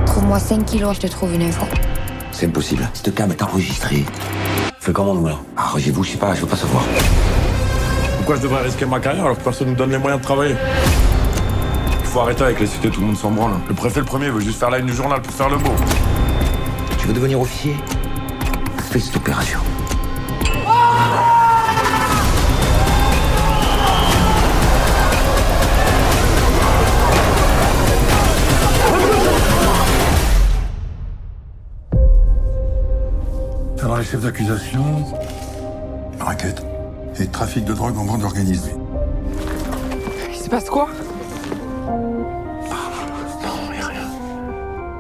[0.07, 1.67] Trouve-moi 5 kilos, je te trouve une info.
[2.39, 2.87] C'est impossible.
[2.93, 4.05] Cette cam est enregistrée.
[4.79, 6.85] Fais comment, nous, là Arrangez-vous, je sais pas, je veux pas savoir.
[8.19, 10.55] Pourquoi je devrais risquer ma carrière alors que personne nous donne les moyens de travailler?
[11.99, 13.53] Il faut arrêter avec les cités, tout le monde s'en branle.
[13.67, 15.73] Le préfet, le premier, veut juste faire la une du journal pour faire le beau.
[16.99, 17.75] Tu veux devenir officier?
[18.91, 19.61] Fais cette opération.
[33.87, 34.83] Alors, les chefs d'accusation,
[36.19, 36.61] raquette
[37.21, 38.75] et trafic de drogue en bande organisée.
[40.29, 40.89] Il se passe quoi?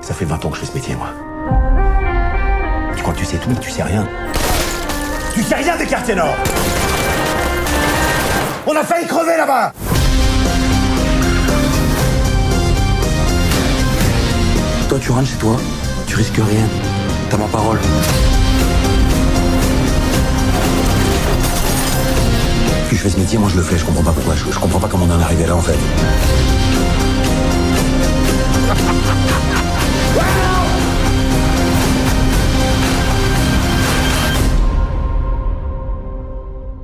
[0.01, 1.09] Ça fait 20 ans que je fais ce métier, moi.
[2.95, 4.07] Tu crois que tu sais tout, mais tu sais rien.
[5.35, 6.37] Tu sais rien des quartiers nord
[8.69, 9.73] On a failli crever là-bas
[14.89, 15.57] Toi, tu rentres chez toi,
[16.07, 16.69] tu risques rien.
[17.29, 17.81] T'as ma parole.
[22.89, 24.35] Puis je fais ce métier, moi je le fais, je comprends pas pourquoi.
[24.37, 25.75] Je, je comprends pas comment on en est arrivé là, en fait.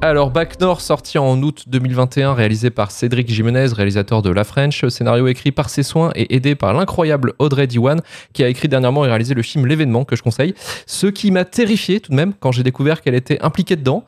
[0.05, 4.84] Alors, Back North, sorti en août 2021, réalisé par Cédric Jimenez, réalisateur de La French,
[4.88, 8.00] scénario écrit par ses soins et aidé par l'incroyable Audrey Diwan,
[8.32, 10.55] qui a écrit dernièrement et réalisé le film L'événement, que je conseille.
[10.86, 14.05] Ce qui m'a terrifié tout de même quand j'ai découvert qu'elle était impliquée dedans.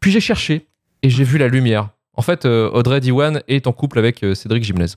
[0.00, 0.66] Puis j'ai cherché
[1.06, 1.95] et j'ai vu la lumière.
[2.16, 4.92] En fait, euh, Audrey Diwan est en couple avec euh, Cédric Jimenez.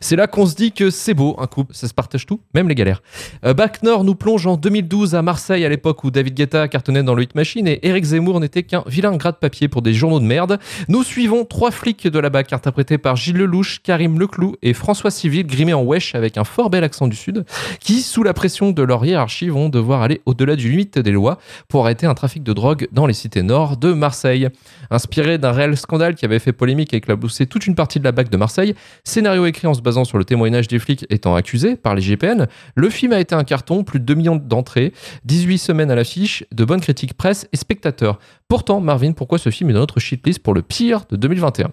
[0.00, 2.68] C'est là qu'on se dit que c'est beau, un couple, ça se partage tout, même
[2.68, 3.02] les galères.
[3.44, 7.02] Euh, Back North nous plonge en 2012 à Marseille, à l'époque où David Guetta cartonnait
[7.02, 9.92] dans le Hit Machine et Eric Zemmour n'était qu'un vilain gras de papier pour des
[9.92, 10.58] journaux de merde.
[10.88, 15.10] Nous suivons trois flics de la BAC interprétés par Gilles Lelouch, Karim Leclou et François
[15.10, 17.44] Civil, grimés en wesh avec un fort bel accent du Sud,
[17.80, 21.38] qui, sous la pression de leur hiérarchie, vont devoir aller au-delà du limite des lois
[21.68, 24.48] pour arrêter un trafic de drogue dans les cités nord de Marseille.
[24.90, 28.12] Inspiré d'un réel scandale qui avait fait polémique et éclaboussé toute une partie de la
[28.12, 31.74] BAC de Marseille, scénario écrit en se basant sur le témoignage des flics étant accusés
[31.74, 34.92] par les GPN, le film a été un carton, plus de 2 millions d'entrées,
[35.24, 38.18] 18 semaines à l'affiche, de bonnes critiques presse et spectateurs.
[38.50, 41.70] Pourtant, Marvin, pourquoi ce film est dans notre shitlist pour le pire de 2021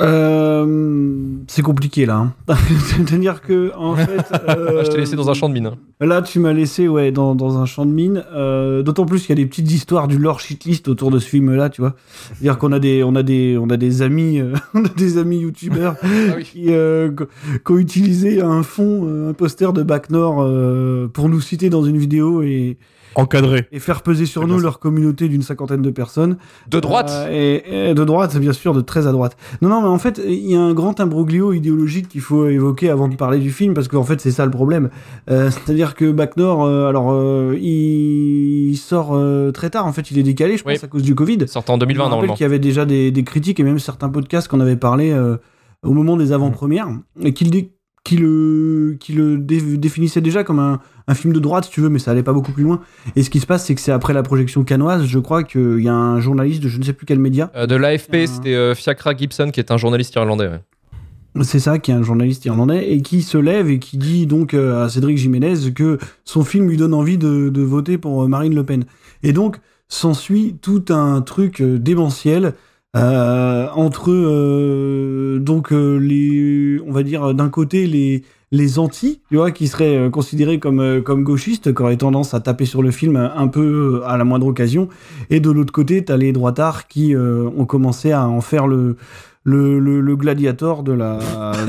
[0.00, 1.06] Euh,
[1.46, 2.16] c'est compliqué là.
[2.16, 2.34] hein.
[2.94, 5.66] C'est-à-dire que en fait, euh, Je t'ai laissé dans un champ de mine.
[5.66, 5.76] hein.
[6.06, 8.22] Là, tu m'as laissé ouais dans, dans un champ de mine.
[8.34, 11.26] Euh, D'autant plus qu'il y a des petites histoires du lore shitlist autour de ce
[11.26, 11.94] film-là, tu vois.
[12.34, 15.16] C'est-à-dire qu'on a des on a des on a des amis euh, on a des
[15.16, 15.96] amis youtubeurs
[16.42, 17.24] qui, euh, qui
[17.64, 21.70] qui ont utilisé un fond euh, un poster de Bac Nord euh, pour nous citer
[21.70, 22.76] dans une vidéo et
[23.14, 23.66] Encadré.
[23.72, 26.36] et faire peser sur nous leur communauté d'une cinquantaine de personnes.
[26.68, 29.36] De droite Euh, et, et de droite, bien sûr, de très à droite.
[29.62, 32.90] Non, non, mais en fait, il y a un grand imbroglio idéologique qu'il faut évoquer
[32.90, 34.90] avant de parler du film, parce qu'en fait, c'est ça le problème.
[35.30, 40.10] Euh, C'est-à-dire que Bac Nord, euh, alors, euh, il sort euh, très tard, en fait,
[40.10, 40.78] il est décalé, je pense, Oui.
[40.82, 41.38] à cause du Covid.
[41.46, 42.34] Sortant en 2020, Je normalement.
[42.34, 45.36] qu'il y avait déjà des, des critiques et même certains podcasts qu'on avait parlé euh,
[45.82, 46.88] au moment des avant-premières,
[47.22, 47.72] et qu'il dé-
[48.04, 51.80] qui le, qui le dé- définissait déjà comme un, un film de droite, si tu
[51.80, 52.80] veux, mais ça allait pas beaucoup plus loin.
[53.14, 55.80] Et ce qui se passe, c'est que c'est après la projection canoise, je crois qu'il
[55.82, 58.54] y a un journaliste de je ne sais plus quel média, Euh, de l'AFP, c'était
[58.54, 60.48] euh, Fiacra Gibson qui est un journaliste irlandais.
[60.48, 61.42] ouais.
[61.44, 64.54] c'est ça, qui est un journaliste irlandais, et qui se lève et qui dit donc
[64.54, 68.28] euh, à Cédric Jiménez que son film lui donne envie de, de voter pour euh,
[68.28, 68.84] Marine Le Pen.
[69.22, 72.52] Et donc, s'ensuit tout un truc euh, démentiel euh,
[72.94, 78.22] entre euh, donc euh, les, on va dire d'un côté les
[78.52, 82.34] les anti, tu vois, qui seraient euh, considérés comme euh, comme gauchistes, qui auraient tendance
[82.34, 84.88] à taper sur le film un peu euh, à la moindre occasion,
[85.30, 88.96] et de l'autre côté, t'as les droitards qui euh, ont commencé à en faire le
[89.44, 91.18] le, le, gladiator de la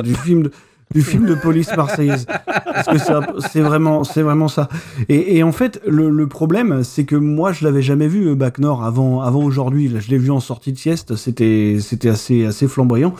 [0.04, 0.50] du film
[0.94, 2.26] du film de police marseillaise.
[2.26, 4.70] Parce que c'est vraiment c'est vraiment ça.
[5.10, 8.36] Et, et en fait le, le problème c'est que moi je l'avais jamais vu euh,
[8.36, 9.92] Bac Nord avant avant aujourd'hui.
[10.00, 11.16] Je l'ai vu en sortie de sieste.
[11.16, 13.14] C'était c'était assez assez flamboyant.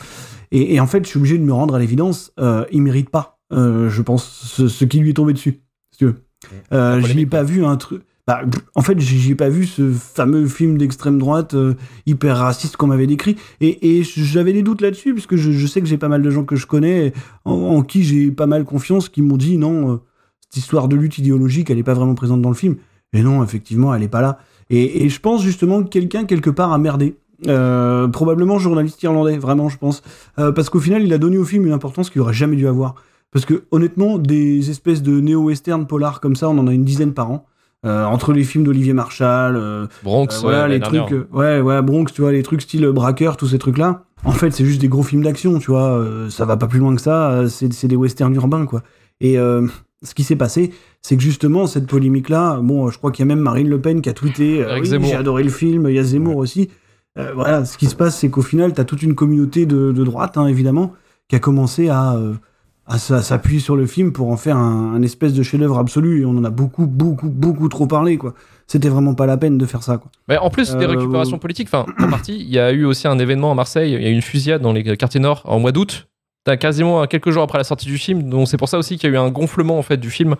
[0.50, 3.10] Et, et en fait je suis obligé de me rendre à l'évidence euh, il mérite
[3.10, 5.60] pas euh, je pense ce, ce qui lui est tombé dessus.
[5.92, 6.16] Si tu veux
[6.72, 8.42] euh, je n'ai pas vu un truc bah,
[8.76, 11.74] en fait, j'ai pas vu ce fameux film d'extrême droite euh,
[12.06, 13.36] hyper raciste qu'on m'avait décrit.
[13.60, 16.44] Et, j'avais des doutes là-dessus, puisque je, je sais que j'ai pas mal de gens
[16.44, 17.12] que je connais,
[17.44, 19.96] en, qui j'ai pas mal confiance, qui m'ont dit non, euh,
[20.40, 22.76] cette histoire de lutte idéologique, elle est pas vraiment présente dans le film.
[23.12, 24.38] Et non, effectivement, elle est pas là.
[24.70, 27.16] Et, je pense justement que quelqu'un, quelque part, a merdé.
[27.48, 30.02] Euh, probablement journaliste irlandais, vraiment, je pense.
[30.36, 32.94] Parce qu'au final, il a donné au film une importance qu'il aurait jamais dû avoir.
[33.32, 37.14] Parce que honnêtement, des espèces de néo-western polar comme ça, on en a une dizaine
[37.14, 37.46] par an.
[37.84, 41.82] Euh, entre les films d'Olivier Marshall, euh, Bronx, euh, voilà, ouais, les trucs, ouais, ouais,
[41.82, 44.04] Bronx, tu vois, les trucs style braqueur, tous ces trucs-là.
[44.24, 46.00] En fait, c'est juste des gros films d'action, tu vois.
[46.30, 47.42] ça va pas plus loin que ça.
[47.48, 48.84] C'est des westerns urbains, quoi.
[49.20, 53.28] Et ce qui s'est passé, c'est que justement cette polémique-là, bon, je crois qu'il y
[53.28, 55.88] a même Marine Le Pen qui a tweeté, oui, j'ai adoré le film.
[55.88, 56.70] Il y a Zemmour aussi.
[57.16, 60.38] Voilà, ce qui se passe, c'est qu'au final, t'as toute une communauté de, de droite,
[60.38, 60.92] hein, évidemment,
[61.26, 62.16] qui a commencé à
[62.86, 66.22] à à s'appuyer sur le film pour en faire un, un espèce de chef-d'œuvre absolu.
[66.22, 68.34] Et on en a beaucoup, beaucoup, beaucoup trop parlé, quoi.
[68.66, 70.10] C'était vraiment pas la peine de faire ça, quoi.
[70.28, 73.06] Mais en plus des Euh, récupérations politiques, enfin, en partie, il y a eu aussi
[73.08, 75.58] un événement à Marseille, il y a eu une fusillade dans les quartiers nord en
[75.58, 76.08] mois d'août.
[76.58, 79.12] Quasiment quelques jours après la sortie du film, donc c'est pour ça aussi qu'il y
[79.12, 80.34] a eu un gonflement en fait du film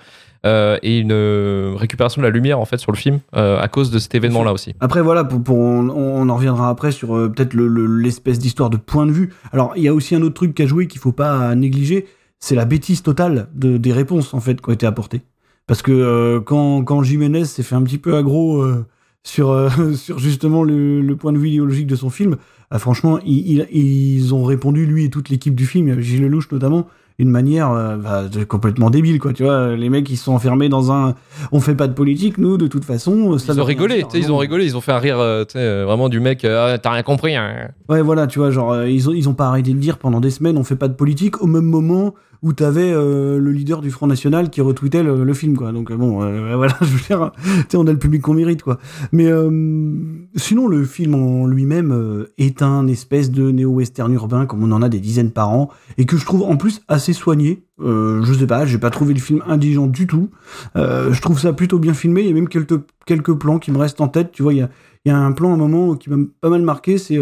[0.44, 3.68] euh, et une euh, récupération de la lumière en fait sur le film euh, à
[3.68, 4.74] cause de cet événement-là aussi.
[4.80, 8.68] Après, voilà, pour, pour- on, on en reviendra après sur peut-être le- le- l'espèce d'histoire
[8.68, 9.32] de point de vue.
[9.52, 12.06] Alors, il y a aussi un autre truc qu'a joué qu'il faut pas négliger,
[12.44, 15.20] c'est la bêtise totale de, des réponses, en fait, qui ont été apportées.
[15.68, 18.84] Parce que euh, quand, quand Jiménez s'est fait un petit peu aggro euh,
[19.22, 22.36] sur, euh, sur justement le, le point de vue idéologique de son film,
[22.72, 26.50] ah, franchement, ils, ils- ils ont répondu, lui et toute l'équipe du film, Gilles Lelouch
[26.50, 26.88] notamment,
[27.20, 27.70] d'une manière
[28.02, 29.32] bah, complètement débile, quoi.
[29.32, 31.14] Tu vois, les mecs, ils se sont enfermés dans un.
[31.52, 33.38] On fait pas de politique, nous, de toute façon.
[33.38, 35.18] Ça Ils ont rigolé, ils ont rigolé, ils ont fait un rire
[35.54, 37.36] vraiment du mec, Ah, t'as rien compris.
[37.36, 37.68] Hein.
[37.88, 40.30] Ouais, voilà, tu vois, genre, ils, ont, ils ont pas arrêté de dire pendant des
[40.30, 43.92] semaines, on fait pas de politique, au même moment où t'avais euh, le leader du
[43.92, 45.70] Front National qui retweetait le, film, quoi.
[45.70, 47.30] Donc, euh, bon, euh, voilà, je veux dire,
[47.74, 48.78] on a le public qu'on mérite, quoi.
[49.12, 49.94] Mais euh,
[50.34, 54.88] sinon, le film en lui-même est un espèce de néo-western urbain, comme on en a
[54.88, 57.62] des dizaines par an, et que je trouve en plus assez soigné.
[57.78, 60.30] Je sais pas, j'ai pas trouvé le film indigent du tout.
[60.74, 63.78] Je trouve ça plutôt bien filmé, il y a même quelques, quelques plans qui me
[63.78, 64.70] restent en tête, tu vois, il y a,
[65.04, 67.18] y a un plan à un moment qui m'a pas mal marqué, c'est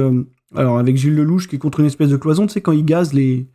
[0.56, 2.84] alors avec Gilles Lelouch qui est contre une espèce de cloison, tu sais quand il
[2.84, 3.46] gaze les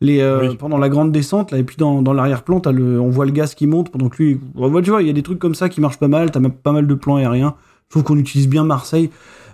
[0.00, 3.32] les euh, pendant la grande descente là et puis dans, dans l'arrière-plan on voit le
[3.32, 4.40] gaz qui monte pendant que lui
[4.82, 6.72] tu vois il y a des trucs comme ça qui marchent pas mal t'as pas
[6.72, 7.54] mal de plans aériens.
[7.88, 9.10] Je trouve qu'on utilise bien Marseille.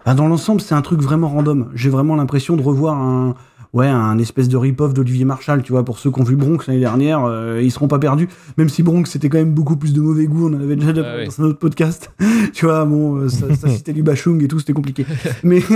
[0.07, 1.71] Dans l'ensemble c'est un truc vraiment random.
[1.75, 3.35] J'ai vraiment l'impression de revoir un
[3.73, 6.59] ouais un espèce de rip-off d'Olivier Marshall tu vois pour ceux qui ont vu Bronx
[6.67, 9.93] l'année dernière euh, ils seront pas perdus même si Bronx c'était quand même beaucoup plus
[9.93, 11.27] de mauvais goût on en avait déjà Ah oui.
[11.27, 12.11] dans un autre podcast
[12.53, 15.07] tu vois bon euh, ça, ça citait du Bachung et tout c'était compliqué
[15.45, 15.63] mais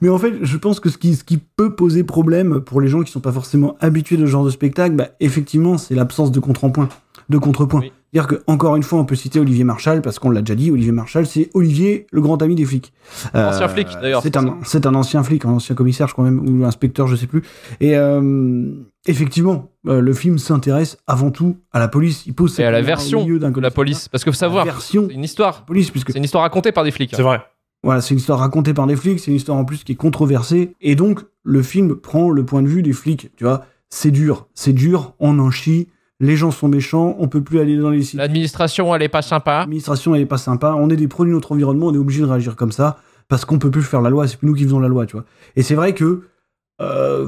[0.00, 2.88] mais en fait, je pense que ce qui, ce qui peut poser problème pour les
[2.88, 6.32] gens qui sont pas forcément habitués de ce genre de spectacle, bah, effectivement, c'est l'absence
[6.32, 6.88] de contrepoint.
[7.28, 7.82] De contrepoint.
[8.12, 10.70] C'est-à-dire que, encore une fois, on peut citer Olivier Marshall, parce qu'on l'a déjà dit,
[10.70, 12.92] Olivier Marshall, c'est Olivier, le grand ami des flics.
[13.34, 16.40] Ancien flic, d'ailleurs, C'est un, c'est un ancien flic, un ancien commissaire, je crois même,
[16.40, 17.42] ou inspecteur, je sais plus.
[17.78, 18.72] Et euh,
[19.06, 22.24] effectivement, euh, le film s'intéresse avant tout à la police.
[22.26, 24.64] Il pose Et à la version milieu d'un de la police, parce que faut savoir,
[24.64, 27.12] version c'est une histoire, police, puisque c'est une histoire racontée par des flics.
[27.14, 27.40] C'est vrai.
[27.84, 29.96] voilà, c'est une histoire racontée par des flics, c'est une histoire en plus qui est
[29.96, 33.64] controversée, et donc le film prend le point de vue des flics, tu vois.
[33.88, 35.88] C'est dur, c'est dur, on en chie,
[36.20, 38.18] les gens sont méchants, on peut plus aller dans les sites.
[38.18, 39.60] L'administration, elle est pas sympa.
[39.60, 42.20] L'administration, elle est pas sympa, on est des produits de notre environnement, on est obligé
[42.20, 42.98] de réagir comme ça,
[43.28, 45.16] parce qu'on peut plus faire la loi, c'est plus nous qui faisons la loi, tu
[45.16, 45.24] vois.
[45.56, 46.22] Et c'est vrai que,
[46.82, 47.26] euh,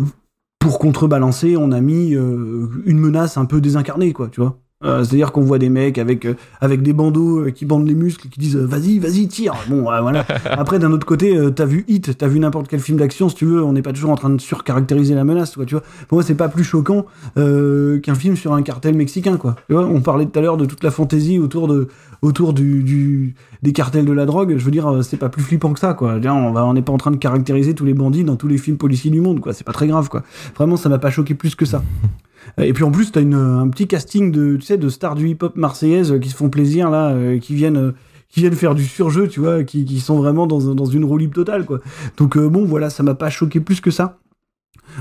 [0.58, 4.58] pour contrebalancer, on a mis euh, une menace un peu désincarnée, quoi, tu vois.
[4.84, 7.94] Euh, C'est-à-dire qu'on voit des mecs avec, euh, avec des bandeaux euh, qui bandent les
[7.94, 9.54] muscles, qui disent vas-y, vas-y, tire.
[9.68, 10.26] Bon, voilà.
[10.50, 13.44] Après, d'un autre côté, t'as vu Hit, t'as vu n'importe quel film d'action, si tu
[13.44, 15.84] veux, on n'est pas toujours en train de surcaractériser la menace, quoi, tu vois.
[16.08, 17.06] Pour moi, c'est pas plus choquant
[17.36, 19.56] qu'un film sur un cartel mexicain, quoi.
[19.68, 21.88] Tu vois, on parlait tout à l'heure de toute la fantaisie autour de
[22.22, 24.54] autour du, du des cartels de la drogue.
[24.56, 26.18] Je veux dire, c'est pas plus flippant que ça, quoi.
[26.18, 28.76] Dire, on n'est pas en train de caractériser tous les bandits dans tous les films
[28.76, 29.52] policiers du monde, quoi.
[29.52, 30.22] C'est pas très grave, quoi.
[30.56, 31.82] Vraiment, ça m'a pas choqué plus que ça.
[32.58, 35.28] Et puis en plus, t'as une, un petit casting de, tu sais, de stars du
[35.28, 37.92] hip-hop marseillaise euh, qui se font plaisir là, euh, qui viennent, euh,
[38.28, 41.20] qui viennent faire du surjeu, tu vois, qui, qui sont vraiment dans, dans une roue
[41.28, 41.80] totale, quoi.
[42.16, 44.18] Donc bon, voilà, ça m'a pas choqué plus que ça.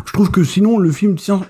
[0.05, 1.41] Je trouve que sinon, le film tient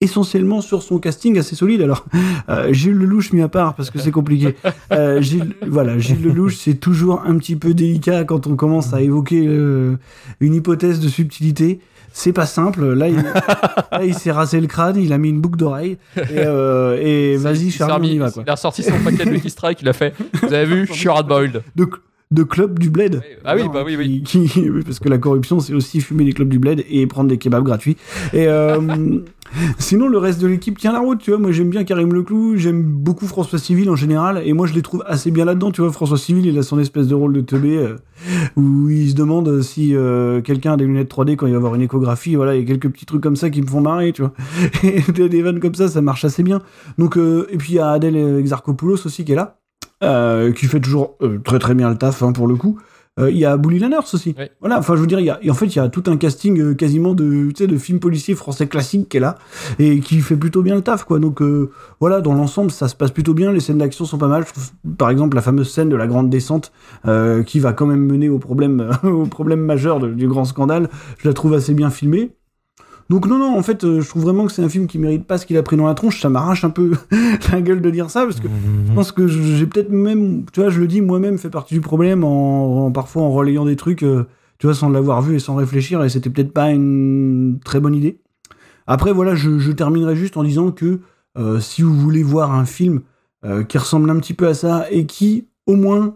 [0.00, 1.82] essentiellement sur son casting assez solide.
[1.82, 2.06] Alors,
[2.48, 4.54] euh, Gilles Lelouch mis à part parce que c'est compliqué.
[5.20, 9.44] Gilles, voilà, Gilles Lelouch, c'est toujours un petit peu délicat quand on commence à évoquer
[10.40, 11.80] une hypothèse de subtilité.
[12.12, 12.84] C'est pas simple.
[12.92, 13.24] Là, il,
[14.06, 17.70] il s'est rasé le crâne, il a mis une boucle d'oreille et, euh, et vas-y,
[17.70, 18.42] Charlie, on y va quoi.
[18.46, 20.14] Il a ressorti son paquet de Lucky Strike, il a fait.
[20.42, 21.62] Vous avez vu, je suis hardboiled.
[21.76, 21.88] de,
[22.32, 23.22] de club du bled.
[23.44, 24.22] Ah oui, bah oui, oui.
[24.24, 27.28] qui- qui- parce que la corruption, c'est aussi fumer des clubs du bled et prendre
[27.28, 27.96] des kebabs gratuits.
[28.32, 28.80] Et euh,
[29.78, 31.38] sinon, le reste de l'équipe tient la route, tu vois.
[31.38, 34.82] Moi, j'aime bien Karim Leclou, j'aime beaucoup François Civil en général, et moi, je les
[34.82, 35.92] trouve assez bien là-dedans, tu vois.
[35.92, 37.96] François Civil, il a son espèce de rôle de teubé euh,
[38.56, 41.74] où il se demande si euh, quelqu'un a des lunettes 3D quand il va voir
[41.74, 42.34] une échographie.
[42.36, 44.32] Voilà, il y a quelques petits trucs comme ça qui me font marrer, tu vois.
[44.82, 46.60] Et des vannes comme ça, ça marche assez bien.
[46.98, 49.56] Donc, euh, et puis il y a Adèle Exarchopoulos aussi qui est là,
[50.52, 52.78] qui fait toujours très très bien le taf hein, pour le coup.
[53.20, 54.34] Euh, Il y a Bully Lanners aussi.
[54.60, 56.16] Voilà, enfin je veux dire, il y a, en fait il y a tout un
[56.16, 59.36] casting euh, quasiment de, de films policiers français classiques qui est là
[59.78, 61.18] et qui fait plutôt bien le taf quoi.
[61.18, 61.70] Donc euh,
[62.00, 63.52] voilà, dans l'ensemble ça se passe plutôt bien.
[63.52, 64.44] Les scènes d'action sont pas mal.
[64.46, 66.72] Je trouve, par exemple la fameuse scène de la grande descente
[67.46, 70.88] qui va quand même mener au problème, au problème majeur de- du grand scandale.
[71.18, 72.32] Je la trouve assez bien filmée.
[73.10, 75.24] Donc non, non, en fait, euh, je trouve vraiment que c'est un film qui mérite
[75.24, 76.20] pas ce qu'il a pris dans la tronche.
[76.20, 76.92] Ça m'arrache un peu
[77.52, 78.46] la gueule de dire ça, parce que
[78.86, 81.80] je pense que j'ai peut-être même, tu vois, je le dis moi-même, fait partie du
[81.80, 84.28] problème en, parfois en relayant des trucs, euh,
[84.58, 87.96] tu vois, sans l'avoir vu et sans réfléchir, et c'était peut-être pas une très bonne
[87.96, 88.20] idée.
[88.86, 91.00] Après, voilà, je, terminerai juste en disant que
[91.36, 93.02] euh, si vous voulez voir un film
[93.68, 96.14] qui ressemble un petit peu à ça et qui, au moins,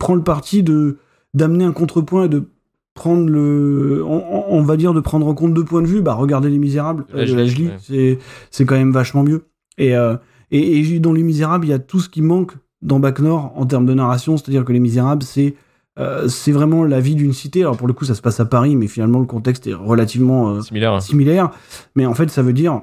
[0.00, 0.98] prend le parti de
[1.32, 2.48] d'amener un contrepoint et de
[2.94, 6.48] prendre le on, va dire de prendre en compte deux points de vue bah regardez
[6.48, 7.76] les misérables euh, de Lajli, ouais.
[7.80, 8.18] c'est
[8.50, 9.46] c'est quand même vachement mieux
[9.78, 10.16] et, euh,
[10.50, 12.52] et et dans les misérables il y a tout ce qui manque
[12.82, 15.56] dans Bac Nord en termes de narration c'est à dire que les misérables c'est
[15.98, 18.44] euh, c'est vraiment la vie d'une cité alors pour le coup ça se passe à
[18.44, 21.02] Paris mais finalement le contexte est relativement euh, Similaire.
[21.02, 21.50] similaire
[21.96, 22.82] mais en fait ça veut dire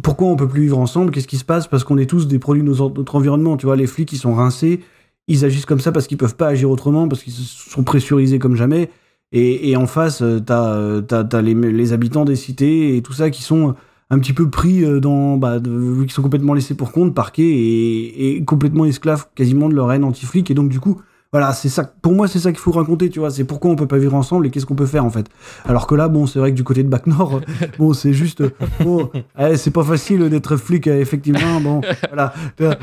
[0.00, 1.10] pourquoi on peut plus vivre ensemble?
[1.10, 1.66] Qu'est-ce qui se passe?
[1.66, 3.56] Parce qu'on est tous des produits de notre environnement.
[3.56, 4.80] Tu vois, les flics, ils sont rincés,
[5.28, 8.56] ils agissent comme ça parce qu'ils peuvent pas agir autrement, parce qu'ils sont pressurisés comme
[8.56, 8.90] jamais.
[9.34, 13.74] Et, en face, euh, t'as euh, les, habitants des cités et tout ça qui sont
[14.10, 18.36] un petit peu pris euh, dans, bah, qui sont complètement laissés pour compte, parqués et,
[18.36, 20.50] et complètement esclaves quasiment de leur haine anti-flic.
[20.50, 21.00] Et donc du coup,
[21.32, 21.84] voilà, c'est ça.
[21.84, 23.30] Pour moi, c'est ça qu'il faut raconter, tu vois.
[23.30, 25.30] C'est pourquoi on peut pas vivre ensemble et qu'est-ce qu'on peut faire en fait.
[25.64, 27.40] Alors que là, bon, c'est vrai que du côté de Bac Nord,
[27.78, 28.50] bon, c'est juste, euh,
[28.80, 31.58] bon, eh, c'est pas facile d'être flic, euh, effectivement.
[31.62, 32.34] Bon, voilà.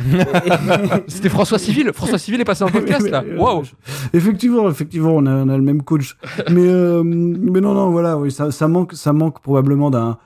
[1.08, 1.92] C'était François Civil.
[1.94, 3.24] François Civil est passé en podcast là.
[3.38, 3.62] Waouh.
[4.14, 6.18] Effectivement, effectivement, on a, on a le même coach.
[6.50, 10.18] mais, euh, mais non, non, voilà, oui, ça, ça manque, ça manque probablement d'un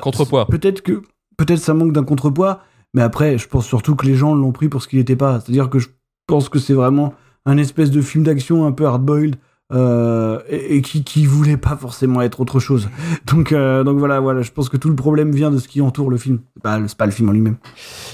[0.00, 0.46] contrepoids.
[0.46, 1.02] Peut-être que,
[1.36, 2.60] peut-être ça manque d'un contrepoids,
[2.94, 5.40] mais après, je pense surtout que les gens l'ont pris pour ce qu'il n'était pas.
[5.40, 5.88] C'est-à-dire que je
[6.26, 7.12] pense que c'est vraiment
[7.46, 9.36] un espèce de film d'action un peu hard-boiled.
[9.72, 12.88] euh, et, et qui, qui voulait pas forcément être autre chose.
[13.26, 15.80] Donc, euh, donc voilà, voilà, je pense que tout le problème vient de ce qui
[15.80, 16.40] entoure le film.
[16.54, 17.56] C'est pas, c'est pas le film en lui-même.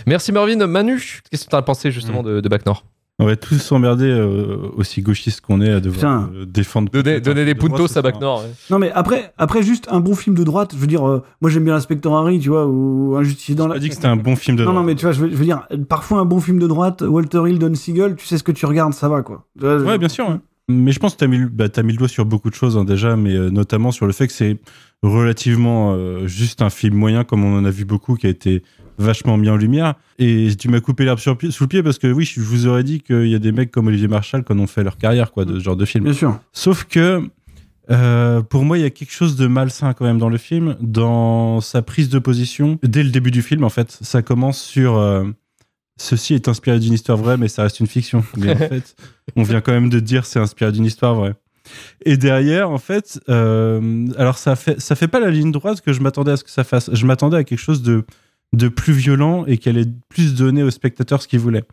[0.06, 0.66] Merci Marvin.
[0.66, 2.84] Manu, qu'est-ce que tu as pensé justement de, de Bac Nord?
[3.18, 6.30] On va tous s'emmerder, euh, aussi gauchistes qu'on est, à devoir Putain.
[6.34, 6.90] euh, défendre.
[6.90, 8.20] Donner, donner des de droite, puntos à Bac.
[8.20, 8.40] Nord.
[8.43, 8.51] ouais.
[8.70, 11.51] Non mais après, après juste un bon film de droite, je veux dire, euh, moi
[11.51, 13.74] j'aime bien l'inspecteur Harry, tu vois, ou un justicier dans la.
[13.74, 14.86] Pas dit que c'était un bon film de Non, non, droite.
[14.86, 17.43] mais tu vois, je veux, je veux dire, parfois un bon film de droite, Walter
[17.47, 19.47] Hill, Don Siegel, tu sais ce que tu regardes, ça va quoi.
[19.60, 20.28] Je- Ouais, bien sûr.
[20.28, 20.36] ouais.
[20.68, 22.48] Mais je pense que tu as, mis le- bah, t'as mis le doigt sur beaucoup
[22.48, 24.59] de choses hein, déjà, mais euh, notamment sur le fait que c'est
[25.02, 28.62] relativement euh, juste un film moyen, comme on en a vu beaucoup, qui a été
[28.98, 29.94] vachement mis en lumière.
[30.19, 33.01] Et tu m'as coupé l'herbe sous le pied parce que oui, je vous aurais dit
[33.01, 35.44] qu'il y a des mecs comme Olivier Marshall qui en ont fait leur carrière quoi,
[35.44, 36.05] de ce genre de film.
[36.05, 36.39] Bien sûr.
[36.52, 37.23] Sauf que
[37.90, 40.77] euh, pour moi, il y a quelque chose de malsain quand même dans le film,
[40.81, 42.78] dans sa prise de position.
[42.82, 45.24] Dès le début du film, en fait, ça commence sur euh,
[45.97, 48.24] ceci est inspiré d'une histoire vraie, mais ça reste une fiction.
[48.36, 48.94] Mais en fait,
[49.36, 51.35] on vient quand même de dire c'est inspiré d'une histoire vraie.
[52.05, 55.93] Et derrière, en fait, euh, alors ça fait ça fait pas la ligne droite que
[55.93, 56.90] je m'attendais à ce que ça fasse.
[56.93, 58.05] Je m'attendais à quelque chose de
[58.54, 61.64] de plus violent et qu'elle ait plus donné au spectateur ce qu'il voulait.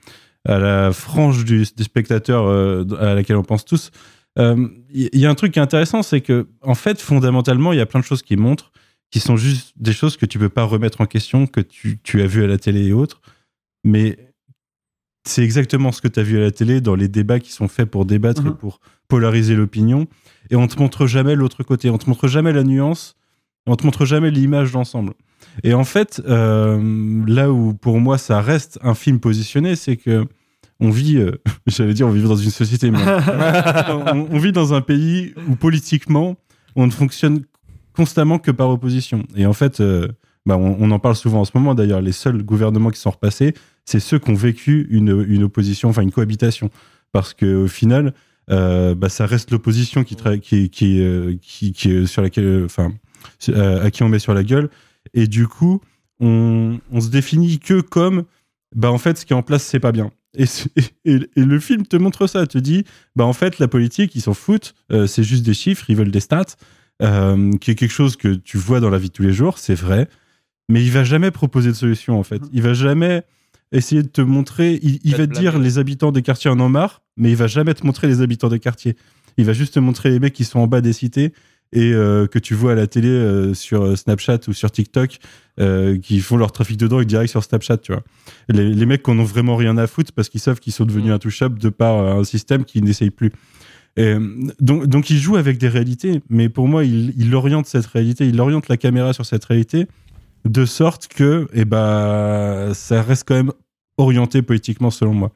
[0.48, 3.92] À la frange du, des spectateurs euh, à laquelle on pense tous.
[4.38, 7.74] Euh, Il y, y a un truc qui est intéressant, c'est que en fait, fondamentalement,
[7.74, 8.72] il y a plein de choses qui montrent,
[9.12, 12.22] qui sont juste des choses que tu peux pas remettre en question, que tu, tu
[12.22, 13.20] as vu à la télé et autres.
[13.84, 14.18] Mais
[15.28, 17.68] c'est exactement ce que tu as vu à la télé dans les débats qui sont
[17.68, 18.56] faits pour débattre et Mhm.
[18.56, 18.80] pour
[19.10, 20.08] polariser l'opinion.
[20.50, 23.16] Et on te montre jamais l'autre côté, on te montre jamais la nuance,
[23.68, 25.14] on te montre jamais l'image d'ensemble.
[25.64, 30.26] Et en fait, euh, là où pour moi ça reste un film positionné, c'est que
[30.80, 31.32] on vit, euh,
[31.68, 33.00] j'allais dire, on vit dans une société, mais
[33.90, 36.38] on, on vit dans un pays où politiquement
[36.76, 37.44] on ne fonctionne
[37.94, 39.24] constamment que par opposition.
[39.36, 40.08] Et en fait, euh,
[40.46, 43.12] bah, on, on en parle souvent en ce moment d'ailleurs, les seuls gouvernements qui sont
[43.12, 43.54] repassés,
[43.86, 46.70] c'est ceux qui ont vécu une, une opposition, enfin une cohabitation.
[47.12, 48.14] Parce qu'au final,
[48.48, 50.16] bah, ça reste l'opposition qui,
[50.70, 52.92] qui, sur laquelle, enfin,
[53.56, 54.70] à qui on met sur la gueule.
[55.14, 55.82] Et du coup,
[56.20, 58.24] on, on se définit que comme,
[58.76, 60.12] bah, en fait, ce qui est en place, c'est pas bien.
[60.38, 60.70] Et, c'est-
[61.06, 62.84] et, et le film te montre ça, te dit,
[63.16, 66.12] bah, en fait, la politique, ils s'en foutent, euh, c'est juste des chiffres, ils veulent
[66.12, 66.56] des stats,
[67.02, 69.58] euh, qui est quelque chose que tu vois dans la vie de tous les jours,
[69.58, 70.08] c'est vrai,
[70.70, 72.42] mais il va jamais proposer de solution, en fait.
[72.52, 73.24] Il va jamais
[73.72, 76.70] essayer de te montrer, il, il Va te dire les habitants des quartiers en ont
[76.70, 78.96] marre, mais il va jamais te montrer les habitants des quartiers.
[79.38, 81.34] Il va juste te montrer les mecs qui sont en bas des cités
[81.72, 85.20] et euh, que tu vois à la télé euh, sur euh, Snapchat ou sur TikTok
[85.60, 88.04] euh, qui font leur trafic de drogue direct sur Snapchat, tu vois.
[88.48, 90.86] Les, les mecs qui en ont vraiment rien à foutre parce qu'ils savent qu'ils sont
[90.86, 93.32] devenus intouchables de par un système qui n'essaye plus.
[93.98, 94.16] Et,
[94.60, 98.28] donc, donc il joue avec des réalités, mais pour moi, il, il oriente cette réalité,
[98.28, 99.88] il oriente la caméra sur cette réalité
[100.46, 103.52] de sorte que eh ben, ça reste quand même
[103.98, 105.32] orienté politiquement selon moi.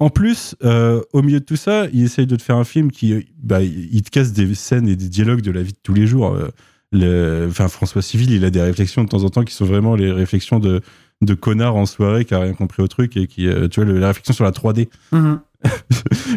[0.00, 2.90] En plus, euh, au milieu de tout ça, il essaye de te faire un film
[2.92, 5.78] qui, euh, bah, il te casse des scènes et des dialogues de la vie de
[5.82, 6.34] tous les jours.
[6.34, 6.48] Euh,
[6.92, 9.94] le, enfin, François Civil, il a des réflexions de temps en temps qui sont vraiment
[9.96, 10.80] les réflexions de,
[11.20, 13.98] de connard en soirée qui a rien compris au truc et qui, tu vois, le-
[13.98, 14.88] la réflexion sur la 3D.
[15.12, 15.20] Mhm.
[15.30, 15.38] Le-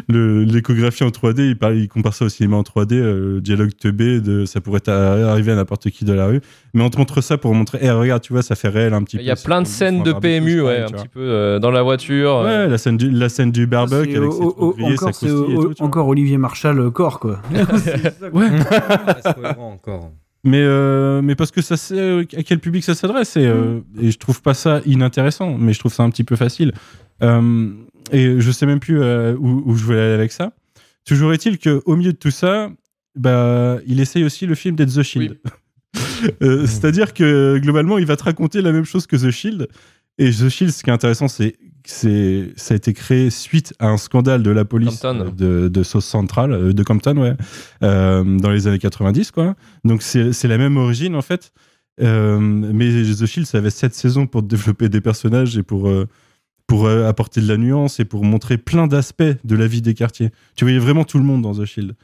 [0.09, 3.71] L'échographie en 3D, il, parle, il compare ça au cinéma en 3D, euh, le dialogue
[3.79, 6.41] teubé, de, ça pourrait arriver à n'importe qui de la rue.
[6.73, 9.03] Mais on te montre ça pour montrer, eh, regarde, tu vois, ça fait réel un
[9.03, 9.23] petit peu.
[9.23, 11.83] Il y a plein de scènes de PMU, ouais, un petit peu euh, dans la
[11.83, 12.37] voiture.
[12.37, 12.65] euh.
[12.65, 14.39] Ouais, la scène du, la scène du barbecue C'est avec ses
[14.81, 17.41] grillés, sa encore, tout, encore Olivier Marchal euh, corps quoi.
[18.33, 18.49] Ouais.
[19.57, 20.11] Encore.
[20.43, 24.09] Mais, euh, mais parce que ça sait à quel public ça s'adresse et, euh, et
[24.09, 26.73] je trouve pas ça inintéressant, mais je trouve ça un petit peu facile.
[27.21, 27.69] Euh,
[28.11, 30.53] et je sais même plus euh, où, où je voulais aller avec ça.
[31.05, 32.69] Toujours est-il qu'au milieu de tout ça,
[33.15, 35.39] bah, il essaye aussi le film d'être The Shield.
[36.43, 39.67] Euh, C'est-à-dire que globalement, il va te raconter la même chose que The Shield.
[40.19, 43.87] Et The Shield, ce qui est intéressant, c'est que ça a été créé suite à
[43.87, 47.33] un scandale de la police euh, de, de South Central, de Compton, ouais,
[47.83, 49.55] euh, dans les années 90, quoi.
[49.83, 51.51] Donc c'est la même origine, en fait.
[51.99, 55.89] Mais The Shield, ça avait sept saisons pour développer des personnages et pour,
[56.71, 59.93] pour euh, apporter de la nuance et pour montrer plein d'aspects de la vie des
[59.93, 60.29] quartiers.
[60.55, 61.95] Tu voyais vraiment tout le monde dans The Shield.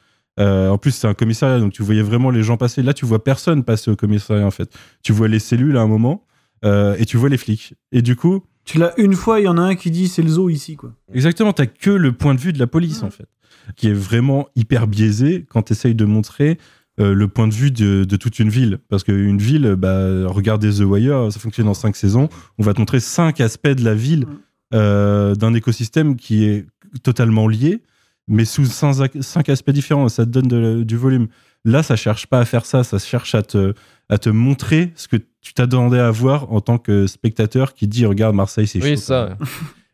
[0.42, 2.84] Euh, en plus, c'est un commissariat, donc tu voyais vraiment les gens passer.
[2.84, 4.78] Là, tu vois personne passer au commissariat, en fait.
[5.04, 6.26] Tu vois les cellules à un moment
[6.66, 7.76] euh, et tu vois les flics.
[7.94, 10.22] Et du coup, Tu l'as une fois, il y en a un qui dit c'est
[10.22, 10.92] le zoo ici quoi.
[11.14, 13.30] Exactement, t'as que le point de vue de la police en fait,
[13.78, 16.58] qui est vraiment hyper biaisé quand t'essayes de montrer
[17.00, 18.80] euh, le point de vue de, de toute une ville.
[18.90, 22.28] Parce qu'une ville, bah, regardez The Wire, ça fonctionne en cinq saisons,
[22.58, 24.26] on va te montrer cinq aspects de la ville
[24.74, 26.66] euh, d'un écosystème qui est
[27.04, 27.82] totalement lié,
[28.28, 31.28] mais sous cinq, cinq aspects différents, ça te donne de- du volume.
[31.66, 33.74] Là, ça cherche pas à faire ça, ça cherche à te,
[34.10, 38.06] à te montrer ce que tu t'attendais à voir en tant que spectateur qui dit
[38.06, 39.02] regarde Marseille, c'est Oui, chaud.
[39.02, 39.38] ça.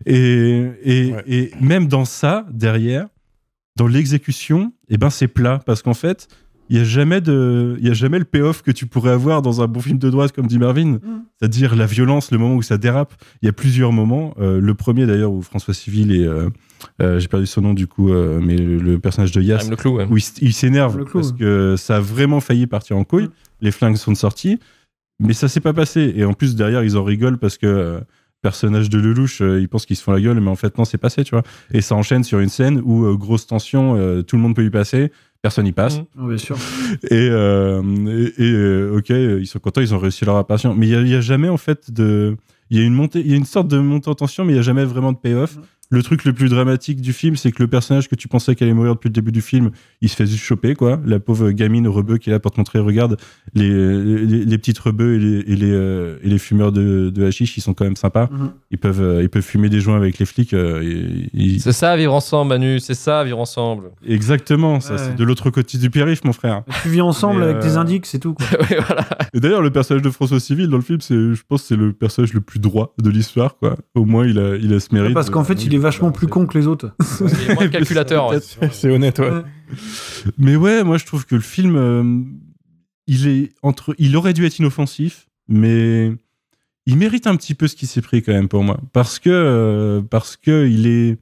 [0.05, 3.07] Et, et, et même dans ça, derrière,
[3.75, 6.27] dans l'exécution, eh ben c'est plat parce qu'en fait,
[6.69, 9.41] il y a jamais de, il y a jamais le payoff que tu pourrais avoir
[9.41, 10.99] dans un bon film de droite comme dit Marvin,
[11.37, 13.13] c'est-à-dire la violence, le moment où ça dérape.
[13.41, 14.33] Il y a plusieurs moments.
[14.39, 16.49] Euh, le premier d'ailleurs où François Civil et euh,
[17.01, 19.75] euh, j'ai perdu son nom du coup, euh, mais le, le personnage de Yass, le
[19.75, 20.07] clou, ouais.
[20.09, 21.37] où il, s'énerve Le clou, parce ouais.
[21.37, 23.29] que ça a vraiment failli partir en couille.
[23.61, 24.59] Les flingues sont sortis,
[25.19, 26.13] mais ça s'est pas passé.
[26.15, 27.99] Et en plus derrière ils en rigolent parce que euh,
[28.43, 30.85] personnage de Lelouch, euh, ils pensent qu'ils se font la gueule, mais en fait non,
[30.85, 31.43] c'est passé, tu vois.
[31.71, 34.65] Et ça enchaîne sur une scène où euh, grosse tension, euh, tout le monde peut
[34.65, 35.11] y passer,
[35.43, 35.99] personne y passe.
[36.17, 36.57] Ah, bien sûr.
[37.11, 37.83] Et, euh,
[38.37, 40.73] et, et, euh, ok, ils sont contents, ils ont réussi leur apparition.
[40.73, 42.35] Mais il y a- jamais en fait de,
[42.71, 44.53] il y a une montée, il y a une sorte de montée en tension, mais
[44.53, 45.57] il y a jamais vraiment de payoff.
[45.93, 48.67] Le truc le plus dramatique du film, c'est que le personnage que tu pensais qu'elle
[48.67, 49.69] allait mourir depuis le début du film,
[50.01, 50.99] il se fait juste choper, quoi.
[51.05, 53.17] La pauvre gamine rebeu qui est là pour te montrer, regarde,
[53.53, 57.25] les, les, les petites rebeux et les, et les, euh, et les fumeurs de, de
[57.25, 58.27] hashish, ils sont quand même sympas.
[58.31, 58.51] Mhm.
[58.71, 60.53] Ils peuvent, euh, ils peuvent fumer des joints avec les flics.
[60.53, 60.81] euh,
[61.33, 62.79] ils- C'est ça, vivre ensemble, Manu.
[62.79, 63.91] C'est ça, vivre ensemble.
[64.07, 64.97] Exactement, ça, Ouais.
[64.99, 66.63] c'est de l'autre côté du périph', mon frère.
[66.81, 68.47] Tu vis ensemble Mais, avec euh, indices, c'est tout quoi.
[69.33, 71.75] Et d'ailleurs, le personnage de François Civil dans le film, c'est, je pense, que c'est
[71.75, 73.75] le personnage le plus droit de l'histoire, quoi.
[73.95, 75.13] Au moins, il a, il a ce mérite.
[75.13, 76.95] Parce qu'en fait, il est vachement plus con que les autres.
[77.21, 78.29] Il est moins calculateur.
[78.29, 78.39] ouais.
[78.71, 79.29] C'est honnête, ouais.
[80.37, 82.21] Mais ouais, moi, je trouve que le film, euh,
[83.07, 86.11] il est entre, il aurait dû être inoffensif, mais
[86.85, 89.29] il mérite un petit peu ce qui s'est pris quand même pour moi, parce que,
[89.29, 91.17] euh, parce que il est,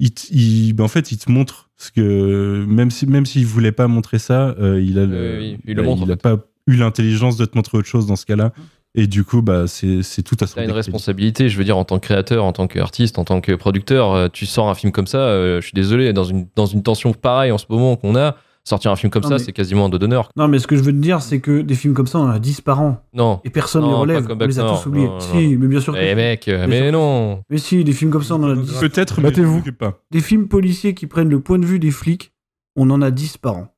[0.00, 3.46] il, t- il- ben, en fait, il te montre ce que, même si, même s'il
[3.46, 6.10] voulait pas montrer ça, euh, il a, le, Oui, oui, il le bah, montre, il
[6.10, 6.36] en a pas
[6.66, 8.52] eu l'intelligence de te montrer autre chose dans ce cas-là.
[8.96, 11.76] Et du coup, bah, c'est c'est tout à son T'as une responsabilité, je veux dire,
[11.76, 14.12] en tant que créateur, en tant qu'artiste, en tant que producteur.
[14.14, 16.82] euh, Tu sors un film comme ça, euh, je suis désolé, dans une, dans une
[16.82, 19.52] tension pareille en ce moment qu'on a, sortir un film comme Non, ça, mais- c'est
[19.52, 20.30] quasiment un dos d'honneur.
[20.34, 22.22] Non, mais ce que je veux te dire, c'est que des films comme ça, on
[22.24, 23.02] en a 10 par an.
[23.12, 23.40] Non.
[23.44, 24.26] Et personne ne les relève.
[24.30, 25.08] On les a tous oubliés.
[25.20, 25.98] Si, mais bien sûr que.
[26.00, 26.92] Eh mec, euh, Bien mais sûr.
[26.98, 27.42] non.
[27.50, 28.78] Mais si, des films comme ça, on en a 10.
[28.80, 29.62] Peut-être, mais Battez-vous.
[30.10, 32.32] Des films policiers qui prennent le point de vue des flics,
[32.76, 33.68] on en a 10 par an.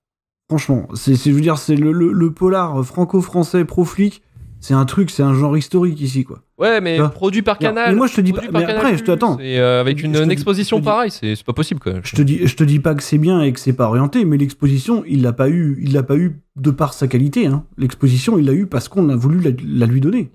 [0.49, 4.23] Franchement, c'est, c'est- je veux dire, c'est le, le- le polar franco-français pro-flic,
[4.61, 6.41] c'est un truc, c'est un genre historique ici, quoi.
[6.59, 7.91] Ouais, mais produit par Non, Canal.
[7.91, 9.39] mais moi, je te dis pas- mais après, je te- attends.
[9.39, 11.93] Et euh, avec une, exposition dis- pareille, c'est pas possible, quoi.
[12.03, 14.25] Je te dis, je te dis pas que c'est bien et que c'est pas orienté,
[14.25, 17.47] mais l'exposition, il l'a pas eu, il l'a pas eu de par sa qualité.
[17.47, 17.65] Hein.
[17.77, 20.31] L'exposition, il l'a eu parce qu'on a voulu la, la lui donner.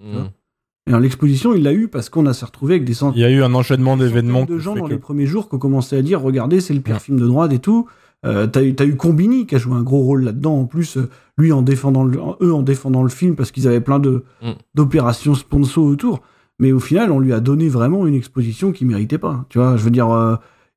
[0.87, 0.97] Mm.
[0.99, 3.29] l'exposition, il l'a eu parce qu'on a s'est retrouvé avec des Il centaines y a
[3.29, 4.45] eu un enchaînement d'événements.
[4.45, 6.81] de gens dans que- les premiers jours qui ont commencé à dire, regardez, c'est le
[6.81, 6.99] pire Ouais.
[6.99, 7.87] film de droite et tout.
[8.25, 10.59] Euh, t'as eu, Combini qui a joué un gros rôle là-dedans.
[10.61, 13.81] En plus, euh, lui en défendant le, eux en défendant le film parce qu'ils avaient
[13.81, 14.51] plein de Mm.
[14.75, 16.21] d'opérations sponsor autour.
[16.59, 19.45] Mais au final, on lui a donné vraiment une exposition qu'il méritait pas.
[19.49, 20.35] Tu vois, je veux dire, euh,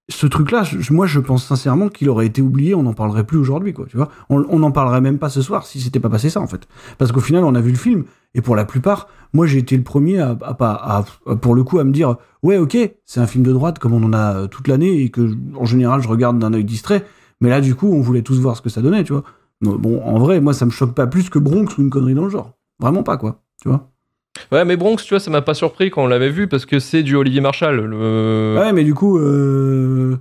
[0.08, 3.72] ce truc-là, moi, je pense sincèrement qu'il aurait été oublié, on n'en parlerait plus aujourd'hui,
[3.72, 4.08] quoi, tu vois.
[4.30, 6.66] On n'en parlerait même pas ce soir si c'était pas passé ça, en fait.
[6.96, 8.04] Parce qu'au final, on a vu le film,
[8.34, 10.98] et pour la plupart, moi, j'ai été le premier à, à-
[11.28, 13.92] à- pour le coup, à me dire, ouais, ok, c'est un film de droite comme
[13.94, 17.04] on en a euh, toute l'année, et que, en général, je regarde d'un œil distrait,
[17.40, 19.24] mais là, du coup, on voulait tous voir ce que ça donnait, tu vois.
[19.60, 22.14] Bon, Bon, en vrai, moi, ça me choque pas plus que Bronx ou une connerie
[22.14, 22.52] dans le genre.
[22.80, 23.90] Vraiment pas, quoi, tu vois.
[24.52, 26.78] Ouais, mais Bronx, tu vois, ça m'a pas surpris quand on l'avait vu parce que
[26.78, 27.80] c'est du Olivier Marshall.
[27.86, 28.56] Le...
[28.58, 30.16] Ouais, mais du coup, euh...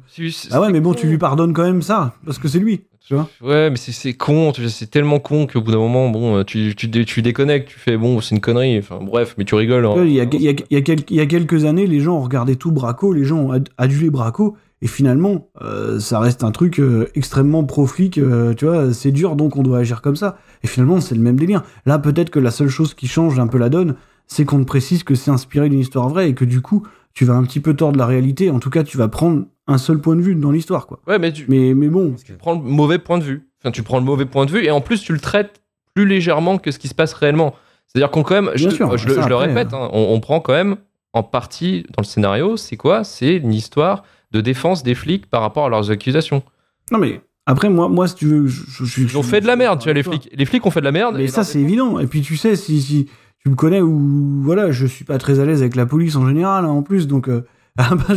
[0.51, 3.13] Ah ouais, mais bon, tu lui pardonnes quand même ça, parce que c'est lui, tu
[3.13, 3.27] vois.
[3.41, 6.89] Ouais, mais c'est- c'est con, c'est tellement con qu'au bout d'un moment, bon, tu, tu,
[7.05, 9.85] tu déconnectes, tu fais bon, c'est une connerie, enfin bref, mais tu rigoles.
[9.85, 9.95] hein.
[10.05, 11.85] Il y, a, il y a- il y a quel- il y a quelques années,
[11.85, 14.55] les gens ont regardé tout Braco, les gens ont ad- adulé Braco,
[14.85, 19.35] et finalement, euh, ça reste un truc euh, extrêmement pro-flic, euh, tu vois, c'est dur,
[19.35, 20.37] donc on doit agir comme ça.
[20.63, 21.63] Et finalement, c'est le même délire.
[21.87, 23.95] Là, peut-être que la seule chose qui change un peu la donne,
[24.27, 26.85] c'est qu'on te précise que c'est inspiré d'une histoire vraie, et que du coup,
[27.15, 29.79] tu vas un petit peu tordre la réalité, en tout cas, tu vas prendre un
[29.79, 30.99] seul point de vue dans l'histoire, quoi.
[31.07, 33.49] Ouais, mais tu Mais, mais bon, prends le mauvais point de vue.
[33.63, 35.63] Enfin, tu prends le mauvais point de vue et en plus, tu le traites
[35.95, 37.55] plus légèrement que ce qui se passe réellement.
[37.87, 40.53] C'est-à-dire qu'on, quand même, je, Bien sûr, je le- répète, hein, on, on prend quand
[40.53, 40.75] même
[41.13, 43.03] en partie dans le scénario, c'est quoi?
[43.03, 44.03] C'est une histoire
[44.35, 46.43] de défense des flics par rapport à leurs accusations.
[46.91, 47.21] non mais.
[47.47, 49.79] Après, moi, moi, si tu veux, je, je, je- Ils ont fait de la merde,
[49.79, 50.29] tu vois, les flics.
[50.33, 51.15] Les flics ont fait de la merde.
[51.15, 51.99] Mais ça, c'est évident.
[51.99, 53.07] Et puis, tu sais, si, si
[53.39, 56.27] tu me connais ou voilà, je suis pas très à l'aise avec la police en
[56.27, 57.45] général, hein, en plus, donc euh,
[57.77, 58.15] ah bah,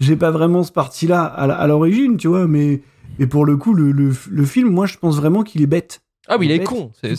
[0.00, 2.48] j'ai, pas vraiment ce parti-là à, l'origine, tu vois.
[2.48, 2.82] Mais,
[3.20, 6.02] mais pour le coup, le, le, le film, moi, je pense vraiment qu'il est bête.
[6.26, 7.14] Ah oui, il est con, c'est-.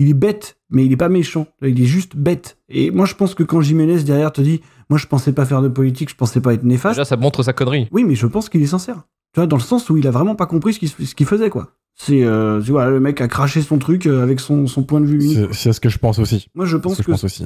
[0.00, 1.46] Il est bête, mais il est pas méchant.
[1.62, 2.58] Il est juste bête.
[2.68, 5.62] Et moi, je pense que quand Jiménez derrière te dit, moi, je pensais pas faire
[5.62, 6.96] de politique, je pensais pas être néfaste.
[6.96, 7.88] Déjà, ça montre sa connerie.
[7.92, 9.02] Oui, mais je pense qu'il est sincère.
[9.32, 11.26] Tu vois, dans le sens où il a vraiment pas compris ce qu'il ce qu'il
[11.26, 11.72] faisait, quoi.
[11.94, 15.00] C'est, euh, tu vois, le mec a craché son truc euh, avec son, son point
[15.00, 15.20] de vue.
[15.52, 16.48] C'est ce que je pense aussi.
[16.54, 17.44] Moi, je pense C'est ce que je pense aussi.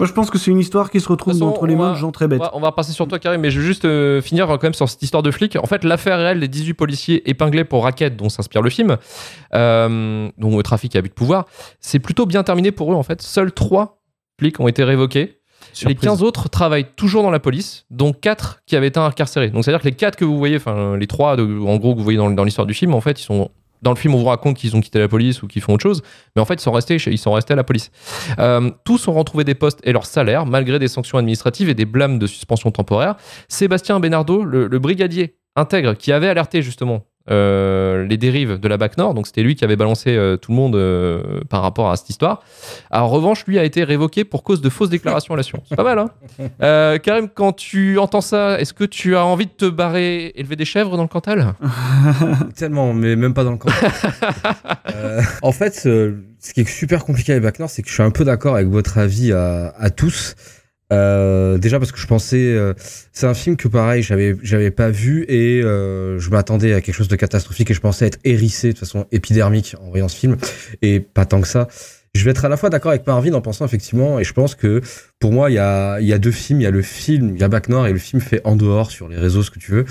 [0.00, 1.92] Moi, je pense que c'est une histoire qui se retrouve façon, entre les mains va-
[1.92, 2.40] de gens très bêtes.
[2.40, 4.62] On va, on va repasser sur toi, Karim, mais je veux juste euh, finir quand
[4.62, 5.56] même sur cette histoire de flic.
[5.56, 8.96] En fait, l'affaire réelle des 18 policiers épinglés pour raquette dont s'inspire le film,
[9.54, 11.46] euh, dont le trafic à but de pouvoir,
[11.80, 13.22] c'est plutôt bien terminé pour eux, en fait.
[13.22, 14.00] Seuls 3
[14.38, 15.36] flics ont été révoqués.
[15.88, 19.50] Les 15 autres travaillent toujours dans la police, dont 4 qui avaient été incarcérés.
[19.50, 21.98] Donc, c'est-à-dire que les 4 que vous voyez, enfin, les 3 de- en gros que
[21.98, 23.50] vous voyez dans, dans l'histoire du film, en fait, ils sont.
[23.82, 25.82] Dans le film, on vous raconte qu'ils ont quitté la police ou qu'ils font autre
[25.82, 26.02] chose,
[26.34, 27.90] mais en fait, ils sont restés, ils sont restés à la police.
[28.38, 31.86] Euh, tous ont retrouvé des postes et leur salaire, malgré des sanctions administratives et des
[31.86, 33.16] blâmes de suspension temporaire.
[33.48, 38.96] Sébastien Bénardo, le brigadier intègre, qui avait alerté justement euh, les dérives de la BAC
[38.96, 41.96] Nord, donc c'était lui qui avait balancé euh, tout le monde euh, par rapport à
[41.96, 42.42] cette histoire.
[42.90, 45.66] En revanche, lui a été révoqué pour cause de fausses déclarations à l'assurance.
[45.68, 46.10] C'est pas mal, hein
[46.62, 50.56] euh, Karim, quand tu entends ça, est-ce que tu as envie de te barrer élever
[50.56, 51.54] des chèvres dans le Cantal?
[52.56, 53.70] Tellement, mais même pas dans le camp.
[54.96, 58.02] Euh, en fait, ce qui est super compliqué avec Bac Nord, c'est que je suis
[58.02, 60.34] un peu d'accord avec votre avis à, à tous.
[60.92, 62.74] Euh, déjà parce que je pensais, euh,
[63.12, 66.94] c'est un film que pareil, j'avais j'avais pas vu et euh, je m'attendais à quelque
[66.94, 70.36] chose de catastrophique et je pensais être hérissé de façon épidermique en voyant ce film
[70.82, 71.68] et pas tant que ça.
[72.14, 74.56] Je vais être à la fois d'accord avec Marvin en pensant effectivement et je pense
[74.56, 74.80] que
[75.20, 77.36] pour moi il y a il y a deux films, il y a le film,
[77.36, 79.50] il y a Bac Nord et le film fait en dehors sur les réseaux ce
[79.50, 79.84] que tu veux.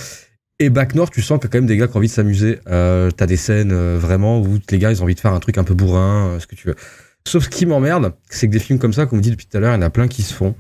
[0.62, 2.60] Et Back North, tu sens a quand même des gars qui ont envie de s'amuser.
[2.68, 5.40] Euh, T'as des scènes euh, vraiment où les gars ils ont envie de faire un
[5.40, 6.76] truc un peu bourrin, ce que tu veux.
[7.30, 9.56] Sauf ce qui m'emmerde, c'est que des films comme ça, comme on dit depuis tout
[9.56, 10.56] à l'heure, il y en a plein qui se font.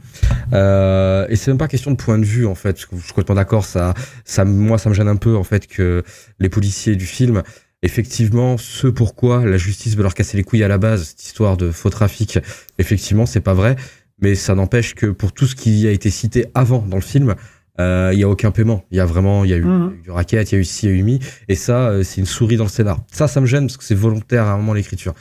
[0.53, 2.79] Euh, et c'est même pas question de point de vue en fait.
[2.79, 3.65] Je suis complètement d'accord.
[3.65, 6.03] Ça, ça, moi, ça me gêne un peu en fait que
[6.37, 7.41] les policiers du film,
[7.81, 11.57] effectivement, ce pourquoi la justice veut leur casser les couilles à la base, cette histoire
[11.57, 12.37] de faux trafic,
[12.77, 13.75] effectivement, c'est pas vrai.
[14.21, 17.33] Mais ça n'empêche que pour tout ce qui a été cité avant dans le film,
[17.79, 18.85] euh, il y a aucun paiement.
[18.91, 20.61] Il y a vraiment, il y a eu, a eu du racket, il y a
[20.61, 22.69] eu ci, il y a eu mi, et ça, euh, c'est une souris dans le
[22.69, 22.99] scénar.
[23.11, 25.15] Ça, ça me gêne parce que c'est volontaire à un moment l'écriture.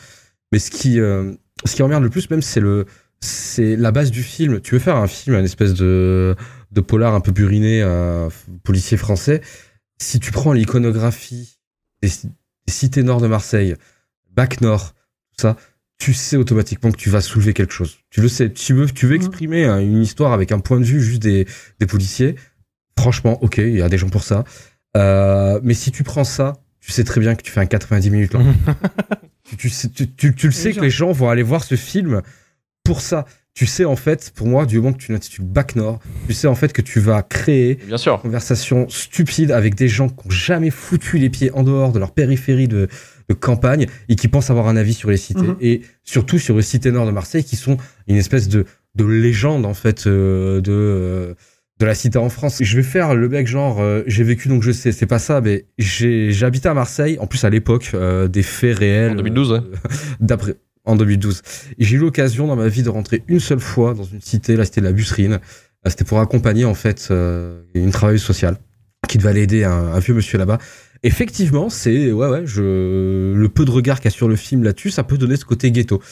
[0.53, 1.35] Mais ce qui, euh,
[1.65, 2.87] ce qui emmerde le plus même, c'est le,
[3.21, 4.61] c'est la base du film.
[4.61, 6.37] Tu veux faire un film, une espèce de,
[6.73, 8.29] de polar un peu buriné, euh,
[8.65, 9.41] policier français.
[10.01, 11.59] Si tu prends l'iconographie
[12.03, 13.75] des, des cités nord de Marseille,
[14.31, 14.95] Bac Nord,
[15.37, 15.57] tout ça,
[15.99, 17.99] tu sais automatiquement que tu vas soulever quelque chose.
[18.11, 18.53] Tu le sais.
[18.53, 21.47] Tu veux, tu veux exprimer hein, une histoire avec un point de vue juste des,
[21.81, 22.37] des policiers.
[22.99, 24.45] Franchement, ok, il y a des gens pour ça.
[24.97, 28.11] Euh, mais si tu prends ça, tu sais très bien que tu fais un 90
[28.11, 28.41] minutes là.
[29.49, 31.75] tu, tu, sais- tu, tu- tu le sais que les gens vont aller voir ce
[31.75, 32.23] film
[32.85, 33.25] pour ça.
[33.55, 35.99] Tu sais en fait, pour moi, du moment que tu l'intitules Bac Nord,
[36.29, 38.15] tu sais en fait que tu vas créer Bien sûr.
[38.15, 41.99] une conversation stupide avec des gens qui ont jamais foutu les pieds en dehors de
[41.99, 42.87] leur périphérie de,
[43.29, 45.57] de campagne et qui pensent avoir un avis sur les cités Mhm.
[45.61, 48.65] et surtout sur les cités nord de Marseille qui sont une espèce de,
[48.95, 51.35] de légende en fait euh, de euh,
[51.79, 52.59] de la cité en France.
[52.61, 55.41] Je vais faire le mec genre euh, j'ai vécu donc je sais, c'est pas ça
[55.41, 55.67] mais
[56.43, 59.59] habité à Marseille en plus à l'époque euh, des faits réels En 2012, ouais.
[59.59, 59.63] euh,
[60.21, 61.43] d'après en 2012.
[61.79, 64.57] Et j'ai eu l'occasion dans ma vie de rentrer une seule fois dans une cité,
[64.57, 65.39] la cité de la Busserine.
[65.87, 67.13] C'était pour accompagner en fait
[67.75, 68.57] une travailleuse sociale.
[69.09, 70.59] qui devait aller aider un, un vieux monsieur là-bas.
[71.03, 74.65] Effectivement, c'est ouais ouais, je le peu de regard qu'il y a sur le film
[74.65, 76.03] là-dessus, ça peut donner ce côté ghetto.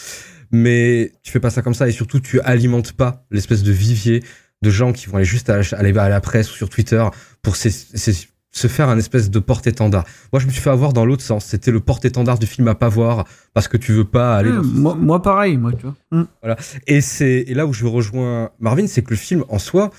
[0.53, 4.23] Mais tu fais pas ça comme ça et surtout tu alimentes pas l'espèce de vivier
[4.63, 7.05] de gens qui vont aller juste à, aller à la presse ou sur Twitter
[7.43, 10.05] pour se faire un espèce de porte-étendard.
[10.33, 11.45] Moi, je me suis fait avoir dans l'autre sens.
[11.45, 14.61] C'était le porte-étendard du film à pas voir parce que tu veux pas aller dans
[14.61, 15.95] Hum, moi, moi, pareil, moi, tu vois.
[16.13, 16.27] Hum.
[16.43, 16.57] voilà.
[16.87, 19.91] Et c'est là où je rejoins Marvin, c'est que le film en soi,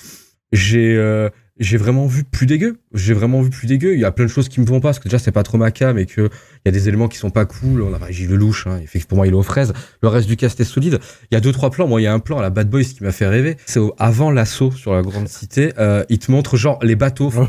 [0.51, 1.29] j'ai euh,
[1.59, 2.77] j'ai vraiment vu plus dégueu.
[2.93, 3.93] J'ai vraiment vu plus dégueu.
[3.95, 5.43] Il y a plein de choses qui me vont pas parce que déjà c'est pas
[5.43, 7.81] trop ma cam et que il y a des éléments qui sont pas cool.
[7.81, 9.73] On a bah, Gilles Lelouch, hein, effectivement pour moi il est aux fraises.
[10.01, 10.99] Le reste du cast est solide.
[11.31, 11.87] Il y a deux trois plans.
[11.87, 13.57] Moi il y a un plan à la Bad Boys qui m'a fait rêver.
[13.65, 15.73] C'est au- avant l'assaut sur la grande cité.
[15.79, 17.31] Euh, il te montre genre les bateaux.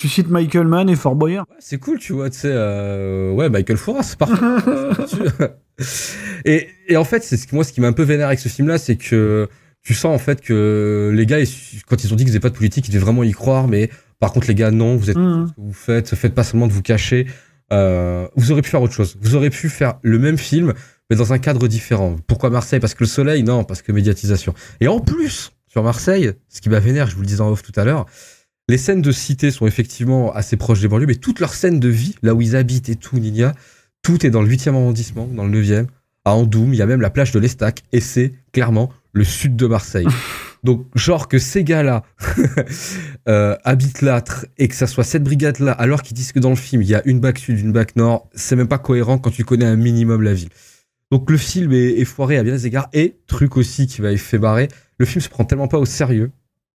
[0.00, 1.44] Tu cites Michael Mann et Fort Boyard.
[1.58, 4.36] c'est cool, tu vois, tu sais, euh, ouais, Michael Fouras, c'est parfait.
[6.44, 8.38] et, et en fait, c'est ce que moi, ce qui m'a un peu vénère avec
[8.38, 9.48] ce film-là, c'est que
[9.82, 11.38] tu sens en fait que les gars,
[11.86, 13.90] quand ils ont dit qu'ils faisaient pas de politique, ils devaient vraiment y croire, mais
[14.20, 16.72] par contre, les gars, non, vous êtes ce que vous faites, faites pas seulement de
[16.72, 17.26] vous cacher.
[17.72, 19.16] Euh, vous aurez pu faire autre chose.
[19.20, 20.74] Vous aurez pu faire le même film,
[21.08, 22.16] mais dans un cadre différent.
[22.26, 22.80] Pourquoi Marseille?
[22.80, 23.42] Parce que le soleil?
[23.42, 24.54] Non, parce que médiatisation.
[24.80, 27.62] Et en plus, sur Marseille, ce qui m'a vénère, je vous le disais en off
[27.62, 28.06] tout à l'heure,
[28.68, 31.88] les scènes de cité sont effectivement assez proches des banlieues, mais toutes leurs scènes de
[31.88, 33.54] vie, là où ils habitent et tout, Ninia,
[34.02, 35.86] tout est dans le 8e arrondissement, dans le 9e,
[36.24, 39.56] à Andoum, il y a même la plage de l'Estac, et c'est clairement le sud
[39.56, 40.06] de Marseille.
[40.64, 42.02] Donc, genre que ces gars-là
[43.28, 44.22] euh, habitent là
[44.56, 46.94] et que ça soit cette brigade-là, alors qu'ils disent que dans le film, il y
[46.94, 49.76] a une bac sud, une bac nord, c'est même pas cohérent quand tu connais un
[49.76, 50.48] minimum la ville.
[51.12, 52.88] Donc, le film est, est foiré à bien des égards.
[52.92, 54.68] Et, truc aussi qui va fait barrer,
[54.98, 56.32] le film se prend tellement pas au sérieux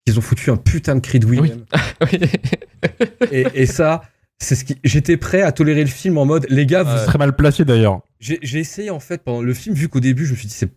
[0.06, 1.64] qu'ils ont foutu un putain de cri de Willem.
[3.32, 4.02] et, et ça,
[4.42, 4.76] c'est ce qui.
[4.84, 8.00] J'étais prêt à tolérer le film en mode, les gars, vous Très mal placé d'ailleurs.
[8.18, 10.54] j'ai j'ai essayé en fait pendant le film, vu qu'au début je me suis dit
[10.54, 10.70] c'est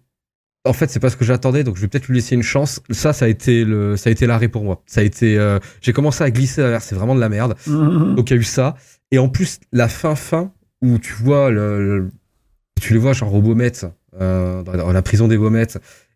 [0.65, 2.81] en fait c'est pas ce que j'attendais, donc je vais peut-être lui laisser une chance.
[2.89, 4.81] Ça, ça a été le, ça a été l'arrêt pour moi.
[4.85, 7.55] Ça a été, euh, j'ai commencé à glisser vers c'est vraiment de la merde.
[7.67, 8.15] Mhm.
[8.15, 8.75] Donc il y a eu ça,
[9.11, 10.51] et en plus la fin fin
[10.81, 12.09] où tu vois le, le-
[12.81, 13.41] tu les vois genre au
[14.21, 15.63] euh, dans, la- prison des Beaumet,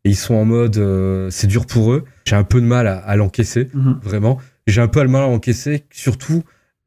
[0.06, 2.06] et ils sont en mode euh, c'est dur pour eux.
[2.26, 4.00] J'ai un peu de mal à, à l'encaisser, Mhm.
[4.04, 4.40] vraiment.
[4.68, 6.44] J'ai un peu de mal à l'encaisser, surtout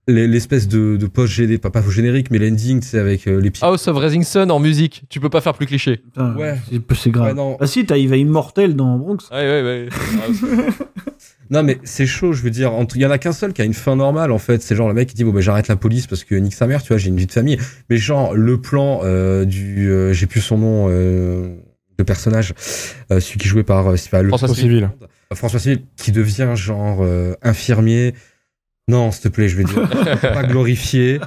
[0.09, 3.51] l'espèce de, de post GD, pas, pas générique, mais l'ending, tu sais, avec euh, les
[3.51, 5.99] petits House of Rising Sun en musique, tu peux pas faire plus cliché.
[5.99, 6.57] Putain, Ouais.
[6.71, 7.37] c'est- C'est grave.
[7.39, 7.57] Ouais.
[7.61, 9.19] Ah si, t'as Eva Immortel dans Bronx.
[9.31, 9.89] Ouais, ouais, ouais.
[11.51, 12.73] Non, mais c'est chaud, je veux dire.
[12.73, 14.63] entre- Il y en a qu'un seul qui a une fin normale, en fait.
[14.63, 16.67] C'est genre le mec qui dit, bon, ben, j'arrête la police parce que nique sa
[16.67, 17.59] mère, tu vois, j'ai une vie de famille.
[17.91, 19.91] Mais genre, le plan euh, du.
[19.91, 21.55] euh, j'ai plus son nom, euh,
[21.99, 22.55] le personnage,
[23.13, 23.87] euh, celui qui jouait par.
[23.89, 24.89] euh, c'est pas le François Civil.
[25.35, 28.15] François Civil, qui devient genre euh, infirmier.
[28.89, 29.89] Non, s'il te plaît, je veux dire.
[30.21, 31.21] pas glorifier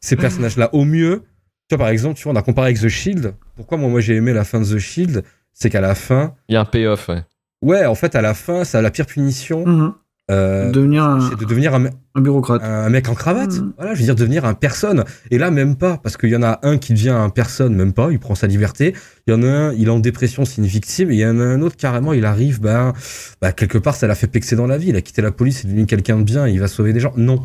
[0.00, 0.70] ces personnages-là.
[0.74, 1.22] Au mieux,
[1.68, 3.34] tu vois, par exemple, tu vois, on a comparé avec The Shield.
[3.56, 5.24] Pourquoi moi, moi j'ai aimé la fin de The Shield?
[5.52, 7.22] C'est qu'à la fin, Il y a un payoff, ouais.
[7.62, 9.66] Ouais, en fait, à la fin, ça a la pire punition.
[9.66, 9.94] Mhm.
[10.30, 12.62] Euh, Devenir un, de devenir un, un bureaucrate.
[12.62, 13.58] un mec en cravate.
[13.58, 13.72] Mhm.
[13.76, 15.04] Voilà, je veux dire, devenir un personne.
[15.30, 17.92] Et là, même pas, parce qu'il y en a un qui devient un personne, même
[17.92, 18.94] pas, il prend sa liberté.
[19.26, 21.10] Il y en a un, il est en dépression, c'est une victime.
[21.10, 22.92] Et il y en a un autre, carrément, il arrive, ben,
[23.40, 24.88] bah, quelque part, ça l'a fait pexer dans la vie.
[24.88, 27.00] Il a quitté la police, il est devenu quelqu'un de bien, il va sauver des
[27.00, 27.12] gens.
[27.16, 27.42] Non.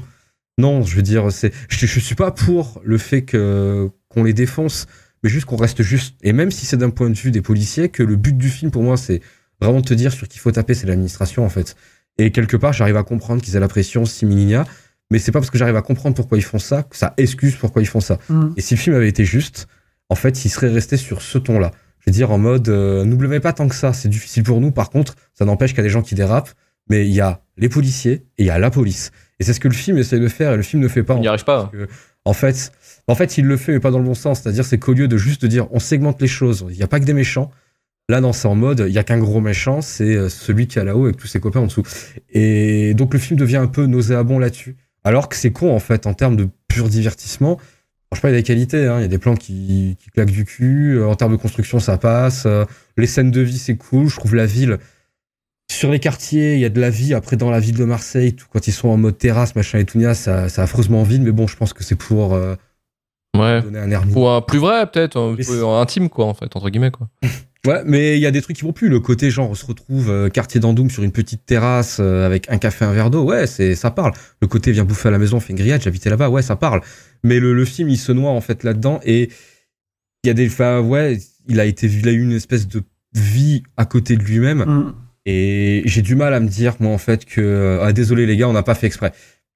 [0.57, 4.33] Non, je veux dire, c'est, je, je suis pas pour le fait que, qu'on les
[4.33, 4.87] défonce,
[5.21, 6.15] mais juste qu'on reste juste.
[6.23, 8.71] Et même si c'est d'un point de vue des policiers, que le but du film,
[8.71, 9.21] pour moi, c'est
[9.59, 11.75] vraiment de te dire sur qui faut taper, c'est l'administration, en fait.
[12.17, 14.65] Et quelque part, j'arrive à comprendre qu'ils aient la pression, Similia,
[15.11, 17.55] mais c'est pas parce que j'arrive à comprendre pourquoi ils font ça que ça excuse
[17.55, 18.17] pourquoi ils font ça.
[18.29, 18.53] Mhm.
[18.57, 19.67] Et si le film avait été juste,
[20.09, 21.71] en fait, il serait resté sur ce ton-là.
[21.99, 24.71] Je veux dire, en mode, euh, n'oubliez pas tant que ça, c'est difficile pour nous.
[24.71, 26.51] Par contre, ça n'empêche qu'il y a des gens qui dérapent,
[26.89, 29.11] mais il y a les policiers et il y a la police.
[29.39, 31.15] Et c'est ce que le film essaie de faire et le film ne fait pas.
[31.15, 31.69] Il n'y arrive pas.
[31.71, 31.87] que,
[32.23, 32.71] en fait,
[33.07, 34.41] en fait, il le fait, mais pas dans le bon sens.
[34.41, 36.99] C'est-à-dire, c'est qu'au lieu de juste dire on segmente les choses, il n'y a pas
[36.99, 37.51] que des méchants.
[38.07, 40.77] Là, non, c'est en mode, il y a qu'un gros méchant, c'est euh, celui qui
[40.77, 41.81] est là-haut avec tous ses copains en dessous.
[42.29, 44.75] Et donc, le film devient un peu nauséabond là-dessus.
[45.03, 47.59] Alors que c'est con, en fait, en termes de pur divertissement.
[48.11, 48.99] Franchement, il y a des qualités, hein.
[48.99, 50.97] il y a des plans qui, qui claquent du cul.
[50.97, 52.43] Euh, En termes de construction, ça passe.
[52.45, 52.65] Euh,
[52.97, 54.07] Les scènes de vie, c'est cool.
[54.07, 54.77] Je trouve la ville.
[55.71, 57.15] Sur les quartiers, il y a de la vie.
[57.15, 59.85] Après, dans la ville de Marseille, tout, quand ils sont en mode terrasse, machin et
[59.85, 61.23] tout, ça, c'est affreusement vide.
[61.23, 62.55] Mais bon, je pense que c'est pour euh,
[63.35, 63.61] Ouais.
[63.63, 65.17] donner un air Ou un plus vrai, peut-être,
[65.81, 67.09] intime, quoi, en fait, entre guillemets, quoi.
[67.65, 68.89] Ouais, mais il y a des trucs qui vont plus.
[68.89, 72.49] Le côté genre on se retrouve euh, quartier d'Andoum sur une petite terrasse euh, avec
[72.49, 73.23] un café, un verre d'eau.
[73.23, 74.13] Ouais, c'est ça parle.
[74.41, 76.29] Le côté viens bouffer à la maison, on fait une grillade, j'habitais là-bas.
[76.29, 76.81] Ouais, ça parle.
[77.23, 79.29] Mais le, le film il se noie en fait là-dedans et
[80.23, 81.17] il y a des enfin ouais,
[81.47, 82.81] il a été il a eu une espèce de
[83.13, 84.93] vie à côté de lui-même Mhm.
[85.25, 88.47] et j'ai du mal à me dire moi en fait que ah désolé les gars,
[88.49, 89.11] on n'a pas fait exprès.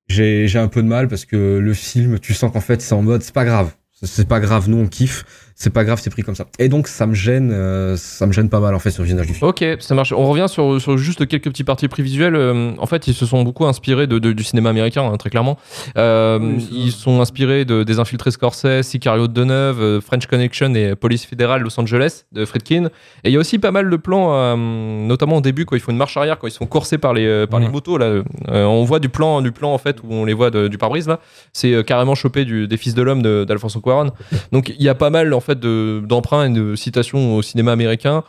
[0.08, 2.94] J'ai j'ai un peu de mal parce que le film, tu sens qu'en fait c'est
[2.94, 3.72] en mode c'est pas grave.
[4.02, 5.26] C'est pas grave, nous on kiffe.
[5.62, 6.46] C'est pas grave, c'est pris comme ça.
[6.58, 9.08] Et donc ça me gêne, euh, ça me gêne pas mal en fait sur le
[9.08, 9.46] visionnage du film.
[9.50, 10.14] Ok, ça marche.
[10.14, 12.36] On revient sur, sur juste quelques petits parties pris visuels.
[12.36, 15.30] Euh, en fait, ils se sont beaucoup inspirés de, de- du cinéma américain, hein, très
[15.30, 15.58] clairement.
[15.98, 20.74] Euh, Oui, ils sont inspirés de, des Infiltrés Scorsese, Sicario de Deneuve, euh, French Connection
[20.76, 22.86] et Police fédérale Los Angeles de Friedkin.
[23.26, 25.82] Et il y a aussi pas mal de plans, euh, notamment au début quand ils
[25.82, 27.98] font une marche arrière, quand ils sont coursés par les, euh, par les motos.
[27.98, 28.06] Là,
[28.50, 30.78] Euh, on voit du plan, du plan en fait où on les voit de- du
[30.78, 31.20] pare-brise là.
[31.52, 34.12] C'est euh, carrément chopé du, des Fils de l'homme d'Alfonso Cuarón.
[34.52, 37.72] Donc il y a pas mal en fait de- d'emprunts et de citations au cinéma
[37.72, 38.24] américain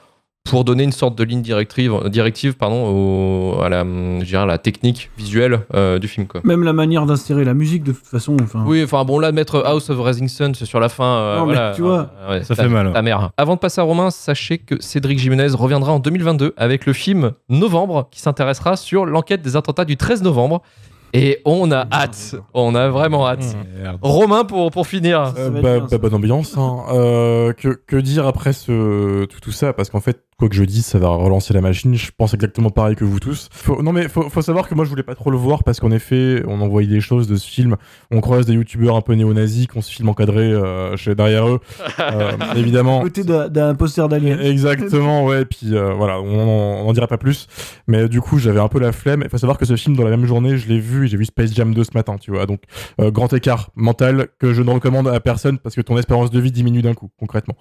[0.48, 4.46] pour donner une sorte de ligne directive, directive pardon, au- à, la, je dirais, à
[4.46, 6.26] la technique visuelle euh, du film.
[6.26, 6.40] Quoi.
[6.44, 8.36] Même la manière d'insérer la musique, de toute façon.
[8.42, 11.46] Enfin, Oui, enfin bon, là, mettre House of Rising Sun sur la fin, euh, Non,
[11.46, 12.90] mais tu vois, euh, ouais, ça ta- fait mal.
[12.92, 13.30] Ta mère.
[13.36, 17.32] Avant de passer à Romain, sachez que Cédric Jiménez reviendra en 2022 avec le film
[17.50, 20.62] Novembre qui s'intéressera sur l'enquête des attentats du 13 novembre.
[21.12, 23.56] Et on a hâte, on a vraiment hâte.
[23.82, 23.98] Merde.
[24.00, 25.32] Romain, pour, pour finir.
[25.36, 26.56] Être bah, bien, bah, bonne ambiance.
[26.56, 26.84] hein.
[26.92, 29.72] Euh, que, que dire après ce, tout, tout ça?
[29.72, 31.94] Parce qu'en fait, quoi que je dise, ça va relancer la machine.
[31.94, 33.48] Je pense exactement pareil que vous tous.
[33.52, 35.78] Faut- non, mais faut, faut savoir que moi, je voulais pas trop le voir parce
[35.78, 37.76] qu'en effet, on envoyait des choses de ce film.
[38.10, 41.46] On croise des youtubeurs un peu néo-nazis qui ont ce film encadré euh, chez, derrière
[41.48, 41.60] eux.
[42.00, 43.02] Euh, évidemment.
[43.02, 44.40] Côté d'un poster d'Alien.
[44.40, 45.44] Exactement, ouais.
[45.44, 47.46] Puis euh, voilà, on en- on en dira pas plus.
[47.86, 49.20] Mais du coup, j'avais un peu la flemme.
[49.22, 51.16] Il faut savoir que ce film, dans la même journée, je l'ai vu et j'ai
[51.18, 52.46] vu Space Jam 2 ce matin, tu vois.
[52.46, 52.62] Donc,
[53.00, 56.40] euh, grand écart mental que je ne recommande à personne parce que ton espérance de
[56.40, 57.54] vie diminue d'un coup, concrètement.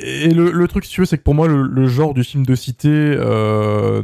[0.00, 2.24] Et le, le truc, si tu veux, c'est que pour moi, le, le genre du
[2.24, 4.02] film de cité, euh,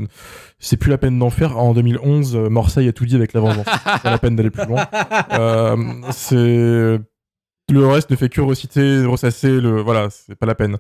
[0.58, 1.58] c'est plus la peine d'en faire.
[1.58, 3.66] En 2011, euh, Marseille a tout dit avec la vengeance.
[3.66, 4.86] c'est pas la peine d'aller plus loin.
[5.32, 5.76] Euh,
[6.10, 6.98] c'est
[7.70, 9.80] le reste ne fait que reciter, ressasser le.
[9.80, 10.76] Voilà, c'est pas la peine.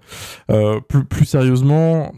[0.50, 2.12] Euh, plus, plus sérieusement,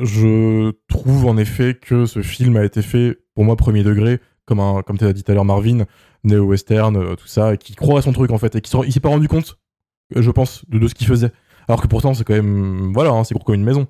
[0.00, 4.60] je trouve en effet que ce film a été fait pour moi premier degré, comme
[4.60, 5.84] un, comme tu as dit tout à l'heure, Marvin,
[6.24, 8.92] néo-western, euh, tout ça, et qui croit à son truc en fait, et qui il
[8.92, 9.58] s'est pas rendu compte,
[10.14, 11.32] je pense, de, de ce qu'il faisait.
[11.68, 12.92] Alors que pourtant, c'est quand même.
[12.92, 13.86] Voilà, hein, c'est gros comme une maison.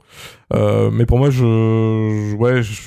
[0.54, 2.34] Euh, mais pour moi, je.
[2.34, 2.80] ouais, je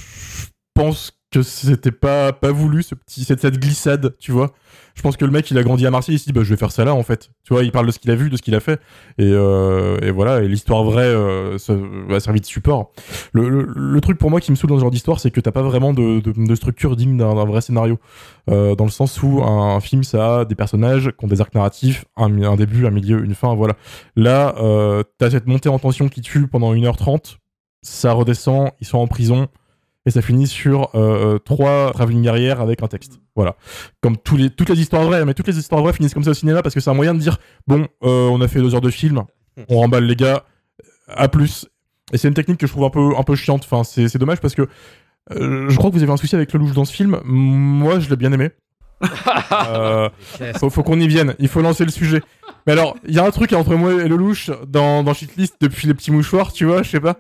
[0.73, 4.53] pense que c'était pas, pas voulu, ce petit, cette, cette glissade, tu vois.
[4.95, 6.49] Je pense que le mec, il a grandi à Marseille, il s'est dit, bah, je
[6.49, 7.31] vais faire ça là, en fait.
[7.43, 8.79] Tu vois, il parle de ce qu'il a vu, de ce qu'il a fait.
[9.17, 11.75] Et, euh, voilà, et l'histoire vraie euh, ça
[12.07, 12.91] va servir de support.
[13.33, 15.51] Le, le, truc pour moi qui me saoule dans ce genre d'histoire, c'est que t'as
[15.51, 17.99] pas vraiment de, de, structure digne d'un vrai scénario.
[18.49, 21.53] Euh, dans le sens où un, film, ça a des personnages qui ont des arcs
[21.53, 23.75] narratifs, un, un début, un milieu, une fin, voilà.
[24.15, 27.37] Là, euh, t'as cette montée en tension qui tue pendant 1h30,
[27.81, 29.47] ça redescend, ils sont en prison,
[30.05, 33.19] et ça finit sur euh, trois travelling arrière avec un texte.
[33.35, 33.55] Voilà.
[34.01, 36.31] Comme tous les, toutes les histoires vraies, mais toutes les histoires vraies finissent comme ça
[36.31, 37.37] au cinéma parce que c'est un moyen de dire
[37.67, 39.23] bon, euh, on a fait deux heures de film,
[39.69, 40.43] on remballe les gars,
[41.07, 41.67] à plus.
[42.13, 43.63] Et c'est une technique que je trouve un peu, un peu chiante.
[43.63, 44.67] Enfin, c'est c'est dommage parce que
[45.31, 47.19] euh, je crois que vous avez un souci avec le louche dans ce film.
[47.25, 48.51] Moi, je l'ai bien aimé.
[49.69, 50.09] Euh,
[50.57, 51.35] faut, faut qu'on y vienne.
[51.39, 52.21] Il faut lancer le sujet.
[52.65, 55.55] Mais alors, il y a un truc entre moi et le louche dans, dans Shitlist
[55.61, 57.17] depuis les petits mouchoirs, tu vois, je sais pas.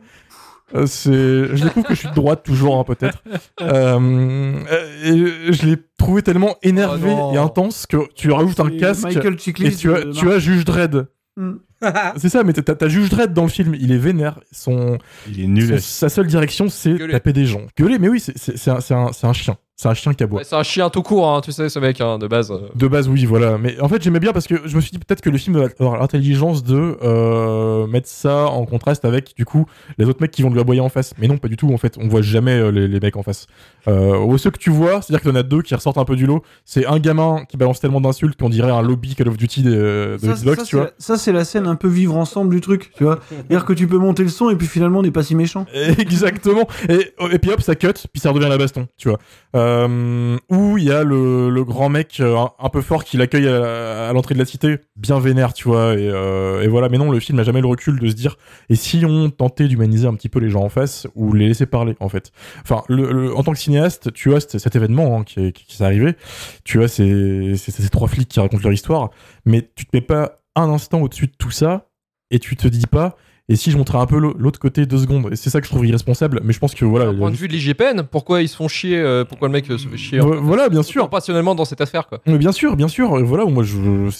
[0.73, 3.23] Euh, c'est, je découvre que je suis de droite toujours, hein, peut-être.
[3.61, 7.33] Euh, euh, et je l'ai trouvé tellement énervé Oh non.
[7.33, 10.39] et intense que tu rajoutes un C'est casque Michael et tu as, de tu as
[10.39, 11.07] Juge Dredd.
[11.37, 11.53] Mm.
[12.17, 13.75] C'est ça, mais t'as t'as Juge Dredd dans le film.
[13.79, 14.39] Il est vénère.
[14.51, 14.97] Son,
[15.29, 15.79] Il est nul.
[15.79, 17.11] son- sa seule direction, c'est Gueuler.
[17.13, 17.61] taper des gens.
[17.77, 19.57] Gueuler, mais oui, c'est- c'est c'est un, c'est un, c'est un chien.
[19.77, 20.39] C'est un chien qui aboie.
[20.39, 22.49] Ouais, c'est un chien tout court, hein, tu sais, ce mec, hein, de base.
[22.49, 22.69] euh.
[22.75, 23.57] De base, oui, voilà.
[23.57, 25.57] Mais en fait, j'aimais bien parce que je me suis dit peut-être que le film
[25.59, 29.65] va avoir l'intelligence de euh, mettre ça en contraste avec, du coup,
[29.97, 31.13] les autres mecs qui vont lui aboyer en face.
[31.17, 31.97] Mais non, pas du tout, en fait.
[31.99, 33.47] On voit jamais euh, les, les mecs en face.
[33.89, 36.05] Euh, ou ceux que tu vois, c'est-à-dire qu'il y en a deux qui ressortent un
[36.05, 36.41] peu du lot.
[36.63, 40.17] C'est un gamin qui balance tellement d'insultes qu'on dirait un lobby Call of Duty de,
[40.21, 40.85] de Ça, Xbox, ça, tu c'est vois.
[40.85, 43.19] la- ça, c'est la scène un peu vivre ensemble du truc, tu vois.
[43.29, 45.65] C'est-à-dire que tu peux monter le son et puis finalement on n'est pas si méchant.
[45.99, 46.65] Exactement.
[46.87, 49.19] Et, et puis hop, ça cut, puis ça redevient la baston, tu vois.
[49.55, 49.64] Euh,
[50.49, 54.33] où il y a le, grand mec euh, un, peu fort qui l'accueille à, l'entrée
[54.33, 55.93] de la cité, bien vénère, tu vois.
[55.93, 56.89] Et, euh, voilà.
[56.89, 58.37] Mais non, le film n'a jamais le recul de se dire,
[58.69, 61.65] et si on tentait d'humaniser un petit peu les gens en face ou les laisser
[61.65, 62.31] parler, en fait.
[62.61, 66.15] Enfin, en tant que cinéaste, tu as cet, événement hein, qui, qui s'est arrivé.
[66.63, 69.09] Tu as ces, ces, ces trois flics qui racontent leur histoire,
[69.45, 71.87] mais tu te mets pas un instant au-dessus de tout ça
[72.31, 73.15] et tu te dis pas.
[73.47, 75.67] Et si je montrais un peu l'au- l'autre côté deux secondes, et c'est ça que
[75.67, 77.05] je trouve irresponsable, mais je pense que voilà.
[77.11, 79.69] D'un point de vue de l'IGPN, pourquoi ils se font chier euh, Pourquoi le mec
[79.69, 81.09] euh, se fait chier Vo- voilà, bien sûr.
[81.11, 82.21] Passionnellement dans cette affaire, quoi.
[82.25, 83.19] Mais bien sûr, bien sûr.
[83.19, 83.75] Et Voilà, moi, je,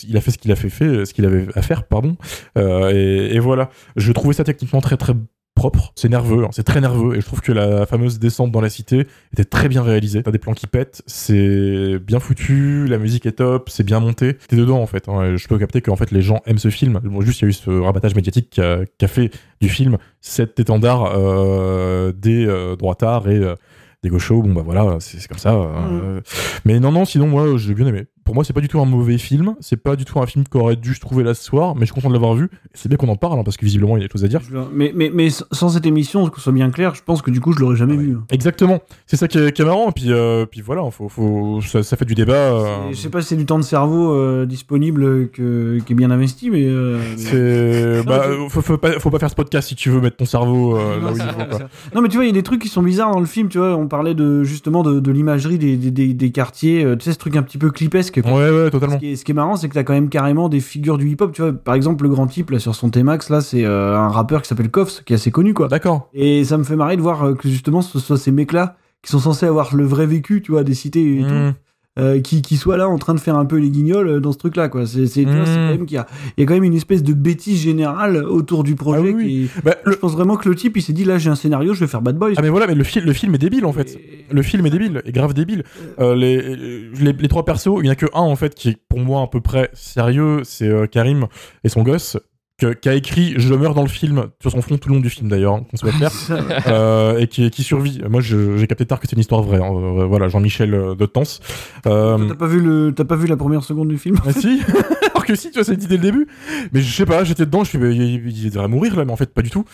[0.08, 2.18] il a fait ce qu'il a fait, fait, ce qu'il avait à faire, pardon.
[2.58, 5.14] Euh, et, et voilà, je trouvais ça techniquement très très
[5.56, 5.94] propre.
[5.96, 7.16] C'est nerveux, hein, c'est très nerveux.
[7.16, 10.22] Et je trouve que la fameuse descente dans la cité était très bien réalisée.
[10.22, 14.36] T'as des plans qui pètent, c'est bien foutu, la musique est top, c'est bien monté.
[14.48, 15.08] T'es dedans en fait.
[15.10, 17.00] hein, je peux capter qu'en fait les gens aiment ce film.
[17.04, 20.60] Bon, juste il y a eu ce rabattage médiatique qui a, fait du film cet
[20.60, 23.56] étendard euh, des euh, droitards et euh,
[24.04, 24.42] des gauchos.
[24.42, 25.54] Bon bah voilà, c'est comme ça.
[25.54, 26.22] euh,
[26.66, 28.06] Mais non non, sinon moi j'ai bien aimé.
[28.26, 29.56] Pour moi, c'est pas du tout un mauvais film.
[29.62, 31.86] C'est pas du tout un film qu'aurait dû se trouver là ce soir, mais je
[31.86, 32.50] suis content de l'avoir vu.
[32.74, 34.28] C'est bien qu'on en parle, hein, parce que visiblement, il y a des choses à
[34.28, 34.42] dire.
[34.74, 37.54] Mais, mais, mais sans cette émission, qu'on soit bien clair, je pense que du coup,
[37.54, 38.18] je l'aurais jamais vu.
[38.32, 38.82] Exactement.
[39.06, 39.90] C'est ça qui est, qui est marrant.
[39.90, 42.34] Et puis, euh, puis voilà, faut, faut, ça, ça fait du débat.
[42.34, 45.96] euh, Je sais pas si c'est du temps de cerveau euh, disponible que, qui est
[45.96, 46.66] bien investi, mais.
[46.66, 48.04] euh, c'est.
[48.06, 50.78] Bah, faut, faut pas, faut pas faire ce podcast si tu veux mettre ton cerveau
[50.78, 51.60] euh, là où il faut.
[51.96, 53.50] Non, mais tu vois, il y a des trucs qui sont bizarres dans le film.
[53.50, 56.86] Tu vois, on parlait de justement de, de l'imagerie des, des, des, des quartiers.
[57.00, 58.15] tu sais, ce truc un petit peu clipesque.
[58.24, 58.96] Ouais, ouais, totalement.
[58.96, 60.98] Ce qui est, ce qui est marrant, c'est que t'as quand même carrément des figures
[60.98, 61.32] du hip-hop.
[61.34, 64.10] Tu vois, par exemple, le grand type là sur son T-Max, là, c'est euh, un
[64.10, 65.68] rappeur qui s'appelle Koffs, qui est assez connu, quoi.
[65.68, 66.10] D'accord.
[66.14, 69.12] Et ça me fait marrer de voir euh, que justement, ce soit ces mecs-là qui
[69.12, 71.28] sont censés avoir le vrai vécu, tu vois, des cités et Mmh.
[71.54, 71.58] tout.
[71.98, 74.32] Euh, qui, qui soient là en train de faire un peu les guignols euh, dans
[74.34, 74.86] ce truc-là, quoi.
[74.86, 75.46] C'est, c'est, Mmh.
[75.46, 76.06] c'est quand même qu'il y a,
[76.38, 79.14] il y a quand même une espèce de bêtise générale autour du projet.
[79.18, 81.36] Ah qui est- Je pense vraiment que le type, il s'est dit là, j'ai un
[81.36, 82.34] scénario, je vais faire Bad Boys.
[82.38, 83.98] Ah mais voilà, mais le, le film est débile en fait.
[84.30, 85.64] Le film est débile, est grave débile.
[86.00, 88.70] Euh, les, les, les trois persos, il y en a que un en fait qui
[88.70, 91.28] est pour moi à peu près sérieux, c'est Karim
[91.64, 92.18] et son gosse.
[92.58, 95.02] Que- qui a écrit Je meurs dans le film sur son front tout le long
[95.02, 96.12] du film d'ailleurs, hein, qu'on soit clair,
[96.68, 98.02] euh, et qui, qui survit.
[98.10, 99.60] Moi j'ai capté tard que c'est une histoire vraie.
[99.62, 99.72] hein.
[99.74, 101.40] Euh, voilà, Jean-Michel euh, de Tens.
[101.86, 104.62] Euh, T'as pas vu le, t'as pas vu la première seconde du film ah, si
[105.14, 106.28] Alors que si, tu vois, c'est dit dès le début.
[106.74, 109.12] Mais je sais pas, j'étais dedans, je suis, mais il, il devrait mourir là, mais
[109.12, 109.66] en fait, pas du tout.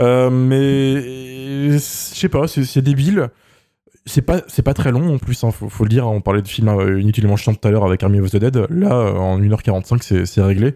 [0.00, 3.28] Euh, mais je sais pas, c'est c'est débile.
[4.06, 6.06] C'est pas, c'est pas très long en plus, hein, faut, faut le dire.
[6.08, 8.56] On parlait de films euh, inutilement chiants tout à l'heure avec Army of the Dead.
[8.70, 10.74] Là, euh, en 1h45, c'est c'est réglé.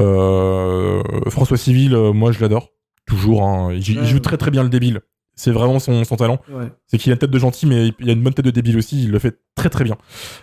[0.00, 2.70] Euh, François Civil, moi je l'adore.
[3.06, 3.42] Toujours.
[3.44, 3.72] hein.
[3.72, 4.20] Il, il Ouais, joue ouais.
[4.20, 5.00] très très bien le débile.
[5.42, 6.38] C'est vraiment son, son talent.
[6.52, 6.68] Ouais.
[6.86, 8.78] C'est qu'il a une tête de gentil, mais il a une bonne tête de débile
[8.78, 9.02] aussi.
[9.02, 9.96] Il le fait très très bien.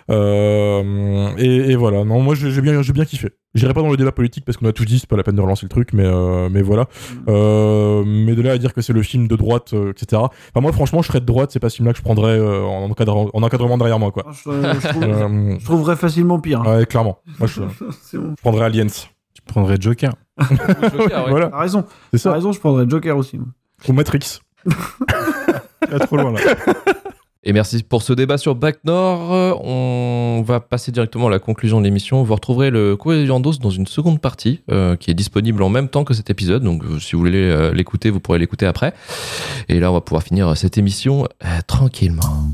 [0.10, 2.04] Euh, et, et voilà.
[2.04, 3.30] Non, moi j'ai bien, j'ai bien kiffé.
[3.56, 5.36] J'irai pas dans le débat politique parce qu'on a tout dit, c'est pas la peine
[5.36, 6.86] de relancer le truc, mais, euh, mais voilà.
[7.30, 10.22] Euh, mais de là à dire que c'est le film de droite, euh, etc.
[10.22, 12.62] Enfin, moi franchement, je serais de droite, c'est pas ce film-là que je prendrais euh,
[12.64, 14.26] en, encadrant- en encadrement derrière moi, quoi.
[14.32, 16.62] Je, je trouve- Euh, je trouverais facilement pire.
[16.68, 17.20] Ouais, clairement.
[17.40, 17.62] Moi, je,
[18.18, 18.36] bon.
[18.36, 18.88] je prendrais Aliens.
[19.34, 20.14] Tu prendrais Joker.
[21.30, 21.48] Voilà.
[21.48, 21.86] T'as raison.
[22.12, 22.30] C'est ça.
[22.32, 23.40] T'as raison, je prendrais Joker aussi.
[23.88, 24.40] Ou Matrix.
[25.90, 26.40] Pas trop loin là.
[27.44, 29.34] Et merci pour ce débat sur Back Nord.
[29.34, 32.22] Euh, On va passer directement à la conclusion de l'émission.
[32.22, 35.88] Vous retrouverez le courrier Viandos dans une seconde partie euh, qui est disponible en même
[35.88, 36.64] temps que cet épisode.
[36.64, 38.94] Donc euh, si vous voulez l'écouter, vous pourrez l'écouter après.
[39.70, 41.28] Et là, on va pouvoir finir cette émission
[41.68, 42.52] tranquillement.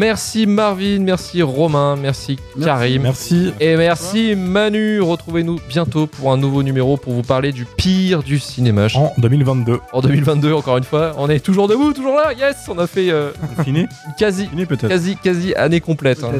[0.00, 3.02] Merci Marvin, merci Romain, merci Karim.
[3.02, 3.52] Merci.
[3.60, 5.02] Et merci Manu.
[5.02, 8.86] Retrouvez-nous bientôt pour un nouveau numéro pour vous parler du pire du cinéma.
[8.94, 9.78] En 2022.
[9.92, 11.12] En 2022, encore une fois.
[11.18, 12.32] On est toujours debout, toujours là.
[12.32, 13.32] Yes, on a fait euh,
[13.62, 13.84] Fini
[14.18, 14.88] quasi, Fini peut-être.
[14.88, 16.24] quasi, quasi année complète.
[16.24, 16.30] Hein.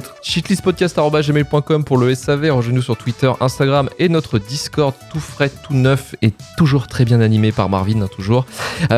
[1.84, 2.50] Pour le SAV.
[2.50, 7.20] Rejoignez-nous sur Twitter, Instagram et notre Discord tout frais, tout neuf et toujours très bien
[7.20, 8.46] animé par Marvin, hein, toujours.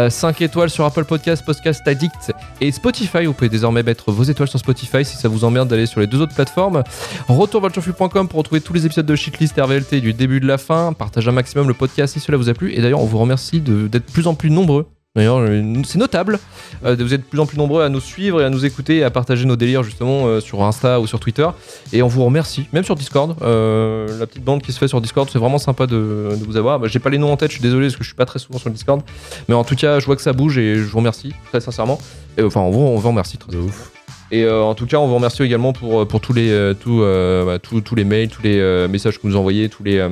[0.08, 3.24] 5 étoiles sur Apple Podcast, Podcast Addict et Spotify.
[3.24, 6.06] Vous pouvez désormais mettre vos étoiles sur Spotify si ça vous emmerde d'aller sur les
[6.06, 6.82] deux autres plateformes.
[7.28, 10.92] Retourvalturfu.com pour retrouver tous les épisodes de Shitlist RVLT du début de la fin.
[10.92, 12.72] Partagez un maximum le podcast si cela vous a plu.
[12.72, 14.86] Et d'ailleurs, on vous remercie d'être de plus en plus nombreux.
[15.14, 16.38] D'ailleurs, euh, c'est notable.
[16.86, 18.98] Euh, vous êtes de plus en plus nombreux à nous suivre et à nous écouter
[18.98, 21.46] et à partager nos délires justement euh, sur Insta ou sur Twitter.
[21.92, 23.36] Et on vous remercie, même sur Discord.
[23.42, 26.56] Euh, la petite bande qui se fait sur Discord, c'est vraiment sympa de, de vous
[26.56, 26.80] avoir.
[26.80, 28.24] Bah, J'ai pas les noms en tête, je suis désolé parce que je suis pas
[28.24, 29.02] très souvent sur le Discord.
[29.48, 31.98] Mais en tout cas, je vois que ça bouge et je vous remercie très sincèrement.
[32.38, 33.92] Et, enfin, on vous, on vous remercie très ouf.
[34.34, 37.02] Et euh, en tout cas, on vous remercie également pour, pour tous, les, euh, tous,
[37.02, 39.84] euh, bah, tous, tous les mails, tous les euh, messages que vous nous envoyez, tous
[39.84, 40.08] les, euh,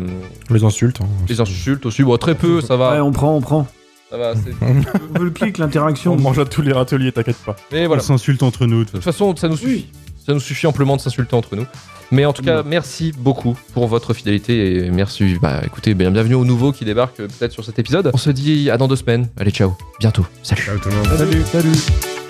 [0.50, 1.00] Les insultes.
[1.00, 1.06] hein.
[1.28, 2.02] les insultes aussi.
[2.02, 2.92] Bon, très peu, ça va.
[2.92, 3.66] Ouais, on prend, on prend.
[4.10, 4.52] Ça va, c'est-
[5.14, 6.12] On veut le clic, l'interaction.
[6.12, 7.56] On mange à tous les râteliers, t'inquiète pas.
[7.72, 8.02] Mais voilà.
[8.02, 8.84] On s'insulte entre nous.
[8.84, 9.86] de toute façon, ça nous suffit.
[10.26, 11.64] Ça nous suffit amplement de s'insulter entre nous.
[12.12, 15.36] Mais en tout cas, merci beaucoup pour votre fidélité et merci.
[15.40, 18.10] Bah écoutez, bien, bienvenue aux nouveaux qui débarquent euh, peut-être sur cet épisode.
[18.12, 19.28] On se dit à dans deux semaines.
[19.38, 19.72] Allez, ciao.
[20.00, 20.26] Bientôt.
[20.42, 20.62] Salut.
[20.62, 21.06] Ciao tout le monde.
[21.16, 22.29] Salut, salut.